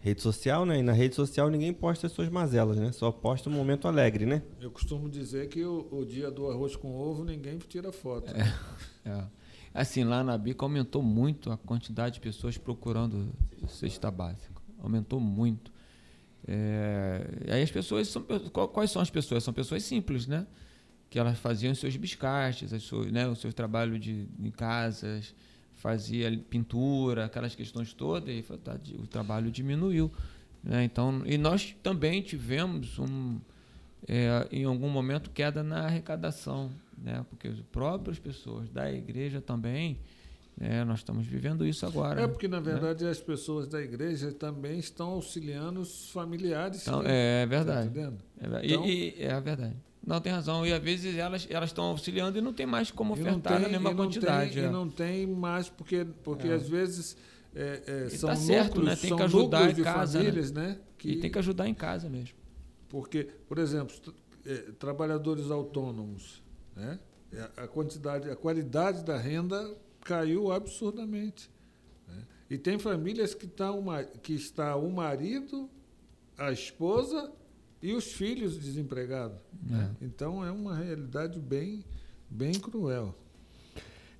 [0.01, 0.79] Rede social, né?
[0.79, 2.91] E na rede social ninguém posta as suas mazelas, né?
[2.93, 4.41] Só posta um momento alegre, né?
[4.61, 8.31] Eu costumo dizer que o, o dia do arroz com ovo ninguém tira foto.
[8.31, 9.27] É, é.
[9.73, 13.33] Assim, lá na Bica aumentou muito a quantidade de pessoas procurando
[13.67, 14.61] cesta básica.
[14.81, 15.71] Aumentou muito.
[16.47, 17.21] É,
[17.51, 18.23] aí as pessoas são
[18.73, 19.43] quais são as pessoas?
[19.43, 20.47] São pessoas simples, né?
[21.09, 25.35] Que elas faziam seus biscates, as suas, né, o seu trabalho de em casas,
[25.79, 30.11] fazia pintura, aquelas questões todas, e tá, o trabalho diminuiu.
[30.63, 30.83] Né?
[30.83, 33.39] Então, e nós também tivemos um,
[34.07, 37.25] é, em algum momento queda na arrecadação, né?
[37.29, 39.97] porque as próprias pessoas da igreja também,
[40.57, 40.83] né?
[40.83, 42.23] nós estamos vivendo isso agora.
[42.23, 42.71] É porque, na né?
[42.73, 43.11] verdade, né?
[43.11, 46.81] as pessoas da igreja também estão auxiliando os familiares.
[46.81, 47.89] Então, é, é verdade.
[47.89, 48.01] Tá
[48.41, 49.77] é, então, e, e, é verdade.
[50.05, 50.65] Não, tem razão.
[50.65, 53.69] E às vezes elas elas estão auxiliando e não tem mais como ofertar tem, na
[53.69, 54.53] mesma quantidade.
[54.53, 54.67] Tem, é.
[54.67, 56.53] E não tem mais, porque, porque é.
[56.53, 57.17] às vezes
[57.53, 58.95] é, é, são tá certo, núcleos, né?
[58.95, 60.25] Tem que ajudar em casa, né?
[60.25, 60.67] famílias, né?
[60.67, 60.79] né?
[60.97, 62.37] Que, e tem que ajudar em casa mesmo.
[62.87, 63.95] Porque, por exemplo,
[64.45, 66.43] é, trabalhadores autônomos,
[66.75, 66.99] né?
[67.31, 71.49] É, a quantidade, a qualidade da renda caiu absurdamente.
[72.07, 72.23] Né?
[72.49, 75.69] E tem famílias que, tá uma, que está o marido,
[76.37, 77.31] a esposa
[77.81, 79.37] e os filhos desempregados.
[79.63, 79.91] Né?
[80.01, 80.05] É.
[80.05, 81.83] Então é uma realidade bem,
[82.29, 83.15] bem cruel.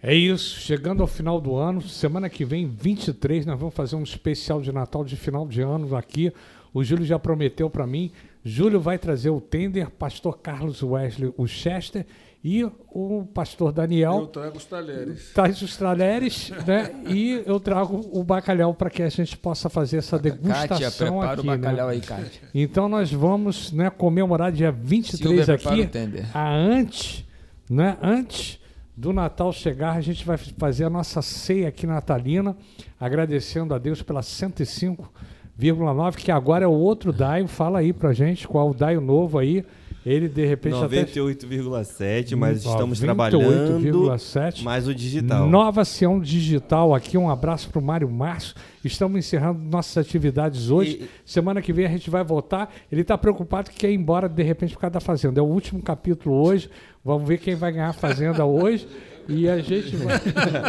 [0.01, 4.03] É isso, chegando ao final do ano, semana que vem, 23, nós vamos fazer um
[4.03, 6.31] especial de Natal de final de ano aqui.
[6.73, 8.11] O Júlio já prometeu para mim.
[8.43, 12.05] Júlio vai trazer o Tender, pastor Carlos Wesley, o Chester
[12.43, 14.19] e o pastor Daniel.
[14.19, 15.33] Eu trago os talheres.
[15.33, 16.91] Traz os talheres, né?
[17.07, 21.33] E eu trago o bacalhau para que a gente possa fazer essa degustação Kátia, prepara
[21.33, 21.41] aqui.
[21.41, 21.93] o bacalhau né?
[21.93, 22.41] aí, Kátia.
[22.53, 25.89] Então nós vamos né, comemorar dia 23 Silvia, aqui.
[26.33, 27.25] A antes,
[27.69, 27.97] né?
[28.01, 28.57] Antes
[28.95, 32.55] do Natal chegar, a gente vai fazer a nossa ceia aqui natalina,
[32.99, 37.49] agradecendo a Deus pela 105,9, que agora é o outro DAIO.
[37.49, 39.65] Fala aí pra gente qual o DAIO novo aí.
[40.09, 44.11] Ele de repente 98,7, mas estamos trabalhando
[44.63, 45.47] mais o digital.
[45.47, 48.55] Nova Sião Digital aqui, um abraço para o Mário Márcio.
[48.83, 51.03] Estamos encerrando nossas atividades hoje.
[51.03, 51.09] E...
[51.23, 52.73] Semana que vem a gente vai voltar.
[52.91, 55.41] Ele está preocupado que quer ir embora de repente por causa da Fazenda.
[55.41, 56.71] É o último capítulo hoje.
[57.05, 58.87] Vamos ver quem vai ganhar a Fazenda hoje.
[59.27, 60.19] E a gente vai.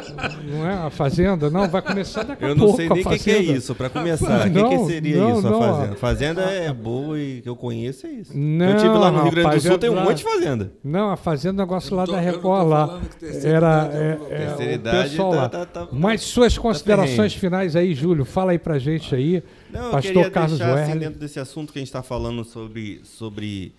[0.49, 1.49] não é a Fazenda?
[1.49, 2.63] Não, vai começar daqui a pouco.
[2.63, 4.47] Eu não sei nem o que, que, é isso, para começar.
[4.47, 5.97] O que, que, seria não, isso, não, a Fazenda?
[5.97, 8.37] Fazenda é boa e que eu conheço é isso.
[8.37, 10.73] Não, eu tive lá no Rio Grande do Sul, tem um monte de Fazenda.
[10.83, 13.01] Não, a Fazenda é um negócio lá da Record lá.
[13.43, 13.91] Era.
[13.93, 15.49] É, é, o pessoal tá, lá.
[15.49, 19.43] Tá, tá, Mas suas tá considerações finais aí, Júlio, fala aí pra gente aí.
[19.71, 22.45] Não, Pastor eu queria Carlos deixar, assim, dentro desse assunto que a gente está falando
[22.45, 23.01] sobre.
[23.05, 23.73] sobre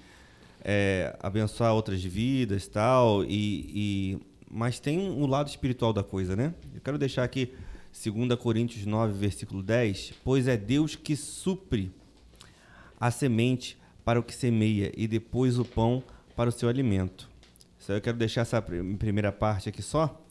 [0.63, 3.29] é, abençoar outras vidas tal, e,
[3.73, 4.19] e
[4.51, 6.53] mas tem um lado espiritual da coisa, né?
[6.75, 7.53] Eu quero deixar aqui
[7.91, 11.91] 2 Coríntios 9, versículo 10, pois é Deus que supre
[12.99, 16.03] a semente para o que semeia e depois o pão
[16.35, 17.29] para o seu alimento.
[17.87, 20.21] Eu quero deixar essa primeira parte aqui só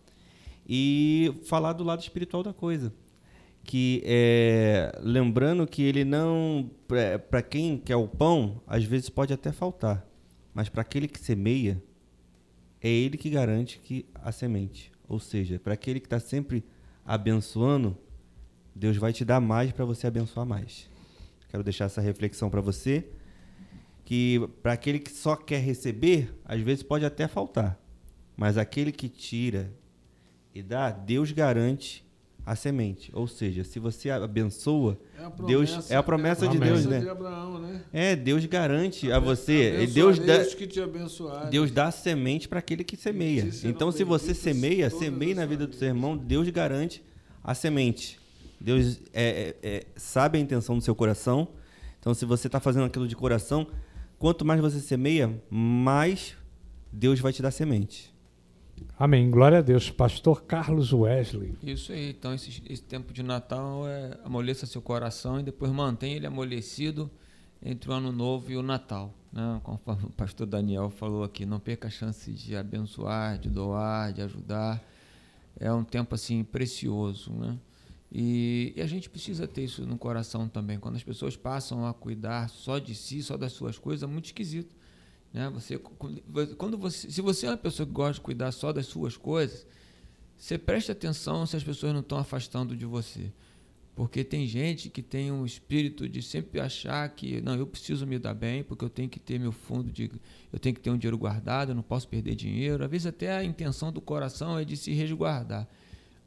[0.66, 2.92] e falar do lado espiritual da coisa.
[3.62, 6.70] Que é, lembrando que ele não,
[7.28, 10.06] para quem quer o pão, às vezes pode até faltar,
[10.54, 11.82] mas para aquele que semeia,
[12.82, 14.90] é ele que garante que a semente.
[15.08, 16.64] Ou seja, para aquele que está sempre
[17.04, 17.96] abençoando,
[18.74, 20.88] Deus vai te dar mais para você abençoar mais.
[21.48, 23.08] Quero deixar essa reflexão para você,
[24.04, 27.78] que para aquele que só quer receber, às vezes pode até faltar,
[28.36, 29.72] mas aquele que tira
[30.54, 32.04] e dá, Deus garante
[32.50, 33.12] a semente.
[33.14, 36.84] Ou seja, se você abençoa, é promessa, Deus é a promessa, é a de Deus,
[36.84, 36.98] né?
[36.98, 37.82] De Abraão, né?
[37.92, 41.48] É, Deus garante a, a você, Deus dá que te abençoar.
[41.48, 43.48] Deus dá a semente para aquele que semeia.
[43.62, 47.04] Então, se você semeia, semeia na vida do seu irmão, Deus garante
[47.44, 48.18] a semente.
[48.60, 51.46] Deus é, é, é, sabe a intenção do seu coração.
[52.00, 53.68] Então, se você está fazendo aquilo de coração,
[54.18, 56.34] quanto mais você semeia, mais
[56.92, 58.12] Deus vai te dar semente.
[58.98, 59.30] Amém.
[59.30, 59.90] Glória a Deus.
[59.90, 61.54] Pastor Carlos Wesley.
[61.62, 62.10] Isso aí.
[62.10, 67.10] Então, esse, esse tempo de Natal é amoleça seu coração e depois mantenha ele amolecido
[67.62, 69.14] entre o Ano Novo e o Natal.
[69.32, 69.60] Né?
[69.62, 74.22] Conforme o pastor Daniel falou aqui, não perca a chance de abençoar, de doar, de
[74.22, 74.82] ajudar.
[75.58, 77.58] É um tempo assim precioso, né?
[78.12, 80.80] E, e, a gente precisa ter isso no coração também.
[80.80, 84.26] Quando as pessoas passam a cuidar só de si, só das suas coisas, é muito
[84.26, 84.74] esquisito.
[85.32, 85.48] Né?
[85.50, 85.78] Você,
[86.56, 89.66] quando você, se você é uma pessoa que gosta de cuidar só das suas coisas,
[90.36, 93.32] você preste atenção se as pessoas não estão afastando de você.
[93.94, 98.18] Porque tem gente que tem um espírito de sempre achar que, não, eu preciso me
[98.18, 100.10] dar bem, porque eu tenho que ter meu fundo de.
[100.50, 102.82] Eu tenho que ter um dinheiro guardado, eu não posso perder dinheiro.
[102.82, 105.68] Às vezes, até a intenção do coração é de se resguardar.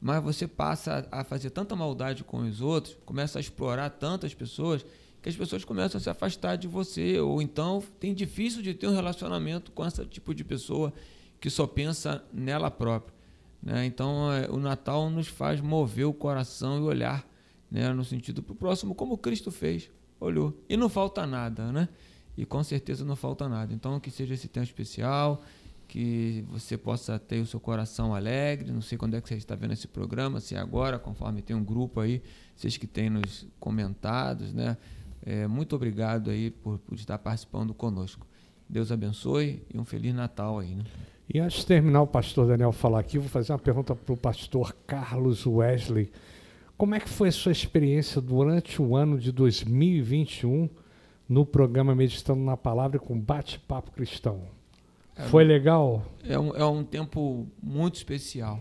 [0.00, 4.86] Mas você passa a fazer tanta maldade com os outros, começa a explorar tantas pessoas,
[5.24, 8.86] que as pessoas começam a se afastar de você, ou então tem difícil de ter
[8.86, 10.92] um relacionamento com esse tipo de pessoa
[11.40, 13.14] que só pensa nela própria.
[13.62, 13.86] Né?
[13.86, 17.26] Então, é, o Natal nos faz mover o coração e olhar
[17.70, 19.90] né, no sentido para o próximo, como Cristo fez.
[20.20, 20.62] olhou.
[20.68, 21.88] E não falta nada, né?
[22.36, 23.72] E com certeza não falta nada.
[23.72, 25.42] Então, que seja esse tempo especial,
[25.88, 28.70] que você possa ter o seu coração alegre.
[28.70, 31.56] Não sei quando é que você está vendo esse programa, se é agora, conforme tem
[31.56, 32.20] um grupo aí,
[32.54, 34.76] vocês que têm nos comentados, né?
[35.24, 38.26] É, muito obrigado aí por, por estar participando conosco.
[38.68, 40.84] Deus abençoe e um Feliz Natal aí, né?
[41.32, 44.16] E antes de terminar o pastor Daniel falar aqui, vou fazer uma pergunta para o
[44.16, 46.12] pastor Carlos Wesley.
[46.76, 50.68] Como é que foi a sua experiência durante o ano de 2021
[51.26, 54.42] no programa Meditando na Palavra com Bate-Papo Cristão?
[55.16, 56.04] É, foi legal?
[56.22, 58.60] É um, é um tempo muito especial.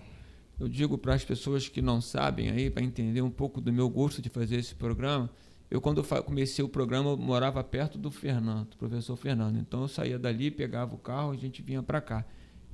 [0.58, 3.90] Eu digo para as pessoas que não sabem aí, para entender um pouco do meu
[3.90, 5.30] gosto de fazer esse programa,
[5.70, 9.58] eu, quando comecei o programa, eu morava perto do Fernando, do professor Fernando.
[9.58, 12.26] Então, eu saía dali, pegava o carro e a gente vinha para cá.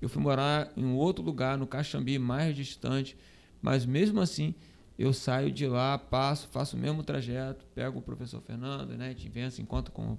[0.02, 3.18] Eu fui morar em um outro lugar, no Caxambi, mais distante,
[3.62, 4.56] mas mesmo assim,
[4.98, 9.10] eu saio de lá, passo, faço o mesmo trajeto, pego o professor Fernando, né, a
[9.10, 10.18] gente vem, se encontra com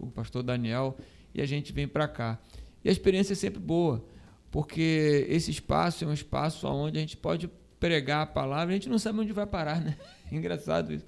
[0.00, 0.96] o pastor Daniel
[1.34, 2.38] e a gente vem para cá.
[2.84, 4.04] E a experiência é sempre boa,
[4.50, 7.50] porque esse espaço é um espaço onde a gente pode
[7.80, 9.96] pregar a palavra, a gente não sabe onde vai parar, né?
[10.30, 11.06] Engraçado isso.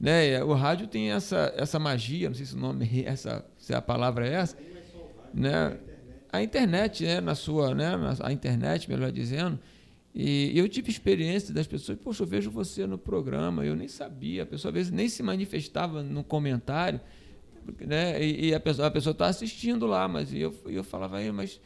[0.00, 0.42] Né?
[0.42, 4.26] O rádio tem essa, essa magia, não sei se o nome essa, se a palavra
[4.26, 4.56] é essa,
[5.34, 5.78] né?
[6.32, 7.90] A internet, né, na sua, né,
[8.20, 9.58] a internet, melhor dizendo,
[10.14, 14.44] e eu tive experiência das pessoas, poxa, eu vejo você no programa, eu nem sabia,
[14.44, 17.00] a pessoa às vezes nem se manifestava no comentário,
[17.80, 18.22] né?
[18.24, 21.60] E, e a pessoa a pessoa está assistindo lá, mas eu eu falava aí, mas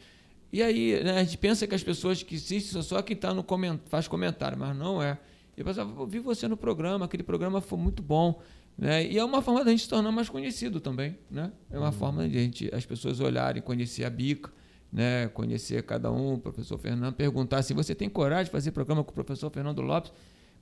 [0.51, 3.43] e aí, né, a gente pensa que as pessoas que assistem só quem está no
[3.43, 5.17] coment, faz comentário, mas não é.
[5.55, 8.41] E eu pensava, eu vi você no programa, aquele programa foi muito bom.
[8.77, 9.07] Né?
[9.07, 11.17] E é uma forma da gente se tornar mais conhecido também.
[11.31, 11.51] Né?
[11.69, 11.91] É uma uhum.
[11.93, 14.51] forma de a gente, as pessoas olharem, conhecer a Bica,
[14.91, 15.27] né?
[15.29, 19.11] conhecer cada um, o professor Fernando, perguntar se você tem coragem de fazer programa com
[19.11, 20.11] o professor Fernando Lopes.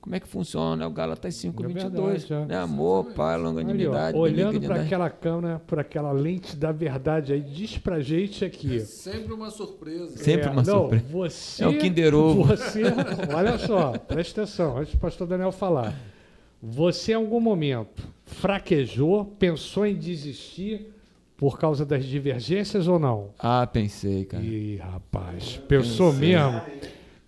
[0.04, 0.86] Como é que funciona?
[0.86, 2.30] O Galatas 522.
[2.30, 2.58] É né?
[2.58, 4.18] Amor, pai, longanimidade.
[4.18, 8.76] olhando para aquela câmera, por aquela lente da verdade aí, diz pra gente aqui.
[8.76, 10.18] É sempre uma surpresa.
[10.18, 11.06] Sempre é, uma não, surpresa.
[11.10, 12.44] Você, é o Kinder Ovo.
[12.44, 12.82] Você,
[13.34, 15.98] olha só, presta atenção, antes do pastor Daniel falar.
[16.62, 20.94] Você, em algum momento, fraquejou, pensou em desistir
[21.38, 23.30] por causa das divergências ou não?
[23.40, 24.44] Ah, pensei, cara.
[24.44, 26.36] Ih, rapaz, pensou pensei.
[26.36, 26.62] mesmo?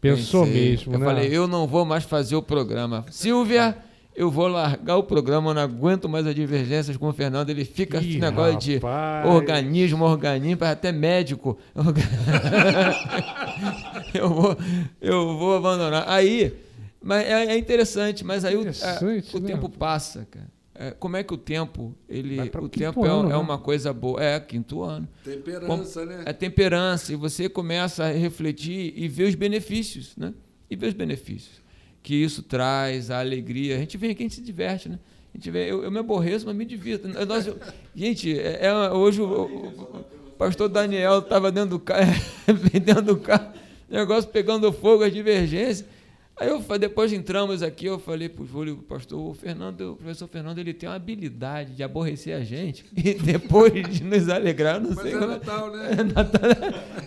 [0.01, 0.69] Pensou Pensei.
[0.69, 1.05] mesmo, eu né?
[1.05, 3.05] Eu falei, eu não vou mais fazer o programa.
[3.09, 3.77] Silvia,
[4.15, 7.49] eu vou largar o programa, eu não aguento mais as divergências com o Fernando.
[7.49, 9.23] Ele fica Ih, esse negócio rapaz.
[9.23, 11.57] de organismo, organismo, até médico.
[14.13, 14.57] eu, vou,
[15.01, 16.05] eu vou abandonar.
[16.07, 16.53] Aí,
[17.01, 19.47] mas é, é interessante, mas aí interessante, o, a, o né?
[19.47, 20.54] tempo passa, cara.
[20.77, 23.37] É, como é que o tempo ele o tempo é, ano, é, né?
[23.37, 24.21] uma coisa boa?
[24.21, 25.07] É quinto ano.
[25.23, 26.23] Temperança Com, né?
[26.25, 30.33] é temperança e você começa a refletir e ver os benefícios né?
[30.69, 31.63] E ver os benefícios
[32.03, 33.77] que isso traz a alegria.
[33.77, 34.99] A gente vem aqui a gente se diverte né?
[35.33, 37.07] A gente vê, eu, eu me aborreço mas me divirto.
[37.07, 37.57] Nós, eu,
[37.95, 39.67] gente é, é hoje o, o,
[39.99, 42.11] o, pastor Daniel estava dentro do carro
[42.83, 43.53] dentro do carro
[43.89, 45.85] negócio pegando fogo as divergências
[46.37, 50.27] Aí eu, depois entramos aqui, eu falei para o Júlio, pastor, o Fernando, o professor
[50.27, 54.89] Fernando, ele tem uma habilidade de aborrecer a gente e depois de nos alegrar, não
[54.89, 55.31] Mas sei é como.
[55.31, 55.91] Natal, né?
[55.97, 56.41] É Natal,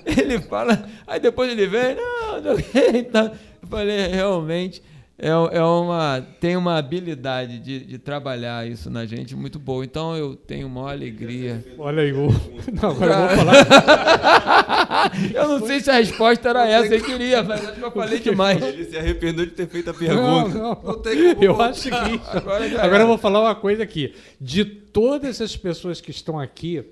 [0.06, 2.56] ele fala, aí depois ele vem, não, não,
[2.94, 3.26] então,
[3.62, 4.82] eu falei, realmente
[5.20, 9.84] é, é uma, tem uma habilidade de, de trabalhar isso na gente muito boa.
[9.84, 11.64] Então eu tenho uma alegria.
[11.76, 12.28] Olha aí, o...
[12.80, 15.12] não, agora eu vou falar.
[15.34, 18.20] eu não sei se a resposta era essa, eu queria, mas acho que eu falei
[18.20, 18.62] demais.
[18.62, 20.56] Ele se arrependeu de ter feito a pergunta.
[20.56, 20.82] Não, não.
[20.84, 24.14] não tem como eu acho o seguinte, agora, agora eu vou falar uma coisa aqui.
[24.40, 26.84] De todas as pessoas que estão aqui,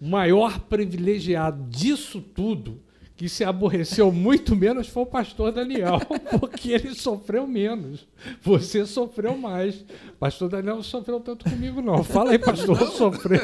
[0.00, 2.80] o maior privilegiado disso tudo
[3.16, 6.00] que se aborreceu muito menos foi o pastor Daniel,
[6.40, 8.06] porque ele sofreu menos.
[8.42, 9.84] Você sofreu mais.
[10.18, 12.02] Pastor Daniel não sofreu tanto comigo, não.
[12.02, 12.90] Fala aí, pastor, não.
[12.90, 13.40] sofreu.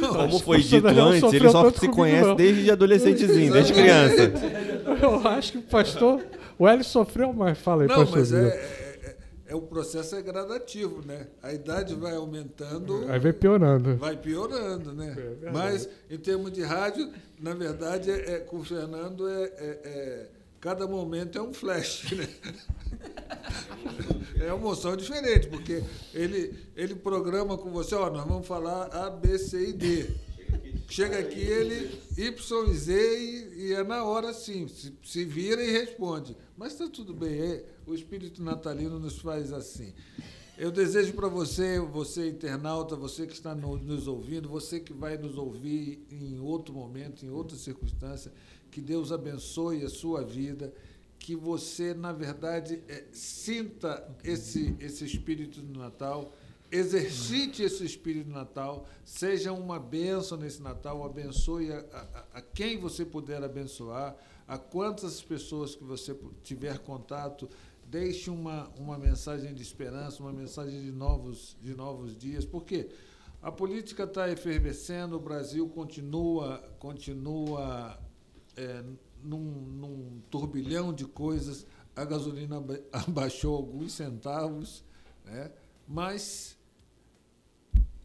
[0.00, 2.36] Não, Como foi dito antes, ele só se conhece não.
[2.36, 4.32] desde adolescentezinho, desde criança.
[5.00, 6.22] Eu acho que o pastor.
[6.58, 7.56] O Hélio sofreu mais.
[7.56, 8.18] Fala aí, não, pastor.
[8.18, 8.87] Mas é,
[9.48, 11.26] é o processo é gradativo, né?
[11.42, 13.06] A idade vai aumentando.
[13.08, 13.96] Aí vai piorando.
[13.96, 15.16] Vai piorando, né?
[15.42, 17.10] É Mas em termos de rádio,
[17.40, 20.26] na verdade, é, é com o Fernando é, é, é,
[20.60, 22.28] cada momento é um flash, né?
[24.36, 29.08] É uma emoção diferente, porque ele, ele programa com você, ó, nós vamos falar A,
[29.08, 30.10] B, C e D.
[30.90, 35.70] Chega aqui, ele Y, Z e, e é na hora sim, se, se vira e
[35.70, 36.34] responde.
[36.56, 39.92] Mas está tudo bem, é, o espírito natalino nos faz assim.
[40.56, 45.18] Eu desejo para você, você internauta, você que está no, nos ouvindo, você que vai
[45.18, 48.32] nos ouvir em outro momento, em outra circunstância,
[48.70, 50.72] que Deus abençoe a sua vida,
[51.18, 56.34] que você, na verdade, é, sinta esse, esse espírito do Natal,
[56.70, 63.04] exercite esse espírito Natal, seja uma bênção nesse Natal, abençoe a, a, a quem você
[63.04, 64.16] puder abençoar,
[64.46, 67.48] a quantas pessoas que você tiver contato,
[67.86, 72.88] deixe uma, uma mensagem de esperança, uma mensagem de novos, de novos dias, porque
[73.40, 77.98] a política está efervescendo, o Brasil continua, continua
[78.56, 78.84] é,
[79.22, 81.66] num, num turbilhão de coisas,
[81.96, 82.62] a gasolina
[82.92, 84.84] abaixou alguns centavos,
[85.24, 85.50] né?
[85.86, 86.57] mas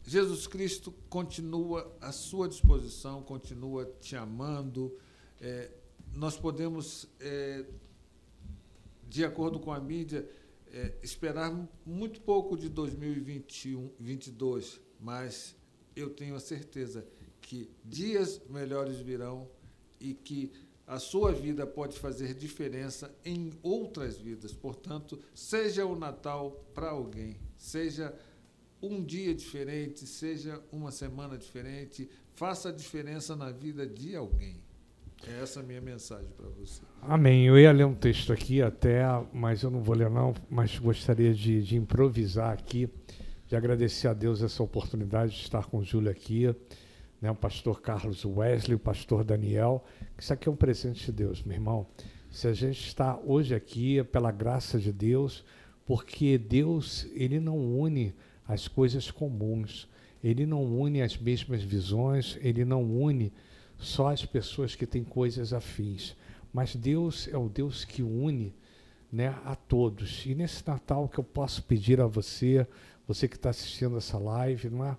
[0.06, 4.94] Jesus Cristo continua à sua disposição, continua te amando.
[5.40, 5.70] É,
[6.12, 7.64] nós podemos, é,
[9.08, 10.28] de acordo com a mídia,
[10.70, 11.50] é, esperar
[11.86, 15.56] muito pouco de 2021, 2022, mas
[15.96, 17.06] eu tenho a certeza
[17.40, 19.48] que dias melhores virão
[19.98, 20.52] e que
[20.86, 24.52] a sua vida pode fazer diferença em outras vidas.
[24.52, 28.14] Portanto, seja o Natal para alguém, seja
[28.84, 34.62] um dia diferente, seja uma semana diferente, faça a diferença na vida de alguém.
[35.26, 36.82] É essa a minha mensagem para você.
[37.00, 37.46] Amém.
[37.46, 39.02] Eu ia ler um texto aqui até,
[39.32, 42.88] mas eu não vou ler não, mas gostaria de, de improvisar aqui,
[43.46, 46.54] de agradecer a Deus essa oportunidade de estar com o Júlio aqui,
[47.22, 49.82] né, o pastor Carlos Wesley, o pastor Daniel,
[50.18, 51.86] isso aqui é um presente de Deus, meu irmão.
[52.30, 55.44] Se a gente está hoje aqui é pela graça de Deus,
[55.86, 58.14] porque Deus, ele não une
[58.46, 59.88] as coisas comuns,
[60.22, 63.32] ele não une as mesmas visões, ele não une
[63.76, 66.16] só as pessoas que têm coisas afins,
[66.52, 68.54] mas Deus é o Deus que une
[69.10, 70.24] né, a todos.
[70.26, 72.66] E nesse Natal que eu posso pedir a você,
[73.06, 74.96] você que está assistindo essa live, não é?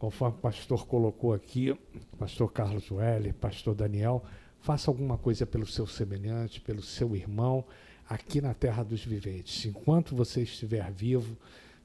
[0.00, 1.78] conforme o pastor colocou aqui,
[2.18, 4.24] pastor Carlos Welly, pastor Daniel,
[4.58, 7.66] faça alguma coisa pelo seu semelhante, pelo seu irmão,
[8.08, 9.66] aqui na terra dos viventes.
[9.66, 11.36] Enquanto você estiver vivo,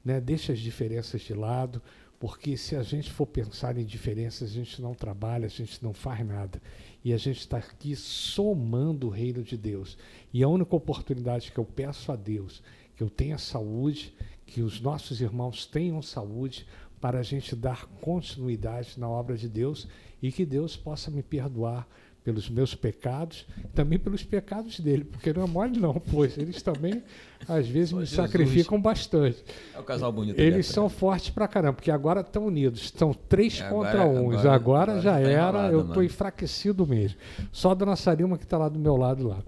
[0.06, 1.82] né, deixe as diferenças de lado,
[2.16, 5.92] porque se a gente for pensar em diferenças, a gente não trabalha, a gente não
[5.92, 6.62] faz nada.
[7.04, 9.98] E a gente está aqui somando o reino de Deus.
[10.32, 12.62] E a única oportunidade que eu peço a Deus,
[12.94, 14.14] que eu tenha saúde,
[14.46, 16.68] que os nossos irmãos tenham saúde,
[17.00, 19.88] para a gente dar continuidade na obra de Deus
[20.22, 21.86] e que Deus possa me perdoar
[22.26, 27.00] pelos meus pecados, também pelos pecados dele, porque não é mole não, pois eles também
[27.48, 28.16] às vezes me Jesus.
[28.16, 29.44] sacrificam bastante.
[29.72, 30.36] É o casal bonito.
[30.36, 34.38] Eles são fortes pra caramba, porque agora estão unidos, estão três é, contra agora, uns.
[34.38, 37.16] Agora, agora, agora já tá era, eu estou enfraquecido mesmo.
[37.52, 39.38] Só a dona Sarima que está lá do meu lado lá.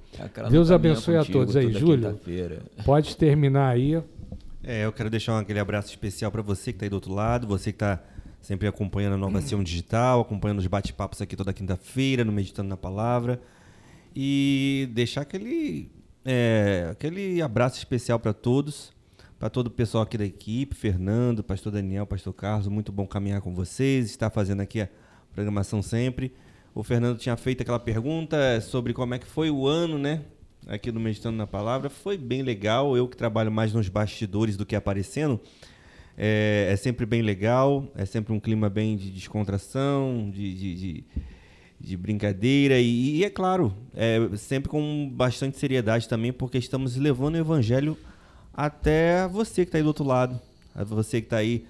[0.48, 2.16] Deus abençoe a todos aí, Júlio.
[2.84, 4.00] Pode terminar aí.
[4.62, 7.44] É, eu quero deixar aquele abraço especial para você que está aí do outro lado,
[7.44, 8.00] você que está
[8.40, 12.76] sempre acompanhando a Nova Sião Digital, acompanhando os bate-papos aqui toda quinta-feira, no Meditando na
[12.76, 13.40] Palavra.
[14.14, 15.90] E deixar aquele,
[16.24, 18.92] é, aquele abraço especial para todos,
[19.38, 23.40] para todo o pessoal aqui da equipe, Fernando, Pastor Daniel, Pastor Carlos, muito bom caminhar
[23.40, 24.88] com vocês, estar fazendo aqui a
[25.32, 26.32] programação sempre.
[26.74, 30.24] O Fernando tinha feito aquela pergunta sobre como é que foi o ano, né?
[30.68, 31.88] aqui no Meditando na Palavra.
[31.88, 32.96] Foi bem legal.
[32.96, 35.40] Eu que trabalho mais nos bastidores do que aparecendo.
[36.20, 41.04] É, é sempre bem legal, é sempre um clima bem de descontração, de, de, de,
[41.78, 47.36] de brincadeira e, e, é claro, é sempre com bastante seriedade também, porque estamos levando
[47.36, 47.96] o evangelho
[48.52, 50.40] até você que está aí do outro lado,
[50.74, 51.64] a você que está aí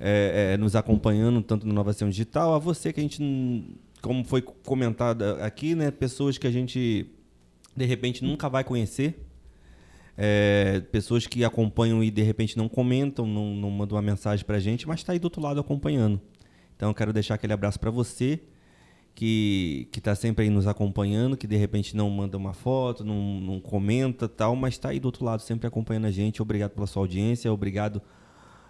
[0.00, 4.40] é, é, nos acompanhando, tanto no Inovação Digital, a você que a gente, como foi
[4.40, 7.06] comentado aqui, né, pessoas que a gente
[7.76, 9.26] de repente nunca vai conhecer.
[10.22, 14.58] É, pessoas que acompanham e de repente não comentam, não, não mandam uma mensagem para
[14.58, 16.20] a gente, mas está aí do outro lado acompanhando.
[16.76, 18.38] Então eu quero deixar aquele abraço para você
[19.14, 23.60] que está sempre aí nos acompanhando, que de repente não manda uma foto, não, não
[23.60, 26.42] comenta tal, mas está aí do outro lado sempre acompanhando a gente.
[26.42, 28.02] Obrigado pela sua audiência, obrigado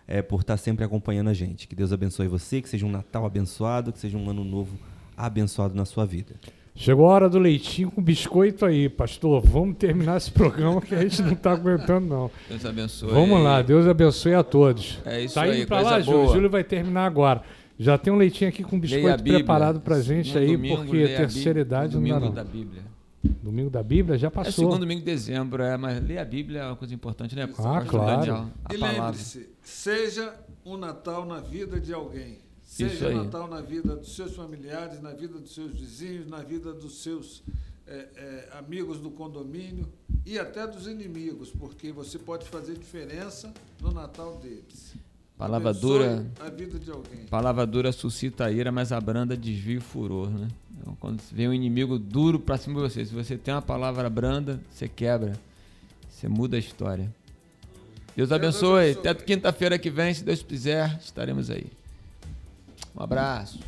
[0.07, 1.67] é, por estar tá sempre acompanhando a gente.
[1.67, 4.79] Que Deus abençoe você, que seja um Natal abençoado, que seja um ano novo
[5.17, 6.37] abençoado na sua vida.
[6.75, 9.43] Chegou a hora do leitinho com biscoito aí, pastor.
[9.45, 12.31] Vamos terminar esse programa que a gente não está aguentando, não.
[12.49, 13.11] Deus abençoe.
[13.11, 14.99] Vamos lá, Deus abençoe a todos.
[15.05, 16.33] É isso tá indo aí, para lá, Júlio.
[16.33, 17.43] Júlio vai terminar agora.
[17.79, 21.97] Já tem um leitinho aqui com biscoito preparado para gente aí, domingo, porque terceira idade
[21.99, 22.33] não dá não.
[22.33, 22.83] da Bíblia.
[23.23, 24.49] Domingo da Bíblia já passou.
[24.49, 27.49] É segundo domingo de dezembro, é, mas ler a Bíblia é uma coisa importante, né?
[27.59, 28.21] Ah, claro.
[28.21, 30.35] Daniel, e lembre-se, seja
[30.65, 32.39] um Natal na vida de alguém.
[32.71, 37.03] Seja Natal na vida dos seus familiares, na vida dos seus vizinhos, na vida dos
[37.03, 37.43] seus
[37.85, 39.89] é, é, amigos do condomínio
[40.25, 43.53] e até dos inimigos, porque você pode fazer diferença
[43.83, 44.95] no Natal deles.
[45.37, 46.25] Palavra dura.
[46.39, 47.27] A vida de alguém.
[47.29, 50.47] Palavra dura suscita a ira, mas a branda desvia o furor, né?
[50.79, 54.09] Então, quando vem um inimigo duro pra cima de você, se você tem uma palavra
[54.09, 55.33] branda, você quebra.
[56.09, 57.13] Você muda a história.
[58.15, 58.93] Deus abençoe.
[58.93, 59.09] abençoe.
[59.11, 61.80] Até quinta-feira que vem, se Deus quiser, estaremos aí.
[62.95, 63.61] Um abraço.